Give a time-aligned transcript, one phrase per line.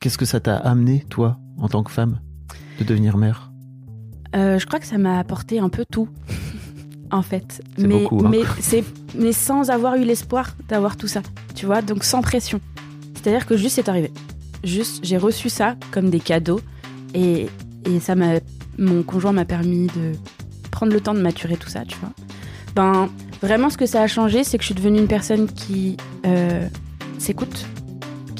[0.00, 2.20] Qu'est-ce que ça t'a amené, toi, en tant que femme,
[2.78, 3.50] de devenir mère?
[4.36, 6.08] Euh, je crois que ça m'a apporté un peu tout,
[7.10, 7.62] en fait.
[7.78, 8.82] Mais, beaucoup, hein.
[9.18, 11.22] mais sans avoir eu l'espoir d'avoir tout ça,
[11.54, 12.60] tu vois, donc sans pression.
[13.14, 14.12] C'est-à-dire que juste c'est arrivé.
[14.62, 16.60] Juste, j'ai reçu ça comme des cadeaux
[17.14, 17.48] et,
[17.84, 18.40] et ça m'a,
[18.78, 20.12] mon conjoint m'a permis de
[20.70, 22.10] prendre le temps de maturer tout ça, tu vois.
[22.74, 23.08] Ben,
[23.42, 25.96] vraiment, ce que ça a changé, c'est que je suis devenue une personne qui
[26.26, 26.66] euh,
[27.18, 27.66] s'écoute,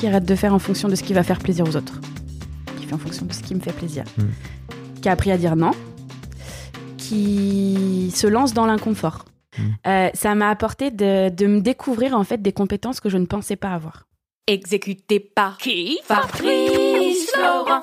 [0.00, 2.00] qui arrête de faire en fonction de ce qui va faire plaisir aux autres,
[2.78, 4.04] qui fait en fonction de ce qui me fait plaisir,
[5.02, 5.73] qui a appris à dire non,
[6.96, 9.26] qui se lance dans l'inconfort.
[9.87, 13.26] Euh, ça m'a apporté de, de me découvrir en fait des compétences que je ne
[13.26, 14.06] pensais pas avoir.
[14.46, 15.98] Exécuté par qui?
[16.04, 17.82] Fabrice Florent.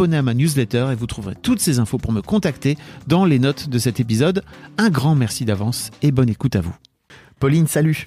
[0.00, 3.68] À ma newsletter et vous trouverez toutes ces infos pour me contacter dans les notes
[3.68, 4.42] de cet épisode.
[4.78, 6.74] Un grand merci d'avance et bonne écoute à vous.
[7.38, 8.06] Pauline, salut.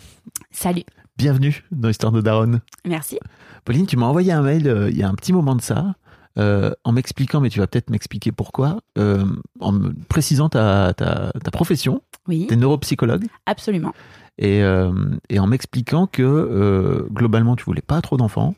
[0.51, 0.83] Salut,
[1.17, 2.61] Bienvenue dans l'histoire de Daronne.
[2.87, 3.19] merci.
[3.63, 5.93] Pauline, tu m'as envoyé un mail euh, il y a un petit moment de ça,
[6.39, 9.23] euh, en m'expliquant, mais tu vas peut-être m'expliquer pourquoi, euh,
[9.59, 13.93] en me précisant ta, ta, ta profession, Oui, tu es neuropsychologue, absolument.
[14.39, 14.91] et, euh,
[15.29, 18.55] et en m'expliquant que globalement tu voulais pas trop d'enfants,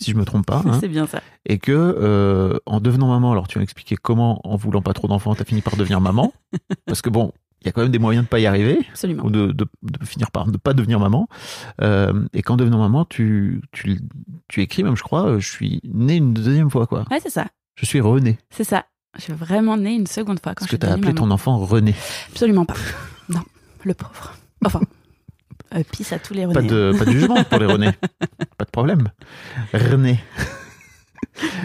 [0.00, 1.20] si je me trompe pas, hein, C'est bien ça.
[1.46, 5.08] et que euh, en devenant maman, alors tu m'as expliqué comment en voulant pas trop
[5.08, 6.32] d'enfants, tu as fini par devenir maman,
[6.86, 7.32] parce que bon,
[7.62, 9.24] il y a quand même des moyens de pas y arriver Absolument.
[9.24, 11.28] ou de, de, de finir par ne pas devenir maman.
[11.82, 14.00] Euh, et qu'en devenant maman, tu, tu,
[14.48, 17.04] tu écris même, je crois, euh, je suis né une deuxième fois, quoi.
[17.10, 17.46] Ouais, c'est ça.
[17.76, 18.38] Je suis René.
[18.48, 18.86] C'est ça.
[19.16, 21.26] Je suis vraiment née une seconde fois quand Parce je que tu as appelé maman.
[21.26, 21.94] ton enfant René.
[22.30, 22.76] Absolument pas.
[23.28, 23.42] Non,
[23.84, 24.32] le pauvre.
[24.64, 24.80] Enfin,
[25.74, 26.68] euh, pisse à tous les Pas René.
[26.68, 27.90] de, pas de jugement pour les René.
[28.58, 29.08] Pas de problème.
[29.72, 30.20] René,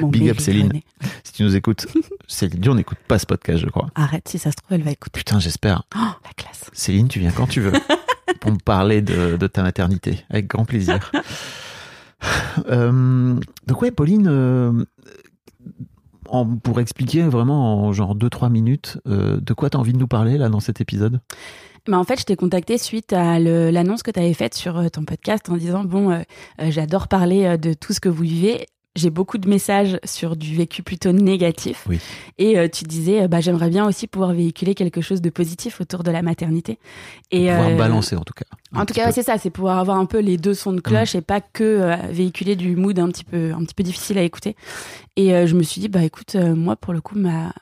[0.04, 0.68] Big up, Céline.
[0.68, 0.84] René.
[1.24, 1.88] si tu nous écoutes,
[2.28, 3.90] Céline Dion n'écoute pas ce podcast, je crois.
[3.96, 5.20] Arrête, si ça se trouve, elle va écouter.
[5.20, 5.84] Putain, j'espère.
[5.96, 6.70] Oh, la classe.
[6.74, 7.74] Céline, tu viens quand tu veux
[8.40, 10.24] pour me parler de, de ta maternité.
[10.30, 11.12] Avec grand plaisir.
[12.70, 13.36] Euh,
[13.68, 14.84] donc ouais, Pauline, euh,
[16.28, 19.98] en- pour expliquer vraiment en genre 2-3 minutes, euh, de quoi tu as envie de
[20.00, 21.20] nous parler là dans cet épisode?
[21.88, 24.90] Bah, en fait, je t'ai contacté suite à l'annonce que tu avais faite sur euh,
[24.90, 26.22] ton podcast en disant Bon, euh,
[26.62, 28.66] euh, j'adore parler de tout ce que vous vivez.
[28.96, 31.84] J'ai beaucoup de messages sur du vécu plutôt négatif.
[31.90, 32.00] Oui.
[32.38, 36.02] Et euh, tu disais bah, J'aimerais bien aussi pouvoir véhiculer quelque chose de positif autour
[36.02, 36.80] de la maternité.
[37.30, 38.46] Et, Pouvoir balancer en tout cas.
[38.74, 40.82] En tout cas, ouais, c'est ça, c'est pouvoir avoir un peu les deux sons de
[40.82, 44.24] cloche et pas que véhiculer du mood un petit peu, un petit peu difficile à
[44.24, 44.56] écouter.
[45.18, 47.54] Et euh, je me suis dit, bah écoute, moi pour le coup, ma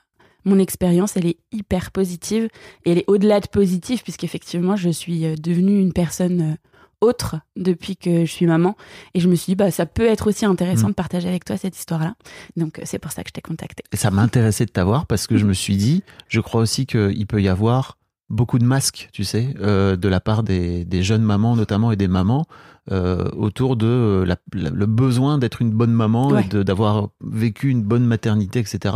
[0.46, 2.50] mon expérience, elle est hyper positive
[2.86, 6.56] et elle est au-delà de positive puisqu'effectivement, je suis euh, devenue une personne euh,
[7.02, 8.76] autre depuis que je suis maman
[9.14, 10.92] et je me suis dit, bah ça peut être aussi intéressant Mm.
[10.92, 12.16] de partager avec toi cette histoire-là.
[12.56, 13.84] Donc euh, c'est pour ça que je t'ai contacté.
[13.92, 17.28] Et ça m'intéressait de t'avoir parce que je me suis dit, je crois aussi qu'il
[17.28, 17.98] peut y avoir
[18.30, 21.96] beaucoup de masques, tu sais, euh, de la part des, des jeunes mamans notamment et
[21.98, 22.46] des mamans
[22.92, 26.46] euh, autour de euh, la- la- le besoin d'être une bonne maman Ouais.
[26.54, 28.96] et d'avoir vécu une bonne maternité, etc.,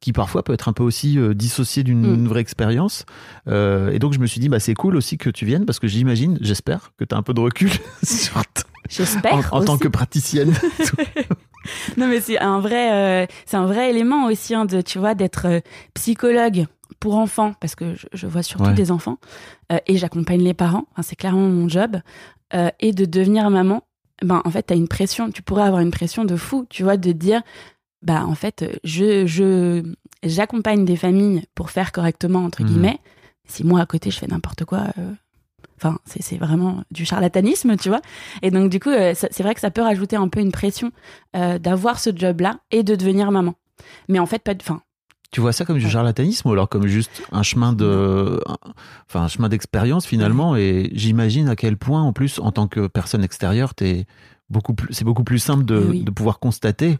[0.00, 2.26] qui parfois peut être un peu aussi euh, dissocié d'une Mm.
[2.28, 3.04] vraie expérience.
[3.46, 5.78] Euh, et donc je me suis dit, bah, c'est cool aussi que tu viennes parce
[5.78, 7.70] que j'imagine, j'espère que tu as un peu de recul
[8.02, 9.52] sur t- J'espère.
[9.54, 10.52] en, en tant que praticienne.
[11.96, 15.14] Non, mais c'est un vrai, euh, c'est un vrai élément aussi, hein, de, tu vois,
[15.14, 15.60] d'être euh,
[15.94, 16.66] psychologue
[17.00, 18.74] pour enfants, parce que je, je vois surtout Ouais.
[18.74, 19.18] des enfants,
[19.72, 21.96] euh, et j'accompagne les parents, Enfin, c'est clairement mon job,
[22.54, 23.82] euh, et de devenir maman,
[24.22, 26.96] ben, en fait, t'as une pression, tu pourrais avoir une pression de fou, tu vois,
[26.96, 27.42] de dire,
[28.02, 29.82] bah, en fait, je, je,
[30.22, 32.68] j'accompagne des familles pour faire correctement, entre Mhm.
[32.68, 32.98] guillemets,
[33.46, 35.12] si moi, à côté, je fais n'importe quoi, euh,
[35.80, 38.00] Enfin, c'est vraiment du charlatanisme, tu vois.
[38.42, 40.90] Et donc, du coup, euh, c'est vrai que ça peut rajouter un peu une pression
[41.36, 43.54] euh, d'avoir ce job-là et de devenir maman.
[44.08, 44.60] Mais en fait, pas de.
[44.62, 44.82] Enfin,
[45.30, 48.40] Tu vois ça comme du charlatanisme ou alors comme juste un chemin de,
[49.06, 52.86] enfin un chemin d'expérience finalement et j'imagine à quel point en plus en tant que
[52.86, 54.06] personne extérieure t'es
[54.50, 56.02] beaucoup plus, c'est beaucoup plus simple de, Oui.
[56.04, 56.98] de pouvoir constater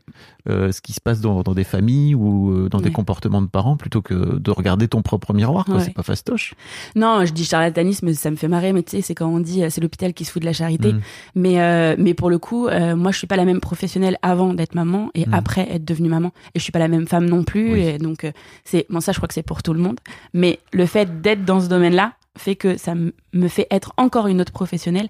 [0.49, 3.47] euh, ce qui se passe dans, dans des familles ou euh, dans des comportements de
[3.47, 5.77] parents plutôt que de regarder ton propre miroir quoi.
[5.77, 5.85] Ouais.
[5.85, 6.55] C'est pas fastoche.
[6.95, 9.63] non, je dis charlatanisme, ça me fait marrer, mais tu sais, c'est quand on dit
[9.65, 10.93] euh, c'est l'hôpital qui se fout de la charité.
[10.93, 11.01] Mm.
[11.37, 14.53] Mais, euh, mais pour le coup, euh, moi, je suis pas la même professionnelle avant
[14.55, 15.35] d'être maman et Mm.
[15.35, 16.33] après être devenue maman.
[16.55, 17.73] Et je suis pas la même femme non plus.
[17.73, 17.81] Oui.
[17.81, 18.31] Et donc,
[18.65, 19.99] c'est bon, ça, je crois que c'est pour tout le monde.
[20.35, 24.41] Mais le fait d'être dans ce domaine-là fait que ça me fait être encore une
[24.41, 25.09] autre professionnelle.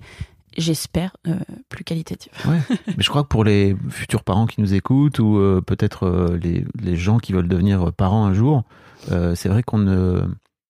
[0.57, 1.35] J'espère euh,
[1.69, 2.33] plus qualitative.
[2.47, 2.61] Ouais.
[2.87, 6.39] Mais je crois que pour les futurs parents qui nous écoutent ou euh, peut-être euh,
[6.43, 8.65] les, les gens qui veulent devenir parents un jour,
[9.09, 10.29] c'est vrai qu'on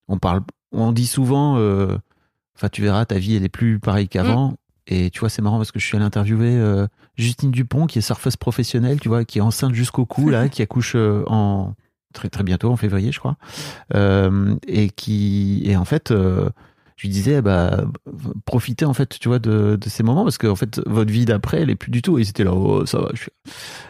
[0.08, 1.54] on parle, on dit souvent,
[2.54, 4.54] enfin tu verras, ta vie elle est plus pareille qu'avant.
[4.86, 6.86] Et tu vois, c'est marrant parce que je suis allé interviewer
[7.16, 10.62] Justine Dupont, qui est surfeuse professionnelle, tu vois, qui est enceinte jusqu'au cou là, qui
[10.62, 11.74] accouche en
[12.12, 13.36] très très bientôt en février, je crois,
[14.66, 16.12] et qui, et en fait.
[16.98, 17.84] Je lui disais, bah,
[18.44, 21.24] profitez en fait, tu vois, de, de ces moments parce que en fait, votre vie
[21.24, 22.18] d'après, elle est plus du tout.
[22.18, 23.08] Et ils étaient là, oh, ça va.
[23.14, 23.30] je suis-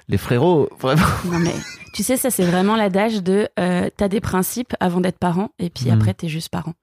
[0.09, 1.07] Les frérots, vraiment.
[1.25, 1.55] Non mais
[1.95, 5.71] tu sais ça c'est vraiment l'adage de euh, t'as des principes avant d'être parent et
[5.71, 5.93] puis Mm.
[5.95, 6.75] après t'es juste parent.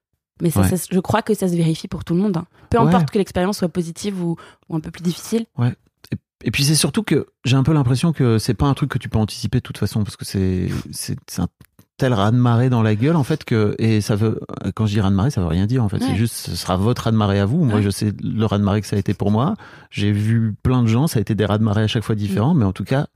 [0.42, 0.76] Mais ça, Ouais.
[0.76, 2.36] ça, je crois que ça se vérifie pour tout le monde.
[2.38, 2.46] hein.
[2.70, 2.88] Peu Ouais.
[2.88, 4.36] importe que l'expérience soit positive ou,
[4.68, 5.46] ou un peu plus difficile.
[6.44, 8.98] Et puis c'est surtout que j'ai un peu l'impression que c'est pas un truc que
[8.98, 11.48] tu peux anticiper de toute façon parce que c'est c'est c'est un
[11.98, 14.40] tel raz-de-marée dans la gueule en fait que et ça veut
[14.76, 16.08] quand je dis raz-de-marée ça veut rien dire en fait Ouais.
[16.08, 17.82] c'est juste ce sera votre raz-de-marée à vous moi Ouais.
[17.84, 19.54] je sais le raz-de-marée que ça a été pour moi
[19.92, 22.66] j'ai vu plein de gens ça a été des raz-de-marée à chaque fois différents mais
[22.66, 23.08] en tout cas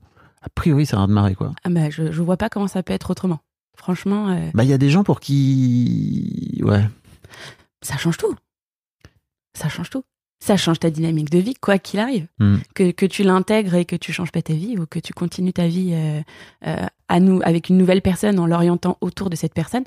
[0.42, 2.94] a priori c'est un raz-de-marée quoi Ah bah je, je vois pas comment ça peut
[2.94, 3.40] être autrement.
[3.76, 6.84] Franchement, euh, bah il y a des gens pour qui ouais
[7.82, 8.34] ça change tout.
[9.54, 10.04] Ça change tout.
[10.42, 12.26] Ça change ta dynamique de vie, quoi qu'il arrive.
[12.38, 12.56] Mm.
[12.74, 15.52] Que, que tu l'intègres et que tu changes pas ta vie ou que tu continues
[15.52, 16.20] ta vie euh,
[16.66, 19.84] euh, à nous, avec une nouvelle personne en l'orientant autour de cette personne,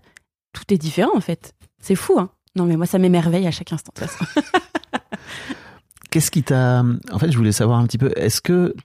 [0.54, 1.54] tout est différent en fait.
[1.82, 2.30] C'est fou, hein.
[2.56, 3.92] Non mais moi ça m'émerveille à chaque instant.
[3.96, 4.42] de toute façon.
[6.12, 6.84] Qu'est-ce qui t'a.
[7.12, 8.12] En fait, je voulais savoir un petit peu.
[8.16, 8.76] Est-ce que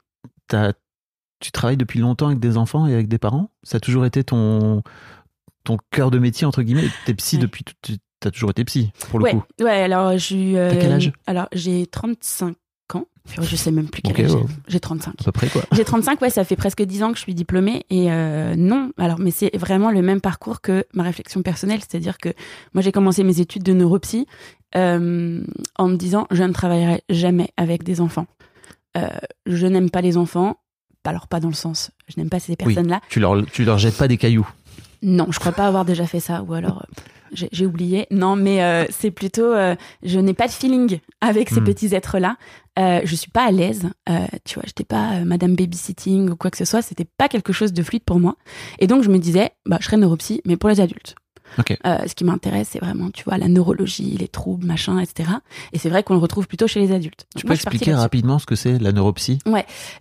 [0.46, 0.72] t'as-
[1.40, 3.50] tu travailles depuis longtemps avec des enfants et avec des parents?
[3.62, 4.82] Ça a toujours été ton,
[5.64, 6.88] ton cœur de métier, entre guillemets?
[7.04, 7.42] T'es psy Ouais.
[7.42, 7.64] depuis.
[7.82, 9.42] Tu as toujours été psy, pour le ouais, coup.
[9.60, 10.58] ouais, alors j'ai.
[10.58, 11.12] euh, T'as quel âge?
[11.26, 12.56] Alors j'ai 35
[12.94, 13.04] ans.
[13.42, 14.36] Je sais même plus quel âge j'ai.
[14.38, 14.44] ouais.
[14.68, 15.10] J'ai 35.
[15.20, 15.62] À peu près, quoi.
[15.72, 17.84] J'ai 35, ouais, ça fait presque 10 ans que je suis diplômée.
[17.90, 21.80] Et euh, non, alors, mais c'est vraiment le même parcours que ma réflexion personnelle.
[21.80, 22.30] C'est-à-dire que
[22.72, 24.26] moi, j'ai commencé mes études de neuropsy
[24.76, 25.42] euh,
[25.76, 28.26] en me disant je ne travaillerai jamais avec des enfants.
[28.96, 29.06] Euh,
[29.46, 30.56] je n'aime pas les enfants.
[31.04, 32.56] Alors, pas dans le sens, je n'aime pas ces Oui.
[32.56, 33.00] personnes-là.
[33.08, 34.46] Tu leur, tu leur jettes pas des cailloux?
[35.02, 36.84] Non, je crois pas avoir déjà fait ça, ou alors
[37.32, 38.06] j'ai oublié.
[38.10, 41.64] Non, mais euh, c'est plutôt, euh, je n'ai pas de feeling avec ces Hmm.
[41.64, 42.36] petits êtres-là.
[42.78, 43.88] Euh, je suis pas à l'aise.
[44.08, 46.80] Euh, tu vois, j'étais pas Madame Babysitting ou quoi que ce soit.
[46.82, 48.36] C'était pas quelque chose de fluide pour moi.
[48.78, 51.14] Et donc je me disais, bah, je serais neuropsy, mais pour les adultes.
[51.86, 55.30] Euh, ce qui m'intéresse, c'est vraiment, tu vois, la neurologie, les troubles, machin, etc.
[55.72, 57.26] Et c'est vrai qu'on le retrouve plutôt chez les adultes.
[57.34, 59.38] Donc Tu peux expliquer rapidement ce que c'est la neuropsy?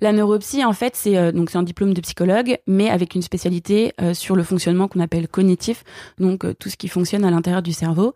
[0.02, 3.22] La neuropsy, en fait, c'est euh, donc c'est un diplôme de psychologue, mais avec une
[3.22, 5.84] spécialité euh, sur le fonctionnement qu'on appelle cognitif,
[6.20, 8.14] donc tout ce qui fonctionne à l'intérieur du cerveau.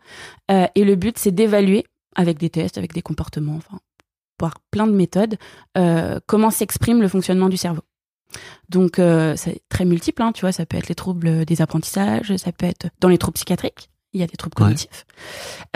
[0.74, 3.78] Et le but, c'est d'évaluer avec des tests, avec des comportements, enfin,
[4.38, 5.36] par plein de méthodes,
[6.26, 7.82] comment s'exprime le fonctionnement du cerveau.
[8.72, 12.34] Donc, euh, c'est très multiple, hein, tu vois, ça peut être les troubles des apprentissages,
[12.36, 14.64] ça peut être dans les troubles psychiatriques, il y a des troubles Ouais.
[14.64, 15.04] cognitifs,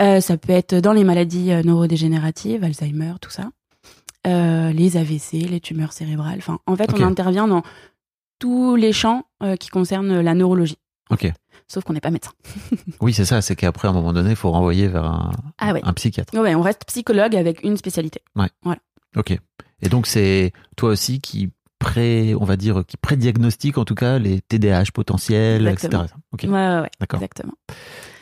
[0.01, 3.49] Euh, ça peut être dans les maladies euh, neurodégénératives, Alzheimer, tout ça,
[4.25, 6.39] Euh, les AVC, les tumeurs cérébrales.
[6.39, 7.63] Enfin, en fait, on intervient dans
[8.39, 9.23] tous les champs
[9.59, 10.77] qui concernent la neurologie.
[11.09, 11.31] Ok.
[11.69, 12.31] Sauf qu'on n'est pas médecin.
[13.01, 13.41] Oui, c'est ça.
[13.41, 15.81] C'est qu'après, à un moment donné, il faut renvoyer vers un, Ah ouais.
[15.83, 16.33] un psychiatre.
[16.37, 18.21] Ouais, on reste psychologue avec une spécialité.
[19.15, 19.37] Ok.
[19.81, 21.51] Et donc, c'est toi aussi qui
[21.91, 26.03] pré, on va dire, qui prédiagnostique en tout cas les TDAH potentiels, Exactement.
[26.03, 26.51] etc.
[26.51, 27.19] Ouais, ouais, D'accord.
[27.19, 27.53] exactement.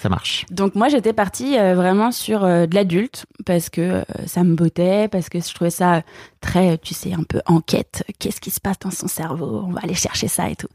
[0.09, 0.45] Marche.
[0.51, 4.55] Donc moi j'étais partie euh, vraiment sur euh, de l'adulte parce que euh, ça me
[4.55, 6.03] bottait, parce que je trouvais ça
[6.41, 8.03] très, tu sais, un peu enquête.
[8.19, 9.63] Qu'est-ce qui se passe dans son cerveau?
[9.67, 10.67] On va aller chercher ça et tout.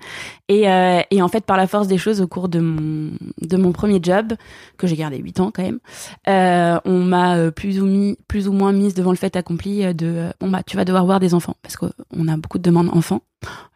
[0.49, 0.65] Et,
[1.11, 4.01] et en fait par la force des choses au cours de mon de mon premier
[4.03, 4.35] job
[4.77, 5.79] que j'ai gardé 8 ans quand même,
[6.27, 10.63] on m'a plus ou plus ou moins mise devant le fait accompli de bon bah
[10.65, 13.23] tu vas devoir voir des enfants parce qu'on a beaucoup de demandes enfants.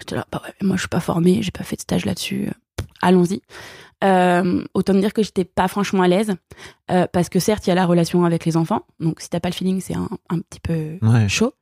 [0.01, 2.51] J'étais là bah ouais moi je suis pas formée, j'ai pas fait de stage là-dessus.
[3.03, 3.43] Allons-y.
[4.03, 6.35] Euh, autant me dire que j'étais pas franchement à l'aise
[6.91, 9.41] euh, parce que certes il y a la relation avec les enfants donc si t'as
[9.41, 11.29] pas le feeling c'est un, un petit peu Ouais.
[11.29, 11.55] chaud.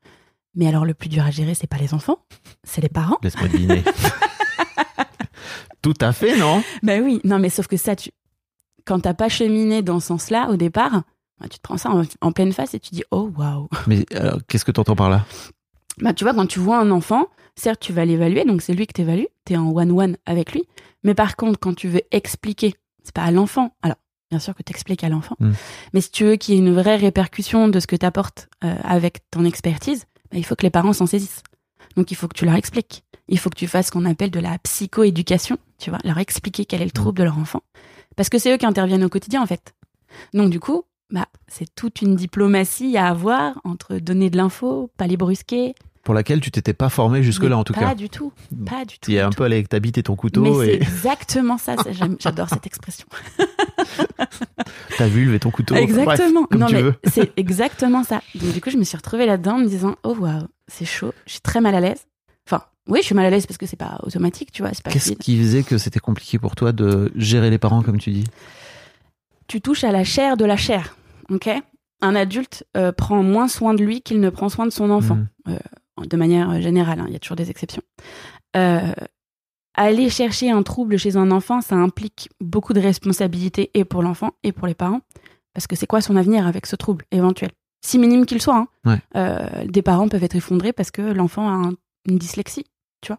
[0.54, 2.18] Mais alors le plus dur à gérer c'est pas les enfants
[2.64, 3.18] c'est les parents.
[3.22, 3.82] Laisse-moi deviner.
[5.82, 6.62] Tout à fait, non?
[6.82, 7.20] Bah oui.
[7.24, 8.10] Non mais sauf que ça tu
[8.84, 11.02] quand t'as pas cheminé dans ce sens-là au départ
[11.40, 13.68] bah, tu te prends ça en, en pleine face et tu dis oh waouh.
[13.86, 14.04] Mais
[14.48, 15.24] qu'est-ce que t'entends par là?
[15.98, 18.86] Bah tu vois quand tu vois un enfant certes tu vas l'évaluer donc c'est lui
[18.86, 20.64] que t'évalues t'es en one one avec lui
[21.04, 23.96] mais par contre quand tu veux expliquer c'est pas à l'enfant alors
[24.30, 25.52] bien sûr que t'expliques à l'enfant Mm.
[25.92, 28.74] mais si tu veux qu'il y ait une vraie répercussion de ce que t'apportes euh,
[28.84, 31.42] avec ton expertise bah, il faut que les parents s'en saisissent.
[31.96, 33.04] Donc il faut que tu leur expliques.
[33.28, 36.64] Il faut que tu fasses ce qu'on appelle de la psychoéducation tu vois leur expliquer
[36.64, 37.60] quel est le trouble de leur enfant.
[38.16, 39.74] Parce que c'est eux qui interviennent au quotidien en fait.
[40.32, 45.06] Donc du coup bah c'est toute une diplomatie à avoir entre donner de l'info pas
[45.06, 47.94] les brusquer Pour laquelle tu t'étais pas formé jusque-là, en tout pas cas.
[47.94, 48.32] du tout.
[48.66, 49.10] Pas du tout.
[49.10, 49.36] Es du un tout.
[49.36, 51.76] peu allé avec ta bite et ton Mais couteau c'est exactement ça.
[52.18, 53.06] J'adore cette expression.
[54.98, 55.74] ta vulve et ton couteau.
[55.74, 56.44] Bref, exactement.
[56.46, 56.94] comme non, tu mais veux.
[57.04, 58.20] c'est exactement ça.
[58.34, 61.12] Donc, du coup, je me suis retrouvée là-dedans en me disant Oh, waouh, c'est chaud.
[61.26, 62.04] Je suis très mal à l'aise.
[62.48, 64.72] Enfin, oui, je suis mal à l'aise parce que c'est pas automatique, tu vois.
[64.74, 67.98] C'est pas Qu'est-ce qui faisait que c'était compliqué pour toi de gérer les parents, comme
[67.98, 68.24] tu dis?
[69.46, 70.96] Tu touches à la chair de la chair.
[71.30, 71.48] OK?
[72.00, 75.18] Un adulte euh, prend moins soin de lui qu'il ne prend soin de son enfant.
[75.46, 75.58] Mhm.
[76.00, 77.82] De manière générale, hein, il y a toujours des exceptions.
[78.56, 78.92] Euh,
[79.74, 84.32] aller chercher un trouble chez un enfant, ça implique beaucoup de responsabilités et pour l'enfant
[84.42, 85.00] et pour les parents,
[85.54, 87.50] parce que c'est quoi son avenir avec ce trouble éventuel?
[87.84, 88.68] Si minime qu'il soit, hein.
[88.84, 88.98] Ouais.
[89.16, 91.74] Euh, des parents peuvent être effondrés parce que l'enfant a un-
[92.08, 92.66] une dyslexie,
[93.00, 93.18] tu vois?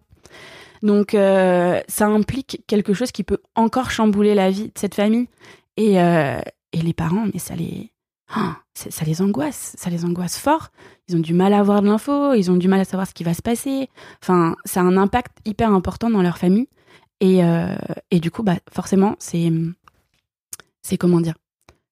[0.81, 5.27] Donc euh, ça implique quelque chose qui peut encore chambouler la vie de cette famille
[5.77, 6.41] et, euh,
[6.73, 7.92] et les parents, mais ça les
[8.73, 10.69] ça ça les angoisse, ça les angoisse fort
[11.09, 13.13] ils ont du mal à avoir de l'info, ils ont du mal à savoir ce
[13.13, 13.89] qui va se passer.
[14.21, 16.67] Enfin, ça a un impact hyper important dans leur famille.
[17.19, 17.75] Et, euh,
[18.09, 19.51] et du coup, bah, forcément, c'est.
[20.81, 21.35] C'est comment dire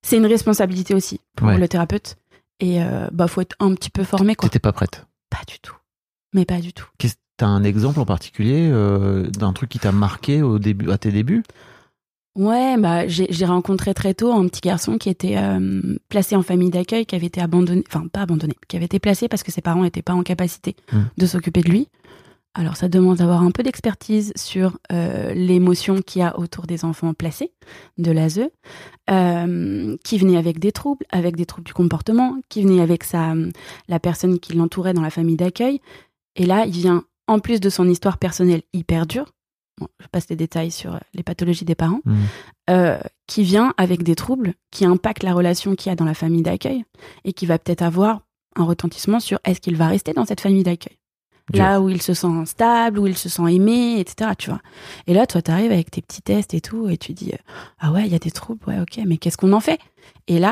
[0.01, 1.57] C'est une responsabilité aussi pour Ouais.
[1.57, 2.17] le thérapeute.
[2.62, 4.36] Et euh, bah, faut être un petit peu formé.
[4.36, 5.05] T'étais pas prête.
[5.29, 5.75] Pas du tout.
[6.33, 6.88] Mais pas du tout.
[7.38, 11.12] T'as un exemple en particulier euh, d'un truc qui t'a marqué au début, à tes
[11.12, 11.43] débuts?
[12.35, 16.69] Ouais, bah, j'ai rencontré très tôt un petit garçon qui était euh, placé en famille
[16.69, 19.61] d'accueil, qui avait été abandonné, enfin pas abandonné, qui avait été placé parce que ses
[19.61, 21.00] parents n'étaient pas en capacité Mm.
[21.17, 21.89] de s'occuper de lui.
[22.53, 26.83] Alors ça demande d'avoir un peu d'expertise sur euh, l'émotion qu'il y a autour des
[26.83, 27.51] enfants placés
[27.97, 28.41] de l'ASE,
[29.09, 33.33] euh, qui venait avec des troubles, avec des troubles du comportement, qui venait avec sa,
[33.88, 35.79] la personne qui l'entourait dans la famille d'accueil.
[36.35, 39.31] Et là, il vient, en plus de son histoire personnelle hyper dure,
[39.80, 42.16] bon, je passe les détails sur euh, les pathologies des parents, Mhm.
[42.70, 46.13] euh, qui vient avec des troubles qui impactent la relation qu'il y a dans la
[46.13, 46.84] famille d'accueil
[47.25, 48.22] et qui va peut-être avoir
[48.58, 50.98] un retentissement sur est-ce qu'il va rester dans cette famille d'accueil?
[51.54, 54.32] Là où il se sent stable, où il se sent aimé, etc.
[54.38, 54.62] Tu vois.
[55.08, 57.38] Et là, toi, t'arrives avec tes petits tests et tout, et tu dis euh,
[57.80, 59.80] ah ouais, il y a des troubles, ouais, ok, mais qu'est-ce qu'on en fait?
[60.28, 60.51] Et là,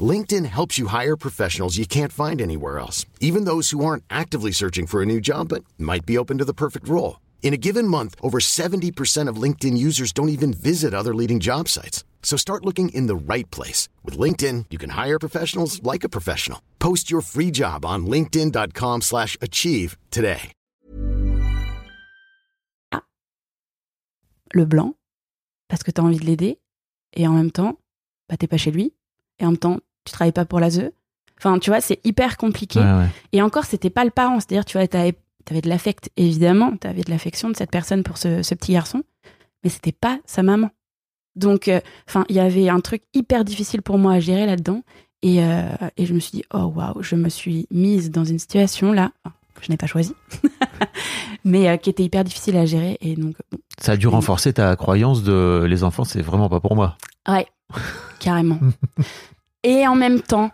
[0.00, 4.52] LinkedIn helps you hire professionals you can't find anywhere else, even those who aren't actively
[4.52, 7.20] searching for a new job but might be open to the perfect role.
[7.42, 11.68] In a given month, over 70% of LinkedIn users don't even visit other leading job
[11.68, 12.04] sites.
[12.22, 13.88] So start looking in the right place.
[14.04, 16.60] With LinkedIn, you can hire professionals like a professional.
[16.80, 20.52] Post your free job on linkedin.com slash achieve today.
[24.56, 24.94] le blanc,
[25.68, 26.58] parce que t'as envie de l'aider,
[27.14, 27.78] et en même temps,
[28.28, 28.94] bah, t'es pas chez lui,
[29.38, 30.90] et en même temps, tu travailles pas pour l'ASE.
[31.38, 32.80] Enfin, tu vois, c'est hyper compliqué.
[32.80, 33.08] Ouais, ouais.
[33.32, 34.40] Et encore, c'était pas le parent.
[34.40, 35.14] C'est-à-dire, tu vois, t'avais
[35.50, 36.76] avais de l'affect, évidemment.
[36.76, 39.02] T'avais de l'affection de cette personne pour ce, ce petit garçon.
[39.62, 40.70] Mais c'était pas sa maman.
[41.36, 44.82] Donc, euh, enfin, il y avait un truc hyper difficile pour moi à gérer là-dedans.
[45.22, 48.38] Et, euh, et je me suis dit, oh waouh, je me suis mise dans une
[48.38, 50.14] situation là, enfin, que je n'ai pas choisie,
[51.44, 52.98] mais euh, qui était hyper difficile à gérer.
[53.00, 56.60] Et donc, bon, Ça a dû renforcer ta croyance de les enfants, c'est vraiment pas
[56.60, 56.96] pour moi.
[57.28, 57.46] Ouais,
[58.20, 58.60] carrément.
[59.68, 60.50] et en même temps,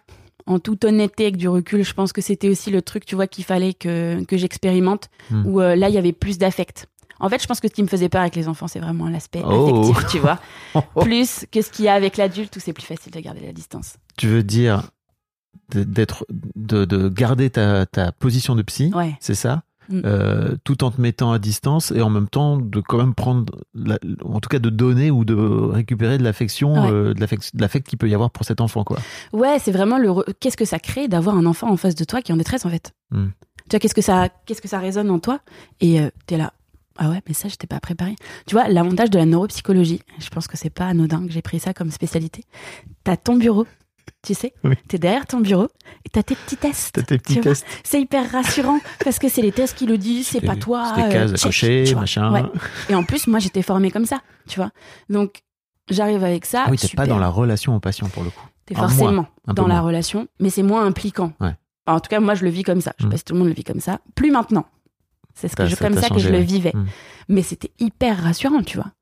[0.47, 3.26] en toute honnêteté, avec du recul, je pense que c'était aussi le truc, tu vois,
[3.28, 5.47] qu'il fallait que, que j'expérimente, Hmm.
[5.47, 6.87] où euh, là, il y avait plus d'affect.
[7.21, 9.09] En fait, je pense que ce qui me faisait peur avec les enfants, c'est vraiment
[9.09, 9.85] l'aspect Oh.
[9.85, 10.40] affectif, tu vois.
[11.02, 13.52] Plus que ce qu'il y a avec l'adulte, où c'est plus facile de garder la
[13.52, 13.95] distance.
[14.16, 14.90] Tu veux dire
[15.73, 16.26] de- d'être,
[16.57, 19.14] de, de garder ta, ta position de psy, Ouais.
[19.21, 19.62] c'est ça?
[19.89, 20.01] Mm.
[20.05, 23.53] Euh, tout en te mettant à distance et en même temps de quand même prendre,
[23.75, 26.91] la- en tout cas de donner ou de récupérer de l'affection, Ouais.
[26.91, 28.99] euh, de l'affect- qu'il peut y avoir pour cet enfant, quoi.
[29.33, 30.09] Ouais, c'est vraiment le.
[30.09, 32.39] re- Qu'est-ce que ça crée d'avoir un enfant en face de toi qui est en
[32.39, 33.29] détresse, en fait Hmm.
[33.69, 35.41] Tu vois, qu'est-ce que ça, qu'est-ce que ça résonne en toi
[35.81, 36.53] Et euh, t'es là.
[36.99, 38.17] Ah ouais, mais ça, j'étais pas préparée.
[38.47, 41.59] Tu vois, l'avantage de la neuropsychologie, je pense que c'est pas anodin que j'ai pris
[41.59, 42.45] ça comme spécialité.
[43.05, 43.67] T'as ton bureau,
[44.23, 44.75] tu sais, Oui.
[44.88, 45.68] t'es derrière ton bureau
[46.04, 46.94] et t'as tes petits tests.
[46.94, 49.99] T'as tes petits tu tests, C'est hyper rassurant parce que c'est les tests qui le
[49.99, 50.92] disent, c'est pas toi.
[50.99, 52.32] euh, cases à check, cocher, tu machin.
[52.32, 52.42] Ouais.
[52.88, 54.71] Et en plus, moi, j'étais formée comme ça, tu vois.
[55.09, 55.42] Donc,
[55.90, 56.64] j'arrive avec ça.
[56.66, 57.04] Ah oui, t'es super.
[57.04, 58.47] pas dans la relation au patient pour le coup.
[58.66, 59.82] T'es forcément moins, dans la moins.
[59.82, 61.32] relation, mais c'est moins impliquant.
[61.40, 61.54] Ouais.
[61.88, 62.92] En tout cas, moi, je le vis comme ça.
[62.99, 63.11] Je sais Mm.
[63.11, 63.99] pas si tout le monde le vit comme ça.
[64.14, 64.66] Plus maintenant.
[65.35, 66.73] C'est ce que Ça- je, ça comme ça que je le vivais.
[66.75, 66.87] Mm.
[67.28, 68.92] Mais c'était hyper rassurant, tu vois.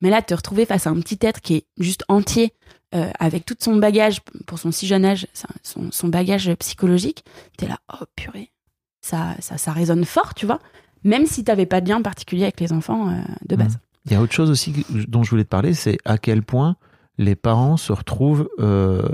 [0.00, 2.52] Mais là, te retrouver face à un petit être qui est juste entier,
[2.94, 5.26] euh, avec tout son bagage, pour son si jeune âge,
[5.62, 7.24] son, son bagage psychologique,
[7.56, 8.50] t'es là, oh purée.
[9.00, 10.58] Ça, ça, ça résonne fort, tu vois.
[11.04, 13.58] Même si t'avais pas de lien particulier avec les enfants euh, de Mm.
[13.58, 13.78] base.
[14.06, 16.76] Il y a autre chose aussi dont je voulais te parler, c'est à quel point
[17.18, 19.06] les parents se retrouvent euh,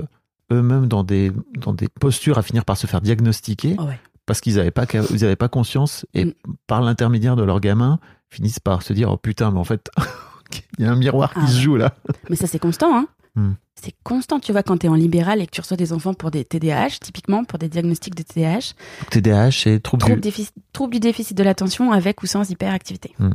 [0.51, 3.99] eux-mêmes dans des, dans des postures à finir par se faire diagnostiquer Oh ouais.
[4.25, 6.33] parce qu'ils n'avaient pas, ils avaient pas conscience et Mm.
[6.67, 9.89] par l'intermédiaire de leur gamin finissent par se dire oh putain mais en fait
[10.79, 11.93] il y a un miroir qui Ah se joue là.
[12.29, 13.07] Mais ça, c'est constant, hein.
[13.35, 13.53] Hmm.
[13.75, 16.31] C'est constant, tu vois, quand t'es en libéral et que tu reçois des enfants pour
[16.31, 18.73] des TDAH, typiquement pour des diagnostics de TDAH,
[19.11, 20.31] TDAH et trouble trouble, du...
[20.71, 23.13] trouble du déficit de l'attention avec ou sans hyperactivité.
[23.19, 23.31] Hmm.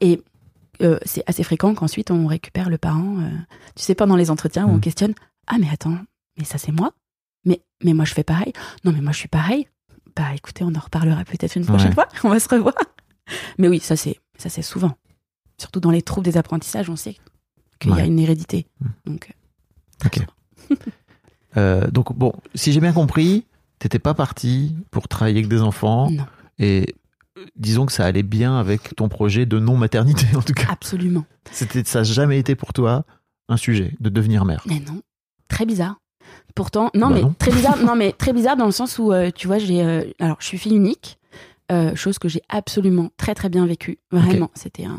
[0.00, 0.20] Et
[0.82, 3.28] euh, c'est assez fréquent qu'ensuite on récupère le parent, euh,
[3.76, 4.76] tu sais, pendant les entretiens où Hmm.
[4.76, 5.14] on questionne
[5.46, 5.98] Ah, mais attends,
[6.36, 6.92] mais ça c'est moi?
[7.44, 8.52] Mais, mais moi je fais pareil
[8.84, 9.68] Non, mais moi je suis pareil
[10.16, 11.94] Bah écoutez, on en reparlera peut-être une prochaine Ouais.
[11.94, 12.74] fois, on va se revoir.
[13.58, 14.96] Mais oui, ça c'est ça c'est souvent.
[15.58, 17.16] Surtout dans les troubles des apprentissages, on sait
[17.82, 18.06] qu'il y a Ouais.
[18.06, 18.66] une hérédité.
[18.80, 18.86] Hmm.
[19.12, 20.26] Donc, euh, Ok.
[21.58, 23.44] Euh, donc bon, si j'ai bien compris,
[23.78, 26.24] t'étais pas parti pour travailler avec des enfants non,
[26.58, 26.94] et
[27.38, 30.68] euh, disons que ça allait bien avec ton projet de non maternité en tout cas.
[30.70, 31.26] absolument.
[31.50, 33.04] C'était ça n'a jamais été pour toi
[33.50, 34.62] un sujet de devenir mère.
[34.66, 35.02] Mais non,
[35.48, 35.96] très bizarre.
[36.54, 37.34] Pourtant, non, Bah mais non.
[37.38, 37.76] très bizarre.
[37.84, 40.46] non, mais très bizarre dans le sens où, euh, tu vois, j'ai, euh, alors, je
[40.46, 41.18] suis fille unique,
[41.72, 43.98] euh, chose que j'ai absolument très très bien vécue.
[44.10, 44.98] Vraiment, c'était un,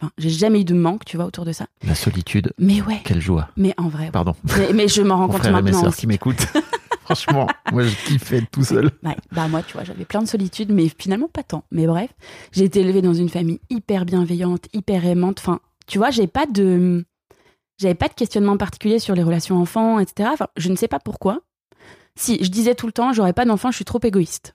[0.00, 1.66] enfin, j'ai jamais eu de manque, tu vois, autour de ça.
[1.86, 3.48] La solitude, Mais ouais, quelle joie.
[3.56, 4.10] mais en vrai.
[4.12, 4.34] Pardon.
[4.56, 6.00] mais, mais je m'en rends compte frère et mes maintenant sœurs aussi.
[6.02, 6.46] qui m'écoutent.
[7.04, 8.90] Franchement, moi je kiffais être tout seul.
[9.02, 11.64] Ouais, bah moi, tu vois, j'avais plein de solitude, mais finalement pas tant.
[11.72, 12.10] Mais bref,
[12.52, 15.40] j'ai été élevée dans une famille hyper bienveillante, hyper aimante.
[15.40, 15.58] Enfin,
[15.88, 17.04] tu vois, j'ai pas de,
[17.78, 20.30] j'avais pas de questionnement particulier sur les relations enfants, etc.
[20.32, 21.40] Enfin, je ne sais pas pourquoi.
[22.14, 24.54] Si je disais tout le temps, j'aurais pas d'enfant, je suis trop égoïste.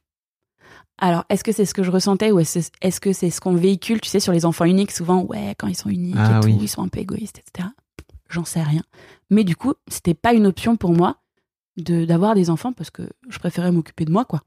[0.99, 4.01] Alors, est-ce que c'est ce que je ressentais ou est-ce que c'est ce qu'on véhicule,
[4.01, 6.57] tu sais, sur les enfants uniques, souvent, ouais, quand ils sont uniques Ah et tout,
[6.59, 7.69] ils sont un peu égoïstes, etc.
[8.29, 8.81] J'en sais rien.
[9.29, 11.17] Mais du coup, c'était pas une option pour moi
[11.77, 14.41] de d'avoir des enfants parce que je préférais m'occuper de moi, quoi.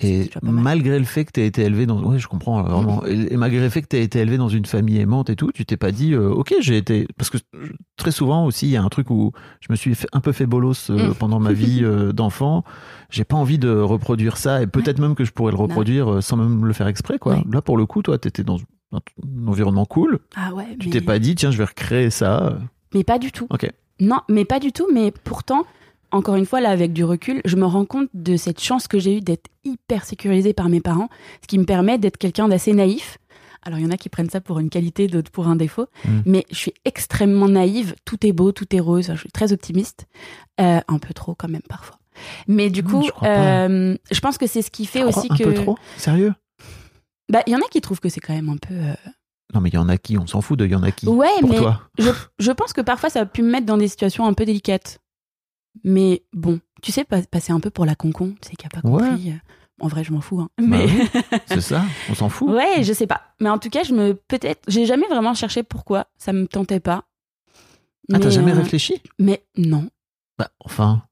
[0.00, 2.02] Et malgré le fait que tu été élevé dans.
[2.04, 3.04] Oui, je comprends euh, vraiment.
[3.06, 5.50] Et, et malgré le fait que tu été élevé dans une famille aimante et tout,
[5.52, 7.08] tu t'es pas dit, euh, ok, j'ai été.
[7.16, 7.38] Parce que
[7.96, 10.32] très souvent aussi, il y a un truc où je me suis fait- un peu
[10.32, 11.14] fait bolos euh, Mm.
[11.14, 12.64] pendant ma vie euh, d'enfant.
[13.10, 16.36] J'ai pas envie de reproduire ça et peut-être même que je pourrais le reproduire sans
[16.36, 17.34] même le faire exprès, quoi.
[17.34, 17.44] Ouais.
[17.52, 18.58] Là, pour le coup, toi, tu étais dans
[18.92, 20.20] un, un environnement cool.
[20.36, 20.92] Ah ouais, Tu mais...
[20.92, 22.58] t'es pas dit, tiens, je vais recréer ça.
[22.94, 23.46] mais pas du tout.
[23.50, 23.68] Ok.
[24.00, 24.86] Non, mais pas du tout.
[24.94, 25.64] Mais pourtant,
[26.10, 28.98] encore une fois, là, avec du recul, je me rends compte de cette chance que
[28.98, 31.08] j'ai eue d'être hyper sécurisée par mes parents,
[31.42, 33.18] ce qui me permet d'être quelqu'un d'assez naïf.
[33.62, 35.86] Alors, il y en a qui prennent ça pour une qualité, d'autres pour un défaut.
[36.04, 36.20] Mm.
[36.26, 37.94] Mais je suis extrêmement naïve.
[38.04, 39.10] Tout est beau, tout est rose.
[39.12, 40.06] Je suis très optimiste.
[40.60, 41.98] Euh, un peu trop, quand même, parfois.
[42.46, 45.36] Mais du Mm, coup, je euh, je pense que c'est ce qui fait aussi un
[45.36, 45.44] que.
[45.44, 45.76] peu trop?
[45.96, 46.32] Sérieux?
[47.30, 48.74] Bah, il y en a qui trouvent que c'est quand même un peu.
[48.74, 48.94] euh,
[49.54, 50.90] Non, mais il y en a qui, on s'en fout de il y en a
[50.90, 51.06] qui.
[51.06, 51.82] Ouais, pour mais toi.
[51.98, 54.44] je, je pense que parfois ça a pu me mettre dans des situations un peu
[54.46, 54.98] délicates.
[55.84, 58.68] Mais bon, tu sais, pas- passer un peu pour la concon, tu sais, qui a
[58.70, 59.30] pas compris.
[59.30, 59.34] euh,
[59.80, 60.40] En vrai, je m'en fous.
[60.40, 60.48] hein.
[60.58, 61.00] Bah Mais oui,
[61.46, 62.50] C'est ça, on s'en fout.
[62.50, 63.20] ouais, je sais pas.
[63.40, 66.06] Mais en tout cas, je me peut-être, j'ai jamais vraiment cherché pourquoi.
[66.18, 67.04] Ça me tentait pas.
[68.12, 69.02] Ah, t'as Mais, jamais euh, réfléchi?
[69.18, 69.88] Mais non,
[70.38, 71.02] Bah, enfin.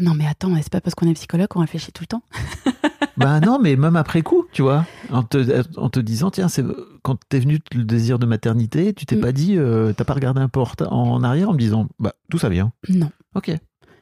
[0.00, 2.22] non, mais attends, c'est pas parce qu'on est psychologue qu'on réfléchit tout le temps?
[3.16, 6.62] Bah non, mais même après coup, tu vois, en te, en te disant, tiens, c'est
[7.02, 9.20] quand t'es venu le désir de maternité, tu t'es Mm.
[9.20, 12.36] pas dit, euh, t'as pas regardé un reta- en arrière en me disant, bah tout
[12.36, 12.72] ça vient.
[12.90, 13.52] Non, Ok.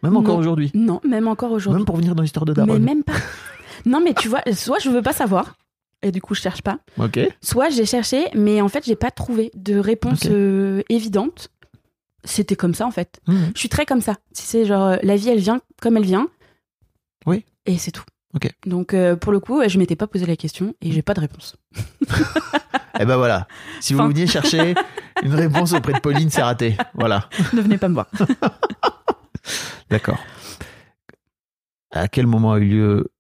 [0.04, 0.70] Même encore aujourd'hui.
[0.74, 1.80] non, même encore aujourd'hui.
[1.80, 2.78] Même pour venir dans l'histoire de Mais Daron.
[2.78, 3.14] même pas.
[3.86, 5.56] non, mais tu vois, soit je veux pas savoir.
[6.02, 6.78] Et du coup, je cherche pas.
[6.98, 7.18] Ok.
[7.40, 11.48] Soit j'ai cherché, mais en fait, j'ai pas trouvé de réponse euh, évidente.
[12.24, 13.20] C'était comme ça, en fait.
[13.26, 13.52] Mhm.
[13.54, 14.16] Je suis très comme ça.
[14.32, 16.28] Si c'est genre, euh, la vie, elle vient comme elle vient.
[17.26, 17.44] Oui.
[17.66, 18.04] Et c'est tout.
[18.34, 18.50] Ok.
[18.66, 21.20] Donc euh, pour le coup, je m'étais pas posé la question et j'ai pas de
[21.20, 21.56] réponse.
[23.00, 23.48] Eh ben voilà.
[23.80, 24.06] Si vous Fin.
[24.08, 24.76] veniez chercher
[25.24, 26.76] une réponse auprès de Pauline, c'est raté.
[26.94, 27.28] Voilà.
[27.52, 28.06] ne venez pas me voir.
[29.90, 30.24] D'accord.
[31.90, 33.12] À quel moment a eu lieu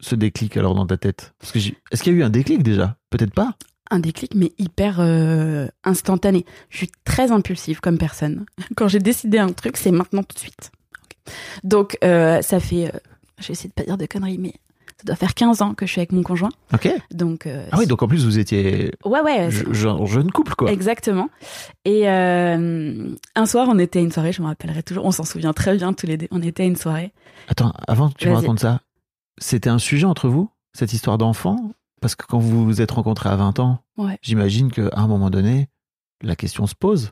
[0.00, 1.34] ce déclic alors dans ta tête?
[1.42, 2.96] Est-ce qu'il y a eu un déclic déjà?
[3.10, 3.54] Peut-être pas?
[3.90, 6.44] Un déclic, mais hyper euh, instantané.
[6.68, 8.44] Je suis très impulsive comme personne.
[8.76, 10.72] Quand j'ai décidé un truc, c'est maintenant tout de suite.
[11.64, 12.98] Donc euh, ça fait, euh,
[13.38, 14.54] je vais essayer de pas dire de conneries, mais
[14.98, 16.48] ça doit faire 15 ans que je suis avec mon conjoint.
[16.74, 16.88] Ok.
[17.12, 19.50] Donc euh, Ah oui, donc en plus vous étiez ouais ouais.
[19.50, 20.70] je- genre jeune couple quoi.
[20.72, 21.28] Exactement.
[21.84, 25.24] Et euh, un soir, on était à une soirée, je me rappellerai toujours, on s'en
[25.24, 26.26] souvient très bien tous les deux.
[26.32, 27.12] On était à une soirée.
[27.48, 28.80] Attends, avant que tu me racontes ça,
[29.38, 31.56] c'était un sujet entre vous cette histoire d'enfant?
[32.00, 34.18] Parce que quand vous vous êtes rencontrés à 20 ans, Ouais.
[34.22, 35.68] j'imagine qu'à un moment donné,
[36.22, 37.10] la question se pose.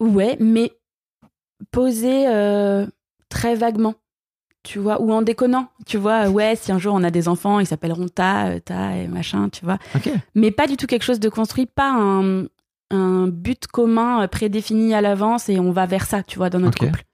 [0.00, 0.72] Ouais, mais
[1.70, 2.86] posé euh,
[3.28, 3.94] très vaguement,
[4.64, 6.28] tu vois, ou en déconnant, tu vois.
[6.28, 9.48] Ouais, si un jour on a des enfants, ils s'appelleront Ta, euh, Ta et machin,
[9.50, 9.78] tu vois.
[9.94, 10.10] Ok.
[10.34, 12.46] Mais pas du tout quelque chose de construit, pas un,
[12.90, 16.58] un but commun euh, prédéfini à l'avance et on va vers ça, tu vois, dans
[16.60, 17.04] notre couple.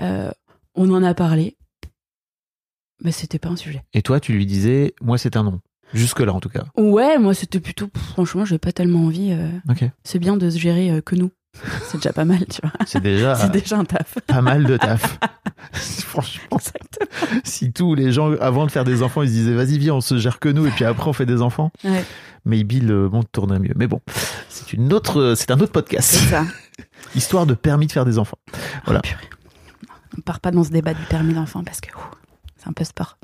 [0.00, 0.30] Euh,
[0.74, 1.56] on en a parlé,
[3.02, 3.82] mais c'était pas un sujet.
[3.92, 5.60] Et toi, tu lui disais, moi c'est un non.
[5.92, 6.64] Jusque-là en tout cas.
[6.78, 9.32] Ouais, moi c'était plutôt, pff, franchement, j'avais pas tellement envie.
[9.32, 9.84] euh, Ok.
[10.04, 11.30] c'est bien de se gérer euh, que nous.
[11.84, 12.72] C'est déjà pas mal, tu vois.
[12.86, 14.18] C'est déjà C'est déjà un taf.
[14.26, 15.18] pas mal de taf.
[15.72, 16.58] Franchement,
[17.44, 20.00] si tous les gens, avant de faire des enfants, ils se disaient, vas-y, viens, on
[20.00, 22.04] se gère que nous, et puis après on fait des enfants, Ouais.
[22.44, 23.72] maybe le monde tournerait mieux.
[23.76, 24.00] Mais bon,
[24.48, 26.10] c'est une autre, c'est un autre podcast.
[26.14, 26.44] C'est ça.
[27.14, 28.38] Histoire de permis de faire des enfants.
[28.84, 29.00] Voilà.
[29.04, 29.28] Oh, purée.
[30.18, 31.88] On part pas dans ce débat du permis d'enfant parce que
[32.58, 33.18] c'est un peu sport.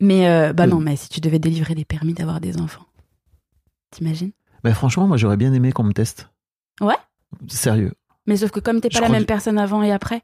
[0.00, 0.66] Mais euh, bah Euh.
[0.66, 2.86] non, mais si tu devais délivrer des permis d'avoir des enfants,
[3.90, 4.32] t'imagines?
[4.64, 6.28] Mais franchement, moi j'aurais bien aimé qu'on me teste.
[6.80, 6.96] Ouais?
[7.48, 7.92] Sérieux.
[8.26, 10.22] Mais sauf que comme t'es Je pas la même personne avant et après,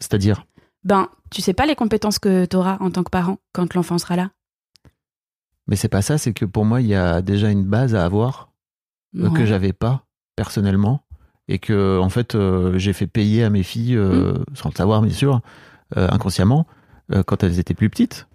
[0.00, 0.44] C'est-à-dire,
[0.84, 4.16] ben tu sais pas les compétences que t'auras en tant que parent quand l'enfant sera
[4.16, 4.30] là.
[5.66, 8.04] mais c'est pas ça, c'est que pour moi, il y a déjà une base à
[8.04, 8.50] avoir
[9.16, 9.46] euh, que Ouais.
[9.46, 10.04] j'avais pas
[10.36, 11.04] personnellement
[11.48, 14.56] et que en fait euh, j'ai fait payer à mes filles euh, Mm.
[14.56, 15.40] sans le savoir bien sûr
[15.96, 16.66] euh, inconsciemment
[17.26, 18.26] quand elles étaient plus petites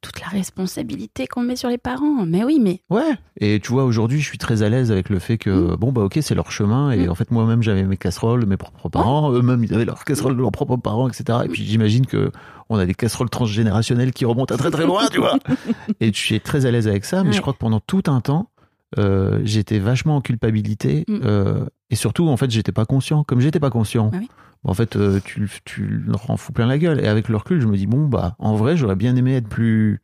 [0.00, 2.24] Toute la responsabilité qu'on met sur les parents.
[2.26, 3.16] Mais oui, mais ouais.
[3.40, 6.02] Et tu vois aujourd'hui je suis très à l'aise avec le fait que bon bah
[6.02, 6.90] ok c'est leur chemin.
[6.90, 7.10] Et Mm.
[7.10, 9.32] en fait moi-même j'avais mes casseroles de mes propres parents.
[9.32, 12.30] Eux-mêmes ils avaient leurs casseroles de leurs propres parents etc et puis j'imagine que
[12.68, 15.38] on a des casseroles transgénérationnelles qui remontent à très très loin tu vois.
[16.00, 18.20] Et je suis très à l'aise avec ça mais je crois que pendant tout un
[18.20, 18.50] temps
[18.98, 21.18] euh, j'étais vachement en culpabilité Mm.
[21.24, 23.24] euh, et surtout en fait j'étais pas conscient.
[23.24, 24.28] Comme j'étais pas conscient Ah oui.
[24.64, 27.60] En fait euh, tu, tu leur en fous plein la gueule et avec le recul
[27.60, 30.00] je me dis bon bah en vrai j'aurais bien aimé être plus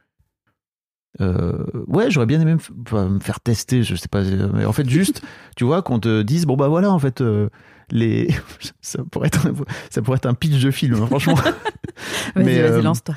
[1.21, 2.57] euh, ouais j'aurais bien aimé
[2.93, 5.23] me, faire tester je sais pas euh, mais en fait juste
[5.57, 7.49] tu vois qu'on te dise bon bah voilà en fait euh,
[7.91, 8.29] les
[8.81, 9.53] ça pourrait être un,
[9.91, 11.35] ça pourrait être un pitch de film hein, franchement
[12.35, 13.15] vas-y, Mais, vas-y, euh, lance-toi.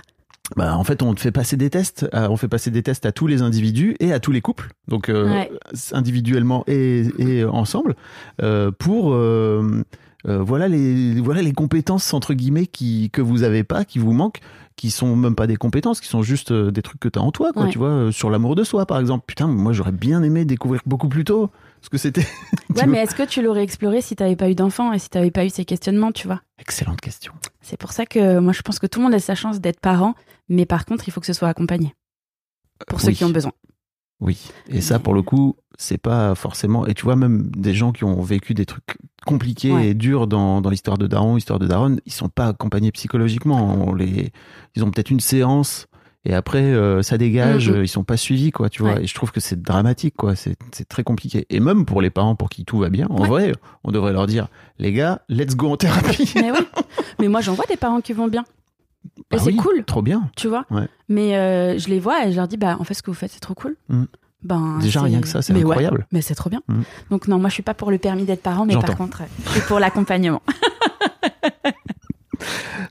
[0.55, 2.07] bah, en fait, on te fait passer des tests.
[2.13, 5.07] on fait passer des tests à tous les individus et à tous les couples, donc
[5.07, 5.49] Ouais.
[5.93, 7.95] individuellement et, et ensemble,
[8.77, 9.15] pour
[10.25, 14.13] euh, voilà les voilà les compétences entre guillemets qui que vous avez pas, qui vous
[14.13, 14.39] manquent,
[14.75, 17.21] qui sont même pas des compétences, qui sont juste euh, des trucs que tu as
[17.21, 17.63] en toi, quoi.
[17.63, 17.69] Ouais.
[17.69, 19.25] Tu vois, euh, sur l'amour de soi, par exemple.
[19.27, 21.49] Putain, moi j'aurais bien aimé découvrir beaucoup plus tôt
[21.81, 22.25] ce que c'était.
[22.75, 25.31] Ouais, mais est-ce que tu l'aurais exploré si t'avais pas eu d'enfant et si t'avais
[25.31, 26.41] pas eu ces questionnements, tu vois?
[26.59, 27.33] Excellente question.
[27.61, 29.79] C'est pour ça que moi je pense que tout le monde a sa chance d'être
[29.79, 30.13] parent,
[30.47, 31.95] mais par contre il faut que ce soit accompagné.
[32.87, 33.15] Pour ceux Oui.
[33.15, 33.51] qui ont besoin.
[34.19, 36.87] Oui, et ça pour le coup, c'est pas forcément.
[36.87, 39.89] Et tu vois, même des gens qui ont vécu des trucs compliqués Ouais.
[39.89, 43.85] et durs dans, dans l'histoire de Daron, histoire de Daron, ils sont pas accompagnés psychologiquement.
[43.87, 44.31] On les,
[44.75, 45.85] ils ont peut-être une séance
[46.25, 48.95] et après euh, ça dégage, euh, ils sont pas suivis, quoi, tu vois.
[48.95, 49.03] Ouais.
[49.03, 50.35] Et je trouve que c'est dramatique, quoi.
[50.35, 51.45] C'est c'est très compliqué.
[51.51, 53.27] Et même pour les parents pour qui tout va bien, en Ouais.
[53.27, 53.51] vrai,
[53.83, 54.47] on devrait leur dire,
[54.79, 56.31] les gars, let's go en thérapie.
[56.35, 56.57] Mais oui.
[57.19, 58.45] mais moi j'en vois des parents qui vont bien.
[59.31, 60.29] Bah c'est oui, cool, Trop bien.
[60.35, 60.65] tu vois.
[60.71, 60.87] Ouais.
[61.09, 63.15] Mais euh, je les vois et je leur dis bah en fait ce que vous
[63.17, 63.75] faites c'est trop cool.
[63.89, 64.07] Mhm.
[64.43, 66.05] Ben Déjà rien que ça, c'est ouais, incroyable.
[66.11, 66.61] mais c'est trop bien.
[66.67, 66.83] Mhm.
[67.09, 69.25] Donc non, moi je suis pas pour le permis d'être parent, mais par contre euh,
[69.45, 70.41] je suis pour l'accompagnement.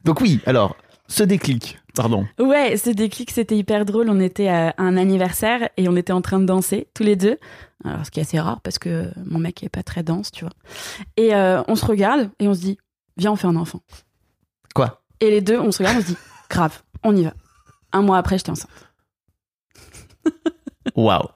[0.05, 0.77] Donc oui, alors
[1.09, 2.27] ce déclic, pardon.
[2.41, 4.09] Ouais, ce déclic, c'était hyper drôle.
[4.11, 7.39] On était à un anniversaire et on était en train de danser tous les deux.
[7.85, 10.45] Alors, ce qui est assez rare parce que mon mec est pas très danse, tu
[10.45, 10.53] vois.
[11.17, 12.79] Et euh, on se regarde et on se dit,
[13.17, 13.81] viens, on fait un enfant.
[14.75, 15.01] Quoi?
[15.21, 16.17] Et les deux, on se regarde, on se dit,
[16.51, 17.35] grave, on y va.
[17.93, 18.71] Un mois après, j'étais enceinte.
[20.97, 21.29] Waouh.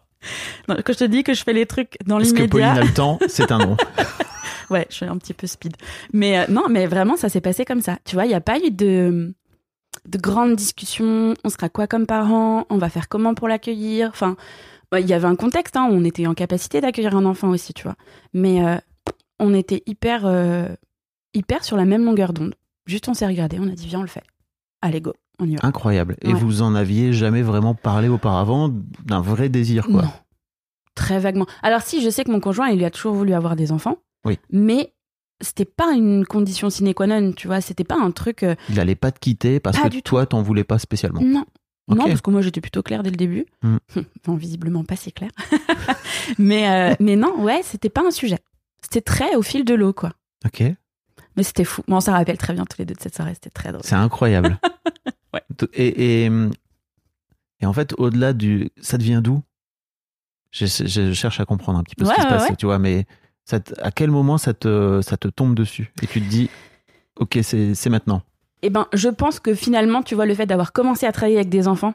[0.67, 2.85] Quand je te dis que je fais les trucs dans Est-ce que Pauline l'immédiat, a
[2.85, 3.19] le temps?
[3.29, 3.77] C'est un non.
[4.71, 5.77] ouais, je suis un petit peu speed.
[6.13, 7.99] Mais euh, non, mais vraiment, ça s'est passé comme ça.
[8.05, 9.35] Tu vois, il n'y a pas eu de,
[10.07, 11.35] de grandes discussions.
[11.45, 12.67] On sera quoi comme parents?
[12.71, 14.09] On va faire comment pour l'accueillir?
[14.11, 14.37] Enfin,
[14.93, 15.77] ouais, il y avait un contexte.
[15.77, 17.97] Hein, on était en capacité d'accueillir un enfant aussi, tu vois.
[18.35, 18.77] Mais euh,
[19.39, 20.69] on était hyper, euh,
[21.35, 22.55] hyper sur la même longueur d'onde.
[22.91, 24.23] Juste, on s'est regardé, on a dit, viens, on le fait.
[24.83, 25.67] Allez, go, on y va.
[25.67, 26.17] Incroyable.
[26.23, 26.35] Et Ouais.
[26.41, 28.69] vous en aviez jamais vraiment parlé auparavant
[29.05, 30.03] d'un vrai désir, quoi.
[30.03, 30.11] Non.
[30.95, 31.47] Très vaguement.
[31.63, 33.99] Alors si, je sais que mon conjoint, il lui a toujours voulu avoir des enfants.
[34.27, 34.39] Oui.
[34.51, 34.93] Mais
[35.41, 37.61] c'était pas une condition sine qua non, tu vois.
[37.61, 38.43] C'était pas un truc.
[38.43, 41.21] euh, Il allait pas te quitter parce Pas que toi, t'en voulais pas spécialement.
[41.23, 41.45] Non.
[41.89, 43.47] Non, parce que moi j'étais plutôt claire dès le début.
[43.63, 44.03] Hmm.
[44.25, 45.31] Bon, visiblement pas si clair.
[46.39, 48.39] mais, euh, mais non, ouais, c'était pas un sujet.
[48.83, 50.13] C'était très au fil de l'eau, quoi.
[50.47, 50.63] Ok.
[51.41, 51.83] Mais c'était fou.
[51.89, 53.81] Bon, on s'en rappelle très bien tous les deux de cette soirée, c'était très drôle.
[53.83, 54.59] C'est incroyable.
[55.33, 55.41] Ouais.
[55.75, 56.31] Et, et,
[57.61, 58.71] et en fait, au-delà du.
[58.83, 59.43] Ça devient d'où
[60.51, 62.79] je, je cherche à comprendre un petit peu ce Ouais, qui se passe, tu vois,
[62.81, 63.07] mais
[63.45, 66.51] ça te- à quel moment ça te, ça te tombe dessus Et tu te dis,
[67.17, 68.23] ok, c'est maintenant?
[68.63, 71.49] Eh ben, je pense que finalement, tu vois, le fait d'avoir commencé à travailler avec
[71.49, 71.95] des enfants,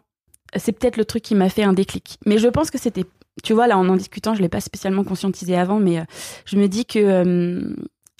[0.55, 2.17] c'est peut-être le truc qui m'a fait un déclic.
[2.25, 3.03] Mais je pense que c'était,
[3.43, 6.03] tu vois, là, en en discutant, je l'ai pas spécialement conscientisé avant, mais euh,
[6.45, 7.75] je me dis que euh,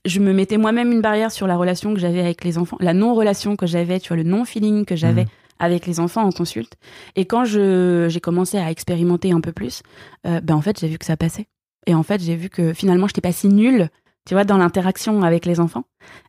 [0.06, 2.94] je me mettais moi-même une barrière sur la relation que j'avais avec les enfants, la
[2.94, 5.30] non-relation que j'avais, tu vois, le non-feeling que j'avais Mhm.
[5.60, 6.76] avec les enfants en consulte.
[7.16, 9.82] Et quand je j'ai commencé à expérimenter un peu plus,
[10.28, 11.48] euh, ben en fait, j'ai vu que ça passait.
[11.88, 13.90] Et en fait, j'ai vu que finalement, je n'étais pas si nulle,
[14.28, 15.86] tu vois, dans l'interaction avec les enfants.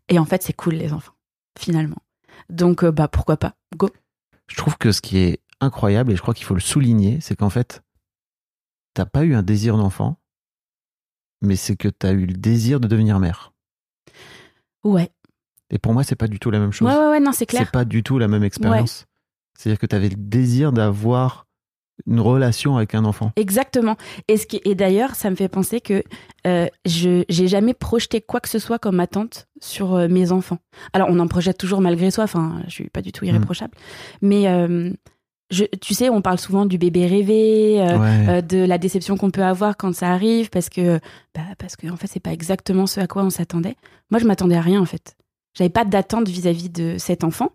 [0.09, 1.15] Et en fait, c'est cool les enfants,
[1.59, 1.97] finalement.
[2.51, 3.55] Donc, euh, bah pourquoi pas?
[3.77, 3.89] Go.
[4.49, 7.35] Je trouve que ce qui est incroyable, et je crois qu'il faut le souligner, c'est
[7.37, 7.83] qu'en fait,
[8.95, 10.19] t'as pas eu un désir d'enfant,
[11.43, 13.53] mais c'est que t'as eu le désir de devenir mère.
[14.87, 15.11] Ouais.
[15.71, 16.89] Et pour moi, c'est pas du tout la même chose.
[16.89, 17.63] Ouais, ouais, ouais, non, c'est clair.
[17.65, 19.07] C'est pas du tout la même expérience.
[19.59, 21.47] C'est-à-dire que tu avais le désir d'avoir
[22.07, 23.33] une relation avec un enfant.
[23.37, 23.97] Exactement.
[24.29, 26.03] Et, ce qui, et d'ailleurs, ça me fait penser que
[26.47, 30.59] euh, je j'ai jamais projeté quoi que ce soit comme attente sur euh, mes enfants.
[30.93, 32.25] Alors, on en projette toujours malgré soi.
[32.25, 33.75] Enfin, je suis pas du tout irréprochable.
[34.21, 34.93] Mais euh,
[35.51, 38.29] je, tu sais, on parle souvent du bébé rêvé, euh, ouais.
[38.29, 40.99] euh, de la déception qu'on peut avoir quand ça arrive, parce que
[41.35, 43.77] bah, parce que en fait, c'est pas exactement ce à quoi on s'attendait.
[44.11, 45.17] Moi, je m'attendais à rien en fait.
[45.57, 47.53] J'avais pas d'attente vis-à-vis de cet enfant.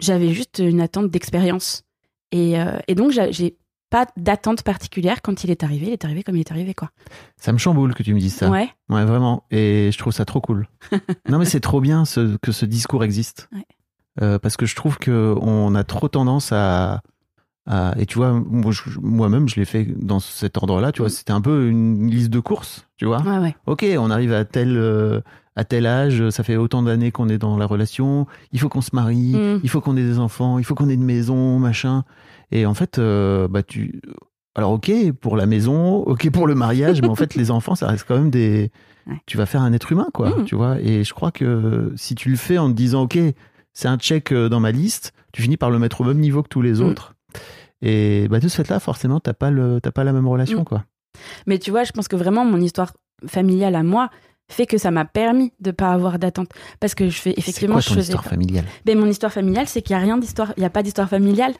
[0.00, 1.84] J'avais juste une attente d'expérience.
[2.32, 3.56] Et, euh, et donc, j'a- j'ai
[3.90, 5.86] pas d'attente particulière quand il est arrivé.
[5.88, 6.90] Il est arrivé comme il est arrivé, quoi.
[7.36, 8.48] Ça me chamboule que tu me dises ça.
[8.50, 8.68] Ouais.
[8.88, 9.44] Ouais, vraiment.
[9.50, 10.66] Et je trouve ça trop cool.
[11.28, 13.48] non, mais c'est trop bien ce- que ce discours existe.
[13.54, 13.66] Ouais.
[14.20, 17.00] Euh, parce que je trouve qu'on a trop tendance à.
[17.66, 18.42] à- et tu vois,
[19.00, 20.90] moi-même, je l'ai fait dans cet ordre-là.
[20.92, 21.10] Tu vois, Mm.
[21.12, 22.86] c'était un peu une liste de courses.
[22.96, 23.56] Tu vois, Ouais, ouais.
[23.66, 25.20] ok, on arrive à tel, euh,
[25.54, 28.80] à tel âge, ça fait autant d'années qu'on est dans la relation, il faut qu'on
[28.80, 29.60] se marie, Mm.
[29.62, 32.02] il faut qu'on ait des enfants, il faut qu'on ait une maison, machin.
[32.50, 34.02] Et en fait, euh, bah tu.
[34.54, 37.86] Alors ok pour la maison, ok pour le mariage, mais en fait les enfants, ça
[37.86, 38.70] reste quand même des.
[39.06, 39.16] Ouais.
[39.26, 40.44] Tu vas faire un être humain, quoi, Mm.
[40.46, 40.80] tu vois.
[40.80, 43.18] Et je crois que si tu le fais en te disant ok,
[43.74, 46.42] c'est un check euh, dans ma liste, tu finis par le mettre au même niveau
[46.42, 46.82] que tous les Mm.
[46.82, 47.14] autres.
[47.80, 50.64] Et bah de ce fait-là, forcément, t'as pas le, t'as pas la même relation, Mm.
[50.64, 50.84] quoi.
[51.46, 52.92] Mais tu vois, je pense que vraiment, mon histoire
[53.26, 54.10] familiale à moi
[54.48, 56.50] fait que ça m'a permis de pas avoir d'attente.
[56.80, 58.02] Parce que je fais, effectivement, quoi ton je faisais.
[58.12, 58.64] histoire familiale?
[58.84, 60.52] Ben, mon histoire familiale, c'est qu'il y a rien d'histoire.
[60.56, 61.54] Il y a pas d'histoire familiale.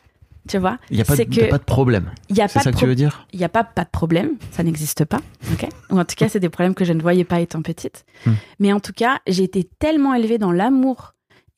[0.48, 0.76] Tu vois?
[0.90, 2.10] Il y a pas, de, C'est t'as que- pas de problème.
[2.28, 3.26] Il y a C'est pas ça que tu veux dire?
[3.32, 5.20] il n'y a pas, pas de problème, ça n'existe pas,
[5.52, 5.68] ok?
[5.90, 8.04] Ou en tout cas, c'est des problèmes que je ne voyais pas étant petite.
[8.26, 8.32] Hmm.
[8.58, 11.14] Mais en tout cas, j'ai été tellement élevée dans l'amour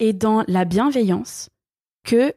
[0.08, 1.48] et dans la bienveillance
[2.04, 2.32] que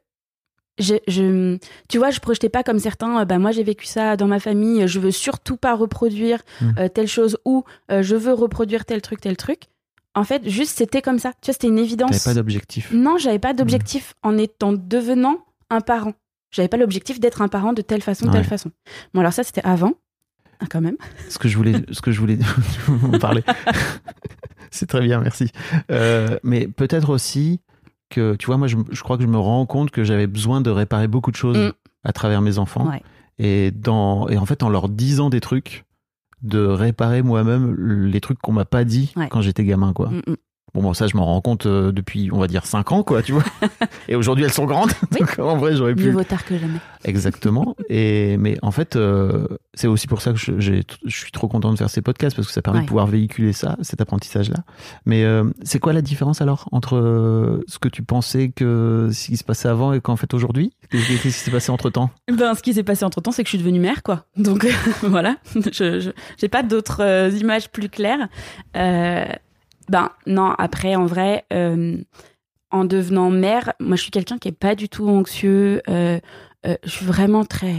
[0.79, 1.57] je, je-
[1.89, 4.39] tu vois, je projetais pas comme certains, euh, bah moi j'ai vécu ça dans ma
[4.39, 6.71] famille, je veux surtout pas reproduire Hmm.
[6.77, 9.63] euh, telle chose ou euh, je veux reproduire tel truc, tel truc.
[10.13, 11.31] En fait, juste c'était comme ça.
[11.41, 12.11] Tu vois, c'était une évidence.
[12.11, 12.91] T'avais pas d'objectif.
[12.91, 16.13] Non, j'avais pas d'objectif en étant devenant un parent.
[16.51, 18.71] J'avais pas l'objectif d'être un parent de telle façon, telle façon.
[19.13, 19.93] Bon, alors ça, c'était avant,
[20.59, 20.97] Ah, quand même.
[21.29, 22.39] Ce que je voulais, ce que je voulais
[23.13, 23.43] en parler.
[24.71, 25.51] C'est très bien, merci.
[25.91, 27.59] Euh, mais peut-être aussi
[28.09, 30.61] que, tu vois, moi, je, je crois que je me rends compte que j'avais besoin
[30.61, 31.71] de réparer beaucoup de choses Mm.
[32.03, 32.89] à travers mes enfants.
[32.89, 33.01] Ouais.
[33.39, 35.85] Et, dans, et en fait, en leur disant des trucs,
[36.41, 37.75] de réparer moi-même
[38.05, 39.27] les trucs qu'on m'a pas dit Ouais.
[39.29, 40.09] quand j'étais gamin, quoi.
[40.09, 40.35] Mm, mm.
[40.77, 43.23] Bon, bon, ça, je m'en rends compte euh, depuis, on va dire, 5 ans, quoi,
[43.23, 43.43] tu vois.
[44.07, 44.91] Et aujourd'hui, elles sont grandes.
[45.11, 45.17] Oui.
[45.21, 46.03] Donc, en vrai, j'aurais pu.
[46.03, 46.77] Mieux vaut tard que jamais.
[47.03, 47.75] Exactement.
[47.89, 51.71] Et mais en fait, euh, c'est aussi pour ça que je, je suis trop content
[51.73, 52.83] de faire ces podcasts parce que ça permet Ouais.
[52.83, 54.57] de pouvoir véhiculer ça, cet apprentissage-là.
[55.07, 59.37] Mais euh, c'est quoi la différence alors entre ce que tu pensais que ce qui
[59.37, 60.73] se passait avant et qu'en fait aujourd'hui?
[60.91, 63.47] Qu'est-ce qui s'est passé entre temps Ben, ce qui s'est passé entre temps, c'est que
[63.47, 64.25] je suis devenue mère, quoi.
[64.35, 64.67] Donc,
[65.01, 65.37] voilà.
[65.55, 68.27] Je, j'ai pas d'autres images plus claires.
[68.75, 69.25] Euh,
[69.89, 71.97] ben, non, après, en vrai, euh,
[72.71, 75.81] en devenant mère, moi, je suis quelqu'un qui est pas du tout anxieux.
[75.89, 76.19] Euh,
[76.65, 77.75] euh, je suis vraiment très,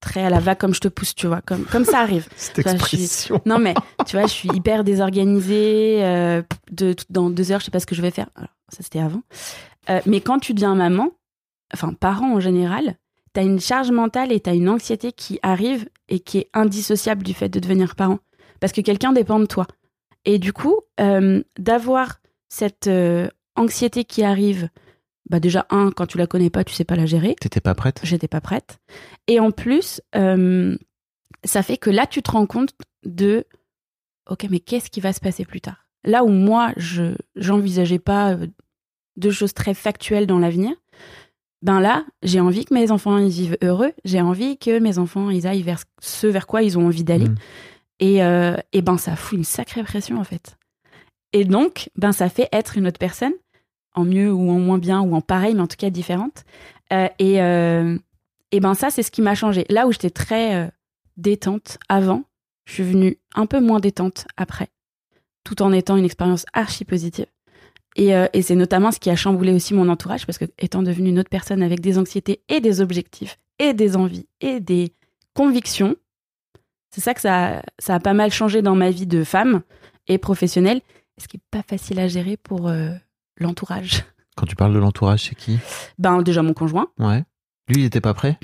[0.00, 2.26] très à la va comme je te pousse, tu vois, comme, comme ça arrive.
[2.36, 3.40] Cette je suis- expression.
[3.46, 3.74] Non, mais
[4.06, 5.98] tu vois, je suis hyper désorganisée.
[6.02, 8.28] euh, de, dans deux heures, je sais pas ce que je vais faire.
[8.34, 9.22] Alors, ça, c'était avant.
[10.06, 11.10] Mais quand tu deviens maman,
[11.74, 12.94] enfin, parent en général,
[13.32, 17.34] t'as une charge mentale et t'as une anxiété qui arrive et qui est indissociable du
[17.34, 18.18] fait de devenir parent.
[18.60, 19.66] Parce que quelqu'un dépend de toi.
[20.24, 24.68] Et du coup, euh, d'avoir cette euh, anxiété qui arrive
[25.28, 27.36] bah déjà un, quand tu la connais pas, tu sais pas la gérer.
[27.40, 28.78] T'étais pas prête J'étais pas prête.
[29.28, 30.76] Et en plus, euh,
[31.44, 33.44] ça fait que là, tu te rends compte de,
[34.28, 35.86] ok, mais qu'est-ce qui va se passer plus tard?
[36.04, 38.36] Là où moi, je j'envisageais pas
[39.16, 40.74] de choses très factuelles dans l'avenir,
[41.62, 43.92] ben là, j'ai envie que mes enfants ils vivent heureux.
[44.04, 47.28] J'ai envie que mes enfants ils aillent vers ce vers quoi ils ont envie d'aller.
[47.28, 47.36] Mm.
[48.00, 50.56] Et, euh, et ben ça fout une sacrée pression en fait.
[51.32, 53.32] Et donc, ben ça fait être une autre personne,
[53.94, 56.44] en mieux ou en moins bien ou en pareil, mais en tout cas différente.
[56.92, 57.96] Euh, et, euh,
[58.50, 59.64] et ben ça, c'est ce qui m'a changé.
[59.68, 60.70] Là où j'étais très
[61.16, 62.24] détente avant,
[62.64, 64.68] je suis venue un peu moins détente après,
[65.44, 67.26] tout en étant une expérience archi positive.
[67.96, 71.10] Et, et c'est notamment ce qui a chamboulé aussi mon entourage, parce que étant devenue
[71.10, 74.92] une autre personne avec des anxiétés et des objectifs, et des envies, et des
[75.34, 75.96] convictions,
[76.94, 79.62] c'est ça que ça, ça a pas mal changé dans ma vie de femme
[80.08, 80.80] et professionnelle,
[81.18, 82.90] ce qui est pas facile à gérer pour euh,
[83.38, 84.04] l'entourage.
[84.36, 85.58] Quand tu parles de l'entourage, c'est qui?
[85.98, 86.86] Ben déjà mon conjoint.
[86.98, 87.24] Ouais.
[87.68, 88.38] Lui, il était pas prêt?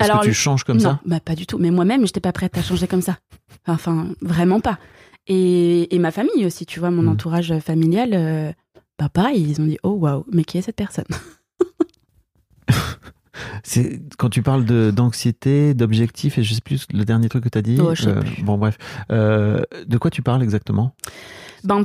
[0.00, 1.00] Est-ce Alors, que tu changes comme non, ça?
[1.06, 1.58] bah pas du tout.
[1.58, 3.18] Mais moi-même, j'étais pas prête à changer comme ça.
[3.66, 4.78] Enfin, vraiment pas.
[5.26, 7.08] Et, et ma famille aussi, tu vois, mon Mm.
[7.08, 8.52] entourage familial, euh,
[8.98, 11.04] bah pareil, ils ont dit oh waouh, mais qui est cette personne?
[13.62, 17.48] C'est quand tu parles de d'anxiété, d'objectif et je sais plus le dernier truc que
[17.48, 17.78] tu as dit.
[17.80, 18.42] Oh, je sais plus.
[18.42, 18.76] Bon bref,
[19.10, 20.94] Euh, de quoi tu parles exactement?
[21.64, 21.84] Ben,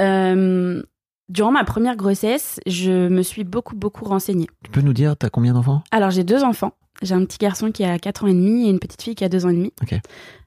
[0.00, 0.82] euh,
[1.28, 4.46] durant ma première grossesse, je me suis beaucoup beaucoup renseignée.
[4.64, 5.82] Tu peux nous dire t'as combien d'enfants?
[5.90, 6.72] Alors j'ai deux enfants.
[7.00, 9.22] J'ai un petit garçon qui a 4 ans et demi et une petite fille qui
[9.24, 9.72] a 2 ans et demi.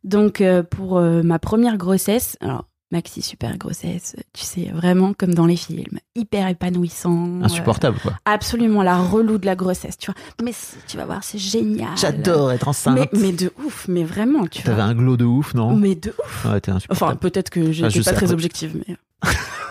[0.04, 5.34] Donc euh, pour euh, ma première grossesse, alors maxi super grossesse, tu sais, vraiment comme
[5.34, 7.40] dans les films, hyper épanouissant.
[7.42, 8.14] euh, Insupportable quoi.
[8.26, 10.22] absolument la relou de la grossesse, tu vois.
[10.44, 11.90] Mais c'est- tu vas voir, c'est génial.
[11.98, 12.96] J'adore être enceinte.
[12.98, 15.76] Mais, mais de ouf, mais vraiment, tu T'avais un glow de ouf, non?
[15.76, 16.46] Mais de ouf.
[16.46, 18.96] Ouais, Enfin, peut-être que j'étais Ah, je pas sais, très après- objective, mais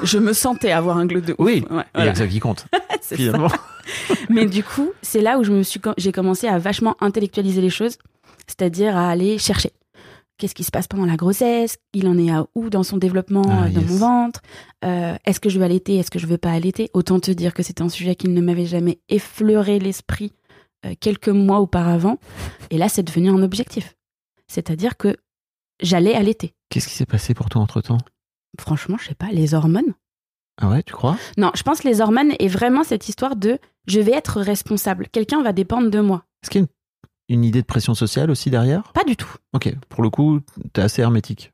[0.03, 1.39] je me sentais avoir un glow de ouf.
[1.39, 2.13] Oui, Ouais, voilà.
[2.13, 2.67] que ça qui compte,
[3.03, 3.17] C'est ça.
[3.17, 3.49] finalement.
[4.29, 7.71] Mais du coup, c'est là où je me suis, j'ai commencé à vachement intellectualiser les
[7.71, 7.97] choses,
[8.47, 9.73] c'est-à-dire à aller chercher.
[10.41, 11.77] Qu'est-ce qui se passe pendant la grossesse?
[11.93, 13.91] Il en est à où dans son développement Ah, euh, dans yes.
[13.91, 14.41] mon ventre?
[14.87, 15.97] Euh, Est-ce que je veux allaiter?
[15.97, 16.89] Est-ce que je veux pas allaiter?
[16.95, 20.33] Autant te dire que c'était un sujet qui ne m'avait jamais effleuré l'esprit
[20.87, 22.17] euh, quelques mois auparavant.
[22.71, 23.97] Et là, c'est devenu un objectif.
[24.49, 25.15] C'est-à-dire que
[25.83, 26.55] j'allais allaiter.
[26.71, 27.99] Qu'est-ce qui s'est passé pour toi entre temps
[28.59, 29.93] Franchement, je sais pas, les hormones
[30.59, 31.19] Ah ouais, tu crois?
[31.37, 35.07] Non, je pense que les hormones est vraiment cette histoire de je vais être responsable.
[35.13, 36.25] Quelqu'un va dépendre de moi.
[36.43, 36.69] Est-ce qu'il y a une,
[37.31, 38.83] une idée de pression sociale aussi derrière?
[38.93, 39.33] Pas du tout.
[39.55, 40.41] Ok, pour le coup,
[40.75, 41.53] t'es assez hermétique.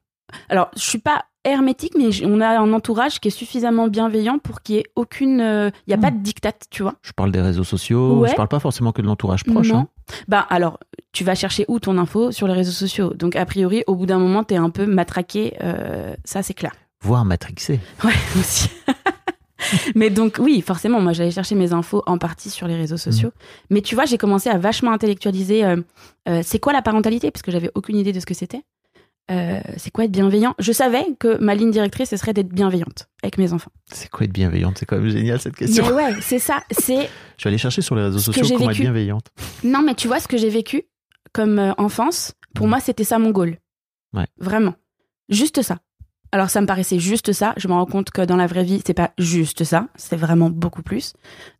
[0.48, 4.62] Alors, je suis pas hermétique, mais on a un entourage qui est suffisamment bienveillant pour
[4.62, 5.38] qu'il y ait aucune.
[5.38, 6.00] Il n'y a Hmm.
[6.00, 6.94] pas de dictat, tu vois.
[7.02, 8.30] Je parle des réseaux sociaux, Ouais.
[8.30, 9.68] je parle pas forcément que de l'entourage proche.
[9.68, 9.78] non.
[9.78, 9.88] hein.
[10.26, 10.80] Bah, alors,
[11.12, 13.14] tu vas chercher où ton info Sur les réseaux sociaux?
[13.14, 15.56] Donc, a priori, au bout d'un moment, t'es un peu matraqué.
[15.62, 16.72] euh, ça, c'est clair.
[17.02, 17.78] Voire matrixé.
[18.02, 18.68] Ouais, aussi.
[19.94, 23.30] mais donc, oui, forcément, moi, j'allais chercher mes infos en partie sur les réseaux sociaux.
[23.70, 25.76] Mais tu vois, j'ai commencé à vachement intellectualiser euh,
[26.28, 28.62] euh, c'est quoi la parentalité, parce que j'avais aucune idée de ce que c'était.
[29.30, 30.54] Euh, c'est quoi être bienveillant?
[30.60, 33.72] Je savais que ma ligne directrice, ce serait d'être bienveillante avec mes enfants.
[33.92, 34.78] C'est quoi être bienveillante?
[34.78, 35.84] C'est quand même génial cette question.
[35.86, 36.62] Mais ouais, c'est ça.
[36.70, 39.26] C'est Je vais aller chercher sur les réseaux sociaux comment être bienveillante.
[39.64, 40.84] non, mais tu vois ce que j'ai vécu
[41.32, 42.34] comme enfance.
[42.54, 42.70] Pour Mhm.
[42.70, 43.58] moi, c'était ça mon goal.
[44.14, 44.26] Ouais.
[44.38, 44.74] Vraiment,
[45.28, 45.78] juste ça.
[46.32, 47.54] Alors ça me paraissait juste ça.
[47.56, 49.88] Je me rends compte que dans la vraie vie, c'est pas juste ça.
[49.94, 51.12] C'est vraiment beaucoup plus.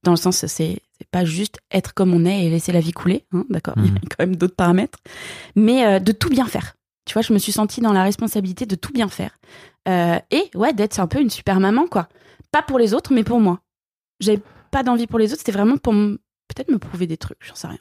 [0.03, 3.25] Dans le sens, c'est pas juste être comme on est et laisser la vie couler.
[3.33, 3.75] hein, D'accord.
[3.79, 3.99] Il y a Mhm.
[4.11, 4.99] quand même d'autres paramètres.
[5.55, 6.75] Mais euh, de tout bien faire.
[7.05, 9.39] Tu vois, je me suis sentie dans la responsabilité de tout bien faire.
[9.89, 12.09] Euh, et ouais, d'être un peu une super maman, quoi.
[12.51, 13.61] Pas pour les autres, mais pour moi.
[14.21, 14.41] J'avais
[14.73, 15.39] pas d'envie pour les autres.
[15.41, 17.39] C'était vraiment pour peut-être me prouver des trucs.
[17.41, 17.79] J'en sais rien.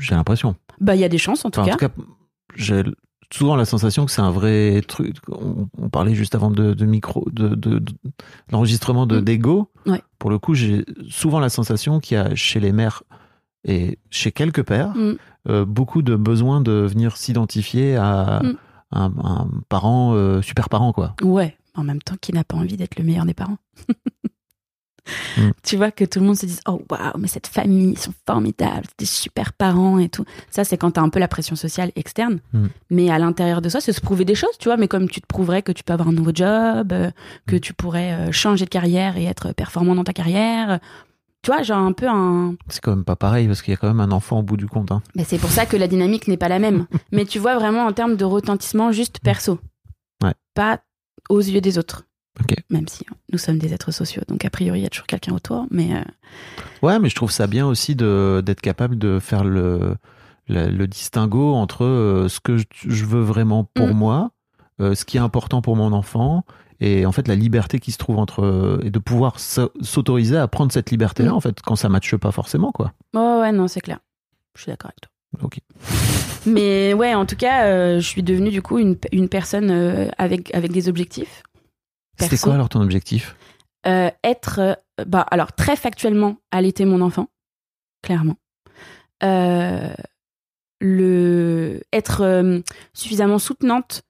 [0.00, 0.54] J'ai l'impression.
[0.80, 1.86] Bah, il y a des chances en tout Enfin, cas.
[1.86, 2.04] en tout cas,
[2.56, 2.82] j'ai
[3.34, 5.16] souvent la sensation que c'est un vrai truc.
[5.28, 7.92] On, on parlait juste avant de, de micro, de, de- de-
[8.50, 9.24] l'enregistrement de Mm.
[9.24, 9.70] d'ego.
[9.86, 10.02] Ouais.
[10.18, 13.02] Pour le coup, j'ai souvent la sensation qu'il y a chez les mères
[13.64, 15.12] et chez quelques pères Mm.
[15.48, 18.56] euh, beaucoup de besoin de venir s'identifier à Mm.
[18.92, 21.14] un, un parent euh, super parent quoi.
[21.22, 23.58] Ouais, en même temps, qui n'a pas envie d'être le meilleur des parents
[25.36, 25.50] Mm.
[25.62, 28.12] Tu vois, que tout le monde se dise Oh waouh, mais cette famille, ils sont
[28.26, 30.24] formidables, c'est des super parents et tout.
[30.50, 32.40] Ça, c'est quand t'as un peu la pression sociale externe.
[32.52, 32.66] Mm.
[32.90, 34.76] Mais à l'intérieur de ça, c'est se prouver des choses, tu vois.
[34.76, 37.10] Mais comme tu te prouverais que tu peux avoir un nouveau job, euh,
[37.46, 37.60] que Mm.
[37.60, 40.80] tu pourrais euh, changer de carrière et être performant dans ta carrière.
[41.42, 42.54] Tu vois, genre un peu un.
[42.68, 44.56] C'est quand même pas pareil parce qu'il y a quand même un enfant au bout
[44.56, 44.90] du compte.
[44.92, 45.02] hein.
[45.14, 46.86] Mais c'est pour ça que la dynamique n'est pas la même.
[47.12, 49.58] Mais tu vois vraiment en termes de retentissement juste perso.
[50.22, 50.32] Ouais.
[50.54, 50.80] Pas
[51.28, 52.04] aux yeux des autres.
[52.70, 54.22] Même si hein, nous sommes des êtres sociaux.
[54.28, 55.66] Donc a priori, il y a toujours quelqu'un autour.
[55.70, 56.00] Mais euh,
[56.82, 59.96] Ouais, mais je trouve ça bien aussi de d'être capable de faire le
[60.48, 63.92] le, le distinguo entre euh, ce que je, je veux vraiment pour Mm.
[63.92, 64.30] moi
[64.80, 66.44] euh, ce qui est important pour mon enfant
[66.80, 70.48] et en fait la liberté qui se trouve entre et de pouvoir s'au- s'autoriser à
[70.48, 71.34] prendre cette liberté là Mm.
[71.36, 72.92] en fait quand ça matche pas forcément quoi.
[73.14, 74.00] Ouais, ouais, non, c'est clair.
[74.56, 75.10] Je suis d'accord avec toi.
[75.42, 75.58] Ok.
[76.46, 79.70] Mais ouais, en tout cas, je suis devenue du coup une, une personne
[80.18, 81.42] avec, avec des objectifs.
[82.18, 83.36] C'était quoi alors ton objectif?
[83.86, 84.74] Euh, être, euh,
[85.06, 87.28] bah, alors très factuellement, allaiter mon enfant,
[88.02, 88.36] clairement.
[89.22, 89.92] Euh,
[90.80, 92.60] le, être euh,
[92.92, 94.02] suffisamment soutenante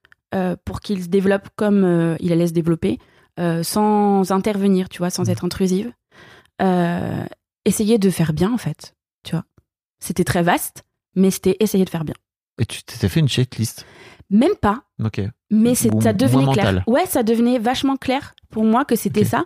[0.65, 2.99] pour qu'il se développe comme il allait se développer,
[3.39, 5.93] sans intervenir, tu vois, sans être intrusive.
[7.65, 9.45] Essayer de faire bien, en fait, tu vois.
[10.01, 10.83] C'était très vaste,
[11.15, 12.17] mais c'était essayer de faire bien.
[12.59, 13.87] Et tu t'étais fait une checklist?
[14.31, 15.21] Même pas, Ok.
[15.51, 16.65] mais c'est, ça devenait clair.
[16.73, 16.85] mental.
[16.87, 19.45] Ouais, ça devenait vachement clair pour moi que c'était ça.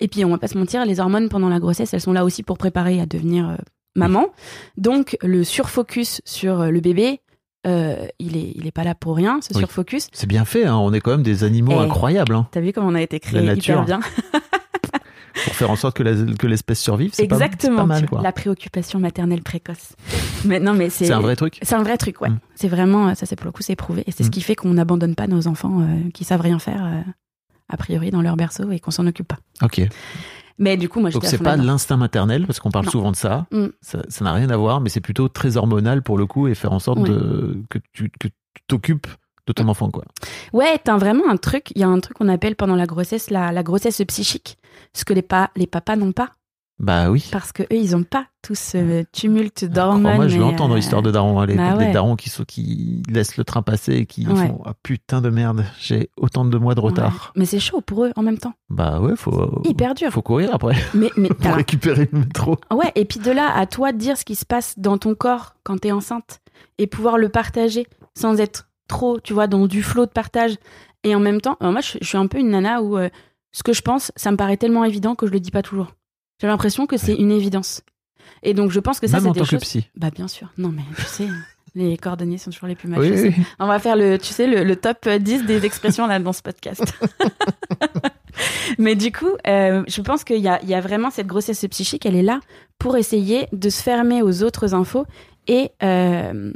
[0.00, 2.24] Et puis, on va pas se mentir, les hormones pendant la grossesse, elles sont là
[2.24, 3.54] aussi pour préparer à devenir euh,
[3.96, 4.26] maman.
[4.76, 7.20] Donc, le surfocus sur euh, le bébé,
[7.66, 9.60] euh, il, est, il est pas là pour rien, ce Oui.
[9.60, 10.08] surfocus.
[10.12, 10.76] C'est bien fait, hein.
[10.76, 11.84] on est quand même des animaux Eh.
[11.84, 12.48] incroyables hein.
[12.52, 13.82] T'as vu comment on a été créé La nature.
[13.82, 14.00] hyper bien
[15.44, 17.10] pour faire en sorte que la- que l'espèce survive.
[17.14, 17.76] C'est Exactement.
[17.78, 18.22] pas, mal quoi.
[18.22, 19.94] La préoccupation maternelle précoce.
[20.44, 21.06] Mais non, mais c'est.
[21.06, 21.58] C'est un vrai truc.
[21.62, 22.30] C'est un vrai truc, ouais.
[22.30, 22.38] Mm.
[22.54, 24.04] C'est vraiment, ça c'est pour le coup, c'est prouvé.
[24.06, 24.32] Et c'est ce Mm.
[24.32, 27.00] qui fait qu'on n'abandonne pas nos enfants euh, qui savent rien faire, euh,
[27.68, 29.38] a priori, dans leur berceau et qu'on s'en occupe pas.
[29.62, 29.80] Ok.
[30.58, 32.90] Mais du coup, moi, Donc c'est pas l'instinct maternel parce qu'on parle Non.
[32.90, 33.46] souvent de ça.
[33.50, 33.66] Mm.
[33.80, 36.54] Ça ça n'a rien à voir, mais c'est plutôt très hormonal pour le coup et
[36.54, 37.08] faire en sorte Ouais.
[37.08, 39.06] de, que tu que tu t'occupes
[39.50, 40.04] de ton enfant quoi.
[40.52, 43.30] Ouais, t'as vraiment un truc, il y a un truc qu'on appelle pendant la grossesse
[43.30, 44.56] la, la grossesse psychique,
[44.94, 46.30] ce que les, pa- les papas n'ont pas,
[46.78, 47.28] Bah oui.
[47.30, 50.16] parce que eux, ils ont pas tout ce tumulte d'hormones.
[50.16, 52.44] Moi, je l'entends dans euh, l'histoire de Daron, hein, les, bah les darons qui, sont,
[52.44, 54.46] qui laissent le train passer et qui Ouais.
[54.48, 57.32] font ah putain de merde, j'ai autant de mois de retard.
[57.34, 57.40] ouais.
[57.40, 58.54] Mais c'est chaud pour eux en même temps.
[58.70, 60.10] Bah ouais, faut Hyper dur.
[60.10, 62.56] faut courir après Mais, mais pour récupérer le métro.
[62.72, 65.14] Ouais, et puis de là à toi de dire ce qui se passe dans ton
[65.14, 66.40] corps quand t'es enceinte
[66.78, 67.86] et pouvoir le partager
[68.16, 70.56] sans être trop, tu vois, dans du flot de partage.
[71.04, 73.08] Et en même temps, alors moi, je, je suis un peu une nana où euh,
[73.52, 75.94] ce que je pense, ça me paraît tellement évident que je le dis pas toujours.
[76.40, 77.82] J'ai l'impression que c'est une évidence.
[78.42, 79.60] Et donc, je pense que ça, c'est des choses.
[79.60, 79.88] psy.
[79.96, 80.48] Bah, bien sûr.
[80.58, 81.26] Non, mais tu sais,
[81.74, 83.34] les cordonniers sont toujours les plus mal Oui, chaussés.
[83.36, 83.44] oui.
[83.58, 86.42] On va faire le, tu sais, le, le top 10 des expressions là dans ce
[86.42, 86.82] podcast.
[88.78, 91.64] Mais du coup, euh, je pense qu'il y a, il y a vraiment cette grossesse
[91.70, 92.40] psychique, elle est là
[92.78, 95.04] pour essayer de se fermer aux autres infos
[95.48, 96.52] et, euh,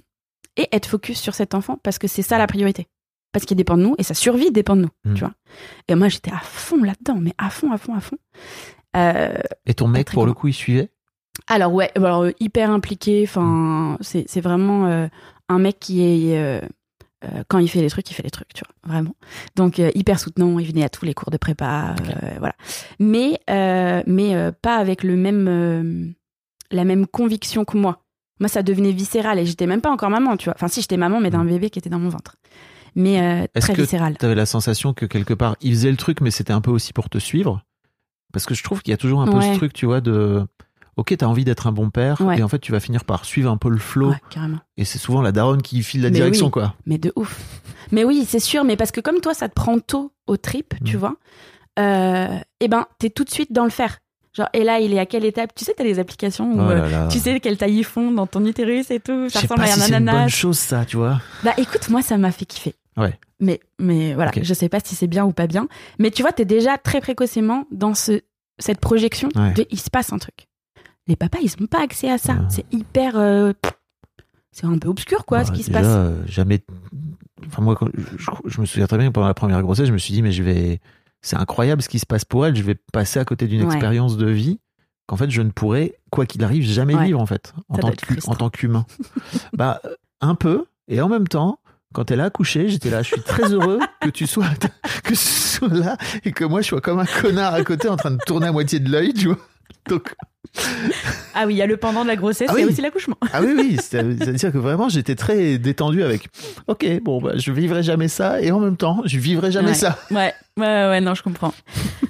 [0.57, 2.87] et être focus sur cet enfant parce que c'est ça la priorité.
[3.33, 5.15] Parce qu'il dépend de nous et sa survie dépend de nous, Mm.
[5.15, 5.33] tu vois.
[5.89, 8.17] Et moi, j'étais à fond là-dedans, mais à fond, à fond, à fond.
[8.97, 9.35] Euh,
[9.67, 10.91] Et ton mec, pour le coup, il suivait?
[11.49, 13.25] Alors ouais, alors euh, hyper impliqué.
[13.27, 15.09] Enfin, c'est c'est vraiment euh,
[15.49, 16.61] un mec qui est euh,
[17.49, 19.17] quand il fait les trucs, il fait les trucs, tu vois, vraiment.
[19.57, 20.61] Donc euh, hyper soutenant.
[20.61, 22.55] Il venait à tous les cours de prépa, euh, voilà.
[23.01, 26.15] Mais euh, mais pas avec le même
[26.71, 28.04] la même conviction que moi.
[28.41, 30.55] Moi, ça devenait viscéral et j'étais même pas encore maman, tu vois.
[30.57, 32.37] Enfin, si j'étais maman, mais d'un bébé qui était dans mon ventre.
[32.97, 33.47] Mais euh, Mm.
[33.55, 34.16] Est-ce très que viscéral.
[34.16, 36.93] T'avais la sensation que quelque part, il faisait le truc, mais c'était un peu aussi
[36.93, 37.62] pour te suivre?
[38.32, 39.53] Parce que je trouve qu'il y a toujours un peu Ouais.
[39.53, 40.45] ce truc, tu vois, de.
[40.97, 42.39] Ok, t'as envie d'être un bon père, Ouais.
[42.39, 44.11] et en fait, tu vas finir par suivre un peu le flow.
[44.11, 44.59] Ouais, carrément.
[44.76, 46.53] Et c'est souvent la daronne qui file la Mais direction, oui.
[46.53, 46.74] quoi.
[46.87, 47.41] Mais de ouf.
[47.91, 50.74] Mais oui, c'est sûr, mais parce que comme toi, ça te prend tôt au trip,
[50.85, 51.01] tu Mm.
[51.01, 51.16] vois,
[51.80, 53.99] euh, eh ben, t'es tout de suite dans le faire.
[54.37, 55.55] Genre, et là, il est à quelle étape?
[55.55, 57.09] Tu sais, t'as des applications où Oh euh, là là.
[57.09, 59.26] tu sais quelle taille ils font dans ton utérus et tout.
[59.28, 60.28] Je Ça ressemble pas à si un c'est une bonne ananas.
[60.28, 61.20] chose, ça, tu vois.
[61.45, 62.74] Bah écoute, moi, ça m'a fait kiffer.
[62.97, 63.16] Ouais.
[63.41, 64.41] Mais, mais voilà, Ok.
[64.43, 65.68] je sais pas si c'est bien ou pas bien.
[66.01, 68.22] Mais tu vois, t'es déjà très précocement dans ce,
[68.59, 69.53] cette projection Ouais.
[69.53, 70.49] de il se passe un truc.
[71.07, 72.32] Les papas, ils ont pas accès à ça.
[72.32, 72.39] Ouais.
[72.49, 73.16] C'est hyper.
[73.16, 73.53] euh,
[74.51, 75.87] c'est un peu obscur, quoi, Bah, ce qui se passe.
[75.87, 76.61] euh, jamais.
[77.47, 79.93] Enfin, moi, quand- je, je me souviens très bien que pendant la première grossesse, je
[79.93, 80.80] me suis dit, mais je vais.
[81.25, 82.55] C'est incroyable ce qui se passe pour elle.
[82.55, 83.66] Je vais passer à côté d'une Ouais.
[83.66, 84.61] expérience de vie
[85.07, 87.07] qu'en fait, je ne pourrais, quoi qu'il arrive, jamais Ouais.
[87.07, 87.93] vivre, en fait, en tant
[88.45, 88.85] en qu'humain.
[89.55, 89.81] bah,
[90.20, 90.66] un peu.
[90.89, 91.61] Et en même temps,
[91.95, 94.45] quand elle a accouché, j'étais là, je suis très heureux que tu sois,
[95.03, 97.97] que tu sois là et que moi, je sois comme un connard à côté en
[97.97, 99.39] train de tourner à moitié de l'œil, tu vois.
[99.89, 100.14] Donc,
[101.35, 102.72] Ah oui, il y a le pendant de la grossesse, Ah il y a oui.
[102.72, 103.16] aussi l'accouchement.
[103.33, 106.29] Ah oui, oui, c'est- c'est-à-dire que vraiment j'étais très détendu avec
[106.68, 109.75] Ok, bon, bah, je vivrai jamais ça et en même temps, je vivrai jamais Ouais.
[109.75, 109.99] ça.
[110.11, 111.53] Ouais, ouais, ouais, non, je comprends.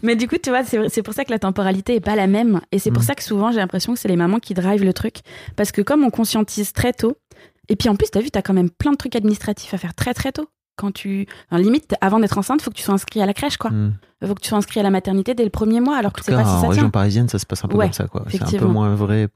[0.03, 2.27] Mais du coup, tu vois, c'est c'est pour ça que la temporalité est pas la
[2.27, 2.61] même.
[2.73, 3.07] Et c'est pour Mm.
[3.07, 5.17] ça que souvent, j'ai l'impression que c'est les mamans qui drivent le truc.
[5.57, 7.17] Parce que comme on conscientise très tôt,
[7.71, 9.95] et puis en plus, t'as vu, t'as quand même plein de trucs administratifs à faire
[9.95, 10.47] très très tôt.
[10.77, 11.27] Quand tu.
[11.51, 13.70] enfin, limite, avant d'être enceinte, faut que tu sois inscrit à la crèche, quoi.
[13.70, 13.93] Hmm.
[14.27, 16.20] Faut que tu sois inscrit à la maternité dès le premier mois, alors En que
[16.22, 16.91] tu cas, pas si en ça région tient.
[16.91, 18.25] parisienne, ça se passe un peu Ouais, comme ça, quoi.
[18.29, 19.29] C'est un peu moins vrai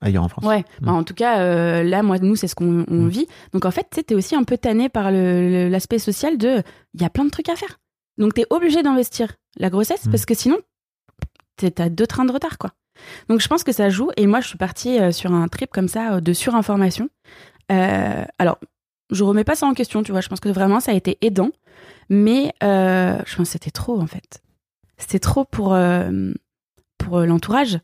[0.00, 0.44] ailleurs en France.
[0.44, 0.84] Ouais, Mm.
[0.86, 3.08] bah, en tout cas, euh, là, moi, nous, c'est ce qu'on on Mm.
[3.08, 3.26] vit.
[3.52, 6.62] Donc, en fait, tu t'es aussi un peu tanné par l'aspect social de.
[6.94, 7.78] Il y a plein de trucs à faire.
[8.18, 10.58] Donc, t'es obligé d'investir la grossesse parce que sinon,
[11.56, 12.70] t'as deux trains de retard, quoi.
[13.28, 14.10] Donc, je pense que ça joue.
[14.16, 17.08] Et moi, je suis partie euh, sur un trip comme ça euh, de surinformation.
[17.68, 18.58] Alors,
[19.10, 20.20] je remets pas ça en question, tu vois.
[20.20, 21.50] Je pense que vraiment, ça a été aidant.
[22.08, 24.42] Mais euh, je pense que c'était trop, en fait.
[24.98, 26.32] C'était trop pour, euh,
[26.98, 27.78] pour euh, l'entourage.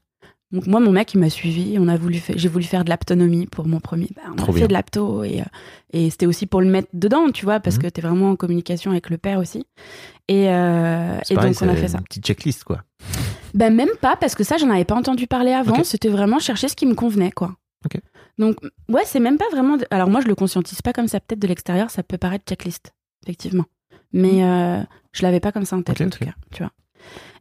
[0.53, 1.77] Donc moi, mon mec, il m'a suivi.
[1.79, 4.09] On a voulu fa- j'ai voulu faire de l'aptonomie pour mon premier.
[4.15, 5.43] Bah, on Trop a fait de l'apto et,
[5.93, 7.83] et c'était aussi pour le mettre dedans, tu vois, parce Mhm.
[7.83, 9.67] que t'es vraiment en communication avec le père aussi.
[10.29, 11.99] Et, euh, C'est et pareil, donc on a fait ça.
[11.99, 12.83] Une petite checklist, quoi.
[13.55, 15.83] Ben même pas, parce que ça, j'en avais pas entendu parler avant.
[15.83, 17.57] C'était vraiment chercher ce qui me convenait, quoi.
[17.85, 18.01] Ok.
[18.39, 18.57] Donc,
[18.89, 19.77] ouais, c'est même pas vraiment.
[19.77, 21.21] de- Alors, moi, je le conscientise pas comme ça.
[21.21, 22.93] Peut-être de l'extérieur, ça peut paraître checklist,
[23.25, 23.65] effectivement.
[24.13, 24.83] Mais euh,
[25.13, 26.73] je l'avais pas comme ça en tête, en tout cas, tu vois.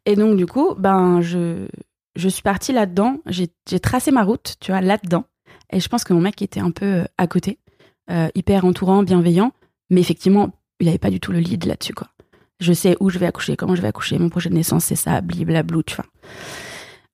[0.06, 1.68] Et donc, du coup, ben, je,
[2.16, 3.18] je suis partie là-dedans.
[3.28, 3.50] J'ai
[3.82, 5.26] tracé ma route, tu vois, là-dedans.
[5.72, 7.60] Et je pense que mon mec était un peu euh, à côté,
[8.12, 9.52] euh, hyper entourant, bienveillant.
[9.89, 12.08] Mais effectivement, il avait pas du tout le lead là-dessus, quoi.
[12.62, 14.96] Je sais où je vais accoucher, comment je vais accoucher, mon projet de naissance, c'est
[14.96, 16.06] ça, bliblablou, tu vois.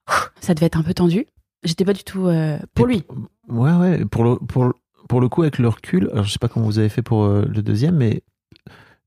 [0.09, 1.25] Ouh, Ça devait être un peu tendu.
[1.63, 3.03] J'étais pas du tout euh, pour Et lui.
[3.51, 4.05] Ouais, ouais.
[4.05, 4.73] Pour le, pour,
[5.09, 7.25] pour le coup, avec le recul, alors je sais pas comment vous avez fait pour
[7.25, 8.23] euh, le deuxième, mais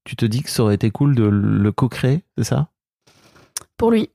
[0.04, 2.68] tu te dis que ça aurait été cool de le co-créer, c'est ça?
[3.76, 4.10] Pour lui.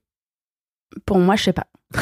[1.04, 1.66] Pour moi, je sais pas.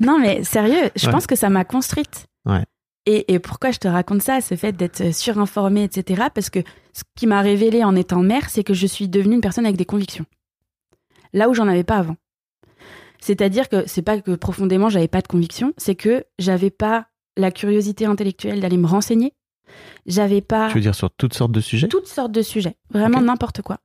[0.00, 1.12] non, mais sérieux, je Ouais.
[1.12, 2.26] pense que ça m'a construite.
[2.46, 2.64] Ouais.
[3.06, 6.24] Et, et pourquoi je te raconte ça, ce fait d'être surinformée, etc.
[6.34, 6.60] Parce que
[6.92, 9.76] ce qui m'a révélé en étant mère, c'est que je suis devenue une personne avec
[9.76, 10.26] des convictions.
[11.32, 12.16] Là où j'en avais pas avant.
[13.20, 17.06] C'est-à-dire que c'est pas que profondément j'avais pas de convictions, c'est que j'avais pas
[17.36, 19.32] la curiosité intellectuelle d'aller me renseigner.
[20.06, 21.88] J'avais pas Tu veux dire sur toutes sortes de sujets?
[21.88, 23.78] Toutes sortes de sujets, vraiment n'importe quoi.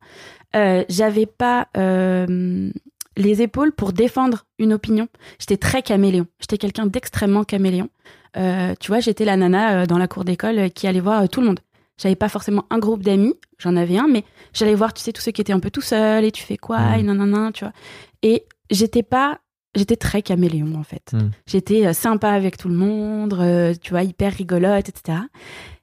[0.55, 2.71] Euh, J'avais pas euh,
[3.17, 5.07] les épaules pour défendre une opinion.
[5.39, 6.25] J'étais très caméléon.
[6.39, 7.89] J'étais quelqu'un d'extrêmement caméléon.
[8.37, 11.47] Euh, tu vois, j'étais la nana dans la cour d'école qui allait voir tout le
[11.47, 11.59] monde.
[11.97, 15.21] J'avais pas forcément un groupe d'amis, j'en avais un, mais j'allais voir, tu sais, tous
[15.21, 16.99] ceux qui étaient un peu tout seuls et tu fais quoi, Mhm.
[16.99, 17.73] et nanana, tu vois.
[18.21, 19.39] Et j'étais pas,
[19.75, 21.11] j'étais très caméléon en fait.
[21.13, 21.31] Mhm.
[21.47, 25.19] J'étais euh, sympa avec tout le monde, euh, tu vois, hyper rigolote, etc.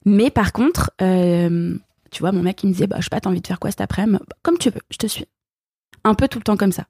[0.04, 1.76] Mais par contre, euh,
[2.10, 3.60] tu vois, mon mec, il me disait, bah, je sais pas, t'as envie de faire
[3.60, 4.18] quoi cet après-midi?
[4.28, 5.26] Bah, Comme tu veux, je te suis.
[6.04, 6.86] Un peu tout le temps comme ça.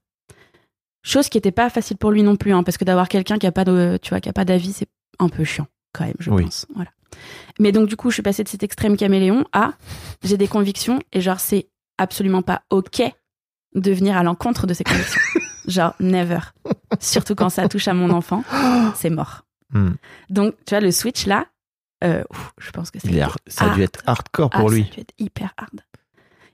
[1.03, 3.47] Chose qui était pas facile pour lui non plus, hein, parce que d'avoir quelqu'un qui
[3.47, 4.89] a pas de, tu vois, qui a pas d'avis, c'est
[5.19, 6.45] un peu chiant, quand même, je Oui.
[6.45, 6.67] pense.
[6.75, 6.91] Voilà.
[7.59, 9.73] Mais donc, du coup, je suis passée de cet extrême caméléon à,
[10.23, 11.69] j'ai des convictions, et genre, c'est
[11.99, 13.03] absolument pas OK
[13.75, 15.21] de venir à l'encontre de ces convictions.
[15.67, 16.39] genre, never.
[17.01, 18.45] Surtout quand ça touche à mon enfant,
[18.95, 19.45] c'est mort.
[19.73, 19.93] Hmm.
[20.31, 21.47] Donc, tu vois, le switch là,
[22.05, 23.85] euh, ouf, je pense que est har- Ça a dû Ah.
[23.85, 24.83] être hardcore Ah, pour ça lui.
[24.83, 25.81] a dû être hyper hard.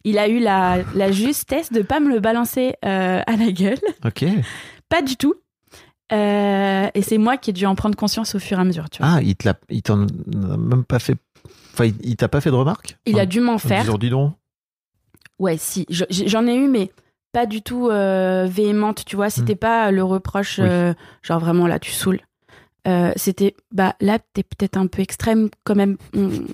[0.04, 3.78] Il a eu la, la justesse de pas me le balancer euh, à la gueule.
[4.04, 4.24] Ok.
[4.88, 5.34] Pas du tout.
[6.12, 8.88] Euh, et c'est moi qui ai dû en prendre conscience au fur et à mesure,
[8.88, 9.14] tu vois.
[9.16, 11.16] Ah, il te l'a- il t'en a même pas fait.
[11.74, 12.96] Enfin, il, il t'a pas fait de remarques?
[13.06, 13.82] Il a dû m'en En faire.
[13.82, 14.34] disant, dis donc.
[15.38, 15.84] Ouais, si.
[15.90, 16.90] Je- J'en ai eu, mais
[17.32, 19.30] pas du tout euh, véhémente, tu vois.
[19.30, 20.62] C'était pas le reproche, Hmm.
[20.62, 20.68] Oui.
[20.70, 22.20] euh, genre vraiment là, tu saoules.
[22.86, 25.96] Euh, C'était, bah là, t'es peut-être un peu extrême quand même.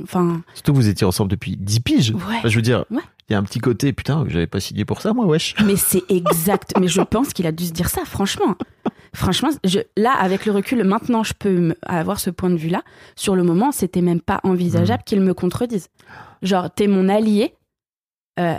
[0.02, 2.10] Enfin, Surtout que vous étiez ensemble depuis 10 piges.
[2.10, 2.20] ouais.
[2.38, 3.02] Enfin, je veux dire, il Ouais.
[3.30, 5.54] y a un petit côté, putain, j'avais pas signé pour ça, moi, wesh.
[5.64, 6.72] Mais c'est exact.
[6.80, 8.56] mais je pense qu'il a dû se dire ça, franchement.
[9.14, 12.82] Franchement, je, là, avec le recul, maintenant, je peux avoir ce point de vue-là.
[13.14, 15.06] Sur le moment, c'était même pas envisageable Hmm.
[15.06, 15.86] qu'il me contredise.
[16.42, 17.54] Genre, t'es mon allié.
[18.40, 18.56] Euh,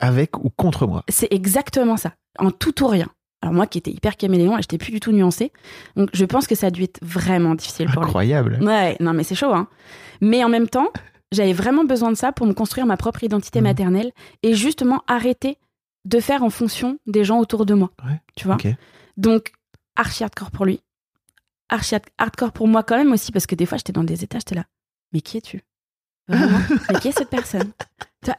[0.00, 1.04] Avec ou contre moi.
[1.08, 2.14] c'est exactement ça.
[2.38, 3.08] En tout ou rien.
[3.42, 5.52] Alors moi qui étais hyper caméléon j'étais plus du tout nuancée.
[5.96, 8.08] Donc je pense que ça a dû être vraiment difficile pour lui.
[8.08, 8.58] Incroyable.
[8.62, 9.68] Ouais, non mais c'est chaud, hein.
[10.20, 10.88] Mais en même temps,
[11.32, 13.64] j'avais vraiment besoin de ça pour me construire ma propre identité Mhm.
[13.66, 15.56] maternelle et justement arrêter
[16.06, 17.90] de faire en fonction des gens autour de moi.
[18.04, 18.56] Ouais, Tu vois?
[19.16, 19.52] Donc,
[19.96, 20.80] archi hardcore pour lui.
[21.68, 24.24] Archi hard- hardcore pour moi quand même aussi, parce que des fois j'étais dans des
[24.24, 24.64] états, j'étais là.
[25.12, 25.62] Mais qui es-tu?
[26.28, 26.58] Vraiment?
[26.90, 27.72] Mais qui est cette personne?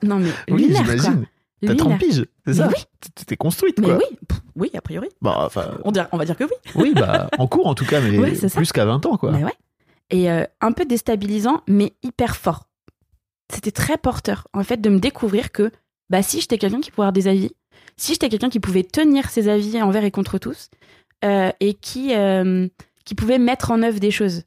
[0.03, 1.13] Non mais Oui, lunaire, quoi.
[1.67, 1.97] T'as 30 Lunaire.
[1.99, 2.73] piges, c'est ça oui.
[3.27, 3.97] T'es construite, Mais quoi.
[3.97, 5.09] oui, pff, oui, a priori.
[5.21, 6.51] Bah, enfin, On, on va dire que oui.
[6.75, 9.31] oui, bah, en cours en tout cas, mais Ouais, plus qu'à 20 ans, quoi.
[9.31, 9.53] Mais ouais.
[10.09, 12.67] Et euh, un peu déstabilisant, mais hyper fort.
[13.53, 15.71] C'était très porteur, en fait, de me découvrir que
[16.09, 17.51] bah, si j'étais quelqu'un qui pouvait avoir des avis,
[17.97, 20.69] si j'étais quelqu'un qui pouvait tenir ses avis envers et contre tous,
[21.23, 22.67] euh, et qui, euh,
[23.05, 24.43] qui pouvait mettre en œuvre des choses,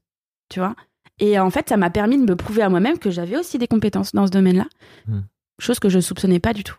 [0.51, 0.75] tu vois.
[1.21, 3.69] Et en fait, ça m'a permis de me prouver à moi-même que j'avais aussi des
[3.69, 4.67] compétences dans ce domaine-là,
[5.07, 5.21] Hmm.
[5.61, 6.75] chose que je soupçonnais pas du tout.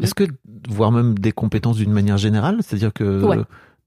[0.00, 0.24] Est-ce que,
[0.68, 3.38] voire même des compétences d'une manière générale, c'est-à-dire que Ouais.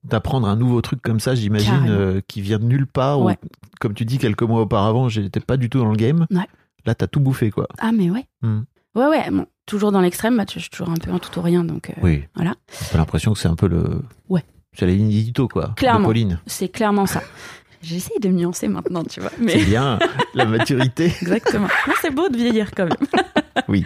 [0.04, 3.38] d'apprendre un nouveau truc comme ça, j'imagine, euh, qui vient de nulle part, Ouais.
[3.44, 3.48] ou
[3.80, 6.26] comme tu dis, quelques mois auparavant, j'étais pas du tout dans le game.
[6.32, 6.48] Ouais.
[6.86, 7.68] Là, t'as tout bouffé, quoi.
[7.80, 8.26] Ah, mais ouais.
[8.42, 8.62] Hmm.
[8.96, 11.42] Ouais, ouais, bon, toujours dans l'extrême, bah, je suis toujours un peu un tout ou
[11.44, 12.24] rien, donc euh, Oui.
[12.36, 12.56] voilà.
[12.92, 14.02] J'ai l'impression que c'est un peu le.
[14.30, 14.44] Ouais.
[14.74, 15.74] C'est la ligne édito, quoi.
[15.76, 16.12] Clairement.
[16.46, 17.22] C'est clairement ça.
[17.82, 19.32] J'essaye de nuancer maintenant, tu vois.
[19.40, 19.60] Mais...
[19.60, 20.00] C'est bien,
[20.34, 21.06] la maturité.
[21.22, 21.68] Exactement.
[22.02, 22.98] C'est beau de vieillir quand même.
[23.68, 23.86] Oui.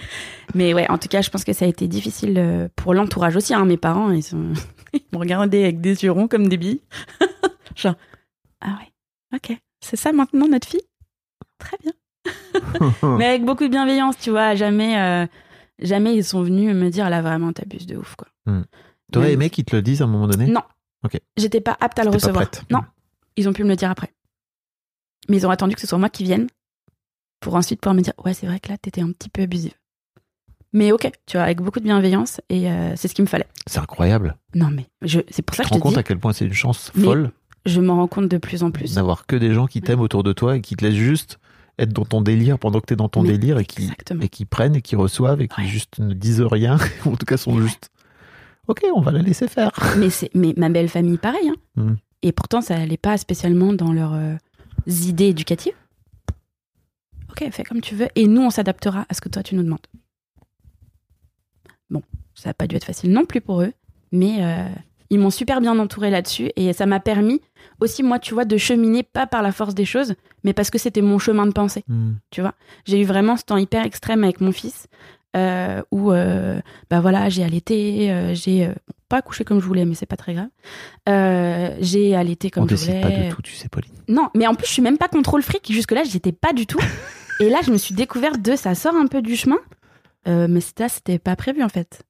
[0.54, 3.36] Mais ouais, en tout cas, je pense que ça a été difficile euh, pour l'entourage
[3.36, 3.54] aussi.
[3.56, 3.66] Hein.
[3.66, 4.54] Mes parents, ils, sont...
[4.94, 6.80] ils m'ont regardé avec des yeux ronds comme des billes.
[7.76, 7.96] Genre,
[8.62, 8.94] ah ouais,
[9.36, 9.58] ok.
[9.82, 10.84] C'est ça maintenant notre fille?
[11.58, 11.92] Très bien.
[13.18, 14.54] Mais avec beaucoup de bienveillance, tu vois.
[14.54, 15.26] Jamais, euh,
[15.80, 18.28] jamais ils sont venus me dire là vraiment t'abuses de ouf quoi.
[19.12, 20.46] T'aurais Mais- aimé qu'ils te le disent à un moment donné?
[20.46, 20.62] Non.
[21.04, 21.20] Ok.
[21.36, 22.46] J'étais pas apte à le recevoir.
[22.70, 22.82] Non,
[23.38, 24.12] ils ont pu me le dire après.
[25.30, 26.48] Mais ils ont attendu que ce soit moi qui vienne
[27.40, 29.74] pour ensuite pouvoir me dire ouais c'est vrai que là t'étais un petit peu abusive.
[30.76, 33.46] Mais ok, tu vois, avec beaucoup de bienveillance et euh, c'est ce qu'il me fallait.
[33.68, 34.36] C'est incroyable.
[34.56, 36.04] Non mais je, c'est pour ça Tu que te je rends te compte dis, à
[36.04, 37.32] quel point c'est une chance folle
[37.66, 38.96] je m'en rends compte de plus en plus.
[38.96, 41.38] d'avoir que des gens qui t'aiment autour de toi et qui te laissent juste
[41.80, 43.90] être dans ton délire pendant que t'es dans ton Mais délire et qui,
[44.22, 45.68] et qui prennent et qui reçoivent et qui Ouais.
[45.68, 47.90] juste ne disent rien, ou en tout cas sont juste
[48.68, 49.72] ok, on va la laisser faire.
[49.98, 51.48] Mais c'est mais ma belle famille pareil.
[51.50, 51.56] hein.
[51.82, 51.94] Mm.
[52.24, 54.36] Et pourtant ça allait pas spécialement dans leurs euh,
[54.88, 55.76] idées éducatives.
[57.30, 59.64] Ok, fais comme tu veux et nous on s'adaptera à ce que toi tu nous
[59.64, 59.86] demandes.
[61.90, 62.02] Bon,
[62.34, 63.74] ça n'a pas dû être facile non plus pour eux,
[64.12, 64.68] mais euh,
[65.10, 67.42] ils m'ont super bien entouré là-dessus et ça m'a permis
[67.82, 70.78] aussi moi tu vois de cheminer pas par la force des choses, mais parce que
[70.78, 71.84] c'était mon chemin de pensée.
[71.88, 72.14] Hmm.
[72.32, 72.54] tu vois.
[72.86, 74.88] J'ai eu vraiment ce temps hyper extrême avec mon fils,
[75.36, 76.60] euh, où, euh,
[76.90, 78.74] bah voilà, j'ai allaité, euh, j'ai euh,
[79.10, 80.50] pas accouché comme je voulais, mais c'est pas très grave.
[81.80, 83.02] J'ai allaité comme on je décide voulais.
[83.02, 83.94] pas de tout, tu sais, Pauline.
[84.08, 85.72] Non, mais en plus, je suis même pas contrôle fric.
[85.72, 86.80] Jusque-là, j'étais pas du tout.
[87.40, 89.60] Et là, je me suis découverte de ça sort un peu du chemin.
[90.26, 92.04] Mais ça, c'était pas prévu en fait.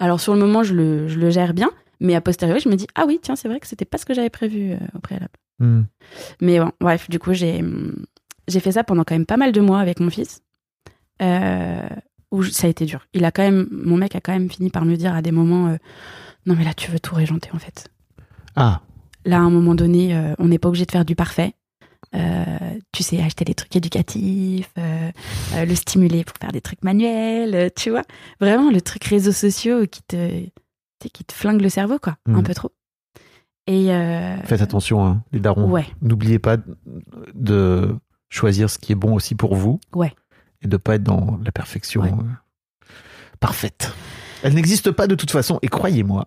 [0.00, 1.70] Alors sur le moment, je le, je le gère bien,
[2.00, 4.04] mais a posteriori, je me dis ah oui, tiens, c'est vrai que c'était pas ce
[4.04, 5.32] que j'avais prévu au préalable.
[5.60, 5.82] Hmm.
[6.40, 7.62] Mais bon, bref, du coup, j'ai
[8.48, 10.42] j'ai fait ça pendant quand même pas mal de mois avec mon fils.
[11.22, 11.88] Euh,
[12.34, 13.06] où je- ça a été dur.
[13.14, 15.32] Il a quand même, mon mec a quand même fini par me dire à des
[15.32, 15.76] moments, euh,
[16.46, 17.88] non mais là tu veux tout régenter en fait.
[18.56, 18.80] Ah,
[19.26, 21.54] Là, à un moment donné, euh, on n'est pas obligé de faire du parfait.
[22.14, 22.44] Euh,
[22.92, 28.02] tu sais, acheter des trucs éducatifs, le stimuler pour faire des trucs manuels, tu vois.
[28.40, 30.40] Vraiment, le truc réseaux sociaux qui te,
[31.00, 32.42] qui te flingue le cerveau, quoi, un Mhm.
[32.42, 32.70] peu trop.
[33.66, 33.86] Et
[34.44, 35.70] faites attention, hein, les darons.
[35.70, 36.58] ouais, N'oubliez pas
[37.34, 37.96] de
[38.28, 39.80] choisir ce qui est bon aussi pour vous.
[39.94, 40.12] Ouais.
[40.64, 42.10] Et de pas être dans la perfection Ouais.
[42.10, 42.84] euh,
[43.40, 43.92] parfaite.
[44.42, 45.58] Elle n'existe pas de toute façon.
[45.62, 46.26] Et croyez-moi,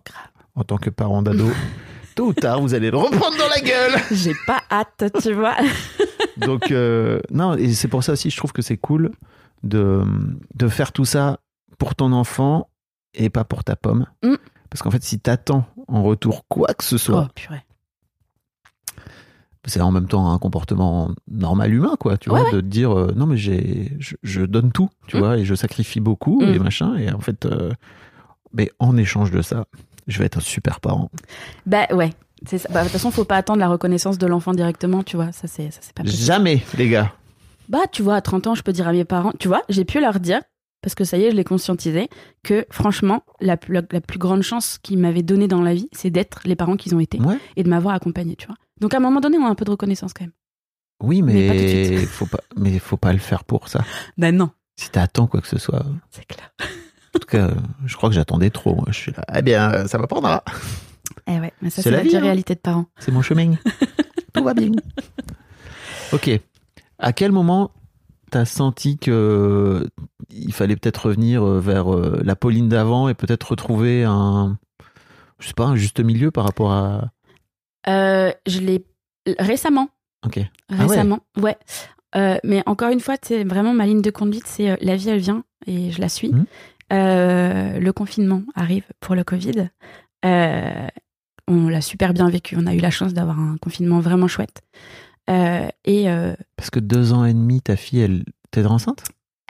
[0.54, 1.48] en tant que parent d'ado,
[2.14, 3.92] tôt ou tard, vous allez le reprendre dans la gueule.
[4.10, 5.56] j'ai pas hâte, tu vois.
[6.36, 9.10] Donc, euh, non, et c'est pour ça aussi, je trouve que c'est cool
[9.64, 10.04] de,
[10.54, 11.40] de faire tout ça
[11.78, 12.68] pour ton enfant
[13.14, 14.06] et pas pour ta pomme.
[14.22, 14.34] Mm.
[14.70, 17.64] Parce qu'en fait, si t'attends en retour quoi que ce soit, Oh, purée.
[19.68, 22.90] C'est en même temps un comportement normal humain, quoi, tu Ouais, vois, de te dire
[22.98, 25.20] euh, non, mais j'ai, je, je donne tout, tu Mm.
[25.20, 26.54] vois, et je sacrifie beaucoup Mm.
[26.54, 27.72] et machin, et en fait, euh,
[28.52, 29.66] mais en échange de ça,
[30.06, 31.10] je vais être un super parent.
[31.66, 32.10] Bah ouais.
[32.46, 32.68] C'est ça.
[32.72, 35.32] Bah, de toute façon, faut pas attendre la reconnaissance de l'enfant directement, tu vois.
[35.32, 36.22] Ça, c'est, ça, c'est pas possible.
[36.24, 37.12] Jamais, les gars.
[37.68, 39.84] Bah, tu vois, à 30 ans, je peux dire à mes parents, tu vois, j'ai
[39.84, 40.40] pu leur dire,
[40.80, 42.08] parce que ça y est, je l'ai conscientisé,
[42.44, 45.88] que franchement, la, plus- la, la plus grande chance qu'ils m'avaient donnée dans la vie,
[45.92, 47.36] c'est d'être les parents qu'ils ont été Ouais.
[47.56, 48.56] et de m'avoir accompagné, tu vois.
[48.80, 50.32] Donc à un moment donné, on a un peu de reconnaissance quand même.
[51.02, 53.84] Oui, Mais mais faut pas, mais faut pas le faire pour ça.
[54.18, 56.52] Ben non, Si t'attends quoi que ce soit, en c'est clair.
[57.12, 57.50] tout cas,
[57.86, 58.84] je crois que j'attendais trop.
[58.88, 60.42] Je suis là, eh bien, ça m'apprendra.
[61.26, 62.20] Eh ouais, mais ça, C'est la vie, hein.
[62.20, 62.86] réalité de parents.
[62.98, 63.54] C'est mon chemin.
[64.34, 64.70] Tout va bien.
[66.12, 66.30] Ok.
[66.98, 67.70] À quel moment
[68.30, 69.88] t'as senti que
[70.30, 74.58] il fallait peut-être revenir euh, vers euh, la Pauline d'avant et peut-être retrouver un,
[75.38, 77.10] je sais pas, un juste milieu par rapport à.
[77.88, 78.84] Euh, je l'ai
[79.38, 79.88] récemment,
[80.26, 80.38] Ok.
[80.68, 80.86] Ah ouais.
[80.86, 81.56] récemment, ouais.
[82.16, 85.10] Euh, mais encore une fois, c'est vraiment ma ligne de conduite, c'est euh, la vie,
[85.10, 86.32] elle vient et je la suis.
[86.92, 89.68] Euh, le confinement arrive pour le Covid.
[91.50, 92.56] On l'a super bien vécu.
[92.58, 94.62] On a eu la chance d'avoir un confinement vraiment chouette.
[95.28, 96.06] Et
[96.56, 99.04] Parce que deux ans et demi, ta fille, elle t'es enceinte.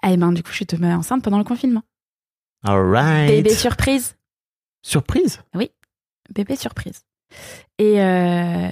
[0.06, 1.82] eh ben, du coup, je suis tombée enceinte pendant le confinement.
[2.64, 3.28] Alright.
[3.28, 4.16] Bébé surprise.
[4.82, 5.40] Surprise?
[6.34, 7.04] Bébé surprise.
[7.78, 8.68] Et euh,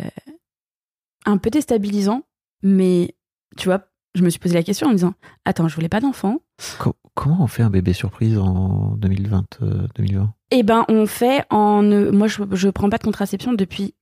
[1.25, 2.23] un peu déstabilisant,
[2.63, 3.15] mais
[3.57, 6.01] tu vois, je me suis posé la question en me disant Attends, je voulais pas
[6.01, 6.39] d'enfant.
[6.79, 11.45] Co- comment on fait un bébé surprise en 2020, euh, 2020 Eh ben, on fait
[11.51, 11.83] en.
[11.83, 13.95] ne- Moi, je, je prends pas de contraception depuis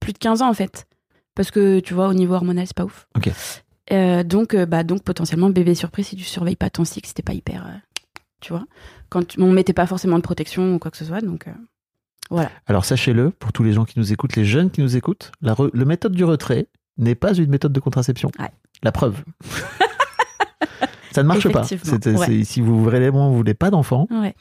[0.00, 0.86] plus de 15 ans, en fait.
[1.34, 3.06] Parce que, tu vois, au niveau hormonal, c'est pas ouf.
[3.16, 3.30] Ok.
[3.92, 7.22] Euh, donc, euh, bah, donc, potentiellement, bébé surprise, si tu surveilles pas ton cycle, c'était
[7.22, 7.66] pas hyper.
[7.66, 7.78] euh,
[8.40, 8.64] tu vois
[9.10, 11.46] Quand on mettait pas forcément de protection ou quoi que ce soit, donc.
[12.30, 12.50] Voilà.
[12.66, 15.52] Alors sachez-le, pour tous les gens qui nous écoutent, les jeunes qui nous écoutent, la,
[15.54, 18.30] re- la méthode du retrait n'est pas une méthode de contraception.
[18.38, 18.50] Ouais.
[18.82, 19.22] La preuve.
[21.12, 21.64] Ça ne marche pas.
[22.06, 22.44] Ouais.
[22.44, 24.34] si vous vraiment voulez pas d'enfants, Ouais.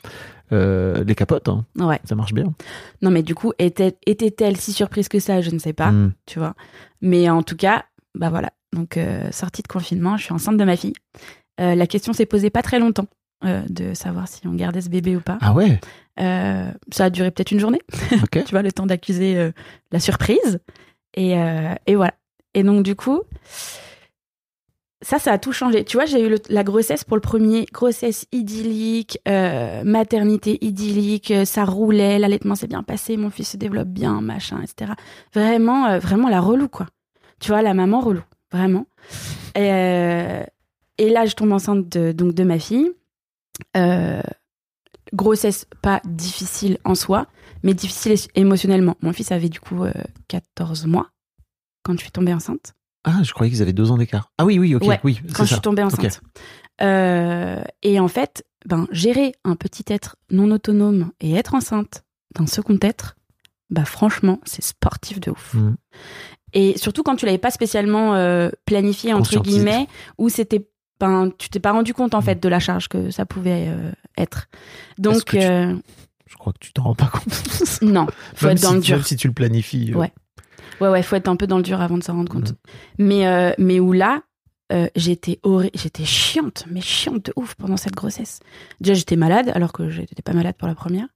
[0.52, 2.00] euh, les capotes, hein, Ouais.
[2.04, 2.54] ça marche bien.
[3.02, 5.42] Non, mais du coup, était- était-elle si surprise que ça?
[5.42, 5.92] Je ne sais pas.
[5.92, 6.14] Hmm.
[6.28, 6.54] tu vois.
[7.02, 8.52] Mais en tout cas, bah voilà.
[8.72, 10.94] Donc, euh, sortie de confinement, je suis enceinte de ma fille.
[11.60, 13.08] Euh, la question s'est posée pas très longtemps
[13.46, 15.38] euh, de savoir si on gardait ce bébé ou pas.
[15.42, 15.80] Ah ouais,
[16.20, 17.82] Euh, ça a duré peut-être une journée,
[18.32, 19.52] tu vois, le temps d'accuser euh,
[19.92, 20.60] la surprise.
[21.16, 21.32] Et,
[21.88, 22.14] et voilà.
[22.54, 23.22] Et donc, du coup,
[25.02, 25.86] ça, ça a tout changé.
[25.86, 31.64] Tu vois, j'ai eu le- la grossesse pour le premier, grossesse idyllique, maternité idyllique, ça
[31.66, 34.92] roulait, l'allaitement s'est bien passé, mon fils se développe bien, machin, etc.
[35.34, 36.88] Vraiment, vraiment la relou, quoi.
[37.40, 38.86] Tu vois, la maman relou, vraiment.
[39.56, 40.44] Et,
[40.98, 42.92] et là, je tombe enceinte de, donc de ma fille.
[43.78, 44.22] Euh,
[45.14, 47.28] grossesse pas difficile en soi,
[47.64, 48.96] mais difficile émotionnellement.
[49.02, 49.92] Mon fils avait du coup euh,
[50.28, 51.10] 14 mois
[51.84, 52.74] quand je suis tombée enceinte.
[53.06, 54.32] Ah, je croyais qu'ils avaient deux ans d'écart.
[54.38, 55.56] Ah oui, oui, ok, Ouais, oui, quand je ça.
[55.56, 56.22] suis tombée enceinte.
[56.82, 62.04] Euh, et en fait, ben, gérer un petit être non autonome et être enceinte
[62.36, 63.16] d'un second être,
[63.70, 65.54] bah franchement, c'est sportif de ouf.
[65.54, 65.78] Mhm.
[66.54, 69.88] Et surtout quand tu l'avais pas spécialement euh, planifié entre guillemets,
[70.18, 70.68] où c'était,
[71.00, 73.92] ben, tu t'es pas rendu compte en fait de la charge que ça pouvait euh,
[74.18, 74.48] être.
[74.98, 75.76] Donc tu- euh,
[76.28, 77.24] Je crois que tu t'en rends pas compte.
[77.82, 78.96] non, faut même être dans si, le dur.
[78.98, 79.92] Même si tu le planifies.
[79.94, 80.12] euh, Ouais.
[80.82, 82.52] Ouais, ouais, faut être un peu dans le dur avant de s'en rendre compte.
[82.52, 82.56] Mhm.
[83.00, 84.22] Mais, euh, mais où là,
[84.96, 88.40] j'étais horri- j'étais chiante, mais chiante de ouf pendant cette grossesse.
[88.80, 91.08] Déjà, j'étais malade, alors que j'étais pas malade pour la première.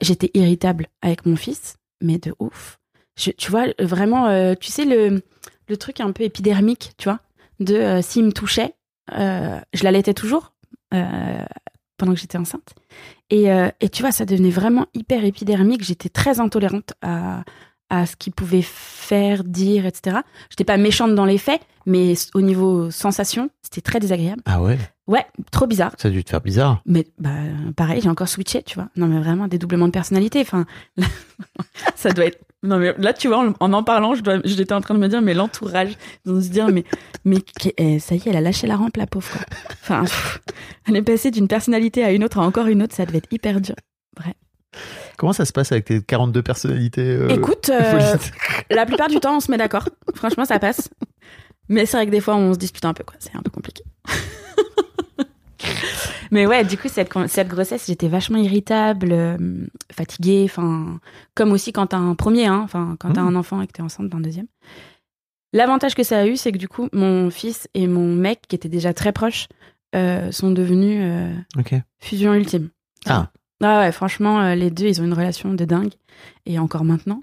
[0.00, 2.78] J'étais irritable avec mon fils, mais de ouf.
[3.18, 5.22] Je- tu vois, vraiment, tu sais, le,
[5.68, 7.20] le truc un peu épidermique, tu vois,
[7.60, 8.74] de s'il me touchait,
[9.16, 10.52] je l'allaitais toujours
[10.94, 11.44] euh,
[11.96, 12.74] pendant que j'étais enceinte.
[13.30, 15.82] Et, euh, et tu vois, ça devenait vraiment hyper épidermique.
[15.84, 17.44] J'étais très intolérante à,
[17.90, 20.18] à ce qu'il pouvait faire, dire, etc.
[20.50, 24.42] J'étais pas méchante dans les faits, mais au niveau sensation, c'était très désagréable.
[24.44, 25.92] Ah ouais, Ouais, trop bizarre.
[25.98, 26.80] ça a dû te faire bizarre.
[26.86, 27.30] Mais bah,
[27.76, 28.88] pareil, j'ai encore switché, tu vois.
[28.96, 30.40] Non, mais vraiment, dédoublement de personnalité.
[30.40, 30.64] Enfin,
[31.96, 32.38] ça doit être.
[32.64, 35.00] Non, mais là, tu vois, en en, en parlant, je dois- j'étais en train de
[35.00, 36.84] me dire, mais l'entourage, de se dire, mais,
[37.24, 37.38] mais
[37.76, 39.30] eh, ça y est, elle a lâché la rampe, la pauvre.
[39.32, 39.40] Quoi.
[39.82, 40.40] Enfin, pff,
[40.86, 43.32] elle est passée d'une personnalité à une autre à encore une autre, ça devait être
[43.32, 43.74] hyper dur.
[45.18, 48.16] Comment ça se passe avec tes 42 personnalités euh, Écoute, euh,
[48.70, 49.86] la plupart du temps, on se met d'accord.
[50.14, 50.88] Franchement, ça passe.
[51.68, 53.14] Mais c'est vrai que des fois, on se dispute un peu, quoi.
[53.18, 53.84] C'est un peu compliqué.
[56.32, 59.36] Mais ouais, du coup, cette, cette grossesse, j'étais vachement irritable, euh,
[59.92, 60.98] fatiguée, enfin,
[61.34, 63.28] comme aussi quand t'as un premier, hein, enfin, quand t'as Mhm.
[63.28, 64.46] un enfant et que t'es enceinte d'un deuxième.
[65.52, 68.56] L'avantage que ça a eu, c'est que du coup, mon fils et mon mec, qui
[68.56, 69.46] étaient déjà très proches,
[69.94, 71.34] euh, sont devenus euh,
[72.00, 72.70] fusion ultime.
[73.06, 73.30] Ah.
[73.62, 75.92] Ah ouais, franchement, les deux, ils ont une relation de dingue.
[76.46, 77.20] Et encore maintenant.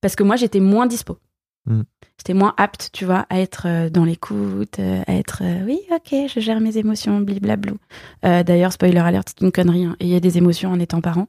[0.00, 1.18] Parce que moi, j'étais moins dispo.
[1.66, 1.82] Mm.
[2.18, 5.80] J'étais moins apte, tu vois, à être euh, dans l'écoute, euh, à être euh, oui,
[5.90, 7.76] ok, je gère mes émotions, bliblablou.
[8.24, 9.84] Euh, D'ailleurs, spoiler alert, c'est une connerie.
[9.84, 9.96] hein.
[10.00, 11.28] Et il y a des émotions en étant parent.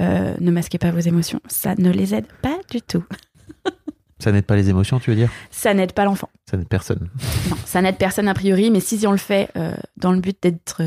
[0.00, 1.40] Euh, ne masquez pas vos émotions.
[1.46, 3.04] Ça ne les aide pas du tout.
[4.20, 5.30] Ça n'aide pas les émotions, tu veux dire?
[5.50, 6.30] Ça n'aide pas l'enfant.
[6.48, 7.10] Ça n'aide personne.
[7.50, 10.38] Non, ça n'aide personne a priori, mais si on le fait euh, dans le but
[10.42, 10.82] d'être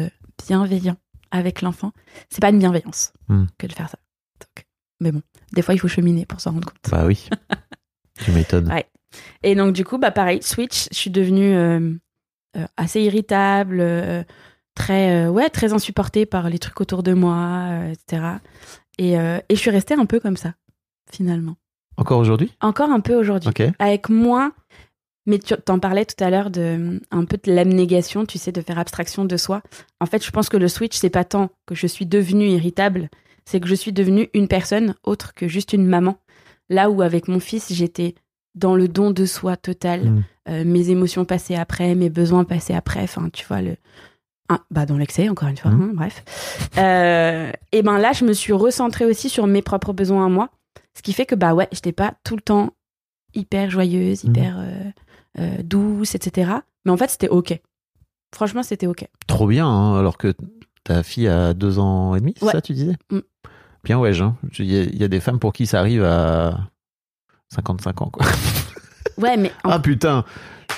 [0.47, 0.95] bienveillant
[1.29, 1.91] avec l'enfant,
[2.29, 3.45] c'est pas une bienveillance Hmm.
[3.59, 3.97] que de faire ça.
[4.39, 4.65] Donc,
[5.01, 5.21] mais bon,
[5.53, 6.89] des fois il faut cheminer pour s'en rendre compte.
[6.91, 7.29] Bah oui.
[8.23, 8.71] tu m'étonnes.
[8.71, 8.85] Ouais.
[9.43, 11.93] Et donc du coup, bah pareil, switch, je suis devenue euh,
[12.57, 14.23] euh, assez irritable, euh,
[14.75, 18.37] très ouais, très insupportée par les trucs autour de moi, etc.
[18.99, 20.53] Et, et je suis restée un peu comme ça,
[21.11, 21.55] finalement.
[21.97, 22.53] Encore aujourd'hui?
[22.61, 23.49] Encore un peu aujourd'hui.
[23.49, 23.63] Ok.
[23.79, 24.53] avec moins.
[25.25, 28.61] Mais tu t'en parlais tout à l'heure de un peu de l'abnégation, tu sais, de
[28.61, 29.61] faire abstraction de soi.
[29.99, 33.09] En fait, je pense que le switch, c'est pas tant que je suis devenue irritable,
[33.43, 36.17] c'est que je suis devenue une personne autre que juste une maman.
[36.69, 38.15] Là où avec mon fils, j'étais
[38.55, 40.23] dans le don de soi total, Mm.
[40.49, 43.01] Euh, mes émotions passées après, mes besoins passés après.
[43.03, 43.75] Enfin, tu vois le.
[44.47, 45.71] Ah, bah dans l'excès encore une fois.
[45.71, 45.81] Mhm.
[45.81, 46.23] hein, bref.
[46.77, 50.49] Euh, et ben là, je me suis recentrée aussi sur mes propres besoins à moi,
[50.95, 52.71] ce qui fait que bah ouais, j'étais pas tout le temps
[53.35, 54.29] hyper joyeuse, Mhm.
[54.29, 54.83] hyper euh,
[55.39, 56.49] euh, douce, etc.
[56.85, 57.59] Mais en fait, c'était ok.
[58.33, 59.05] Franchement, c'était ok.
[59.27, 60.33] Trop bien, hein, alors que
[60.85, 62.53] ta fille a deux ans et demi, Ouais.
[62.53, 62.95] ça tu disais?
[63.11, 63.19] Mm.
[63.83, 64.35] Bien ouais, hein.
[64.59, 66.57] Il y, a- il y a des femmes pour qui ça arrive à
[67.53, 68.25] 55 ans, quoi.
[69.17, 70.25] Ouais, mais en- Ah putain,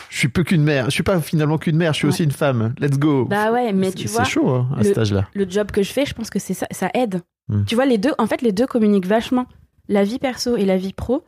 [0.09, 0.85] je suis peu qu'une mère.
[0.85, 2.13] Je suis pas finalement qu'une mère, je suis Ouais.
[2.13, 2.73] aussi une femme.
[2.79, 3.25] Let's go.
[3.25, 5.27] bah ouais, mais tu vois, C'est chaud hein, à le- cet âge-là.
[5.33, 7.21] le job que je fais, je pense que c'est ça, ça aide.
[7.49, 7.65] Mm.
[7.65, 9.45] Tu vois, les deux, en fait, les deux communiquent vachement.
[9.89, 11.25] La vie perso et la vie pro.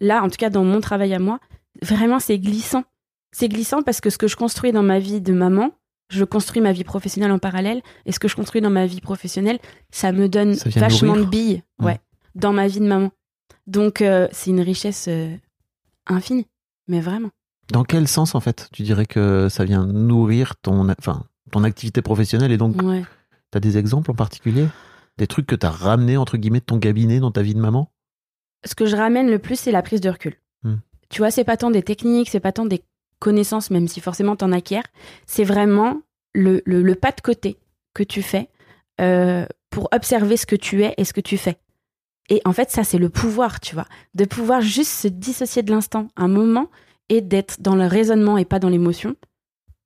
[0.00, 1.38] Là, en tout cas, dans mon travail à moi,
[1.82, 2.82] vraiment, c'est glissant.
[3.30, 5.70] C'est glissant parce que ce que je construis dans ma vie de maman,
[6.08, 7.82] je construis ma vie professionnelle en parallèle.
[8.06, 9.58] Et ce que je construis dans ma vie professionnelle,
[9.90, 11.24] ça me donne Ça vachement nourrir.
[11.26, 11.98] de billes, ouais,
[12.34, 13.10] dans ma vie de maman.
[13.66, 15.34] Donc, euh, c'est une richesse euh,
[16.06, 16.46] infinie.
[16.86, 17.28] Mais vraiment.
[17.70, 22.00] Dans quel sens en fait tu dirais que ça vient nourrir ton, enfin, ton activité
[22.00, 23.04] professionnelle et donc Ouais.
[23.50, 24.66] t'as des exemples en particulier?
[25.18, 27.92] Des trucs que t'as ramenés entre guillemets de ton cabinet dans ta vie de maman?
[28.64, 30.36] Ce que je ramène le plus, c'est la prise de recul.
[30.62, 30.76] Hmm.
[31.10, 32.82] Tu vois, c'est pas tant des techniques, c'est pas tant des
[33.18, 34.82] connaissances, même si forcément t'en acquiers.
[35.26, 36.00] C'est vraiment
[36.34, 37.58] le, le, le pas de côté
[37.94, 38.48] que tu fais
[39.00, 41.56] euh, pour observer ce que tu es et ce que tu fais.
[42.30, 43.86] Et en fait, ça, c'est le pouvoir, tu vois.
[44.14, 46.68] De pouvoir juste se dissocier de l'instant un moment
[47.08, 49.16] et d'être dans le raisonnement et pas dans l'émotion.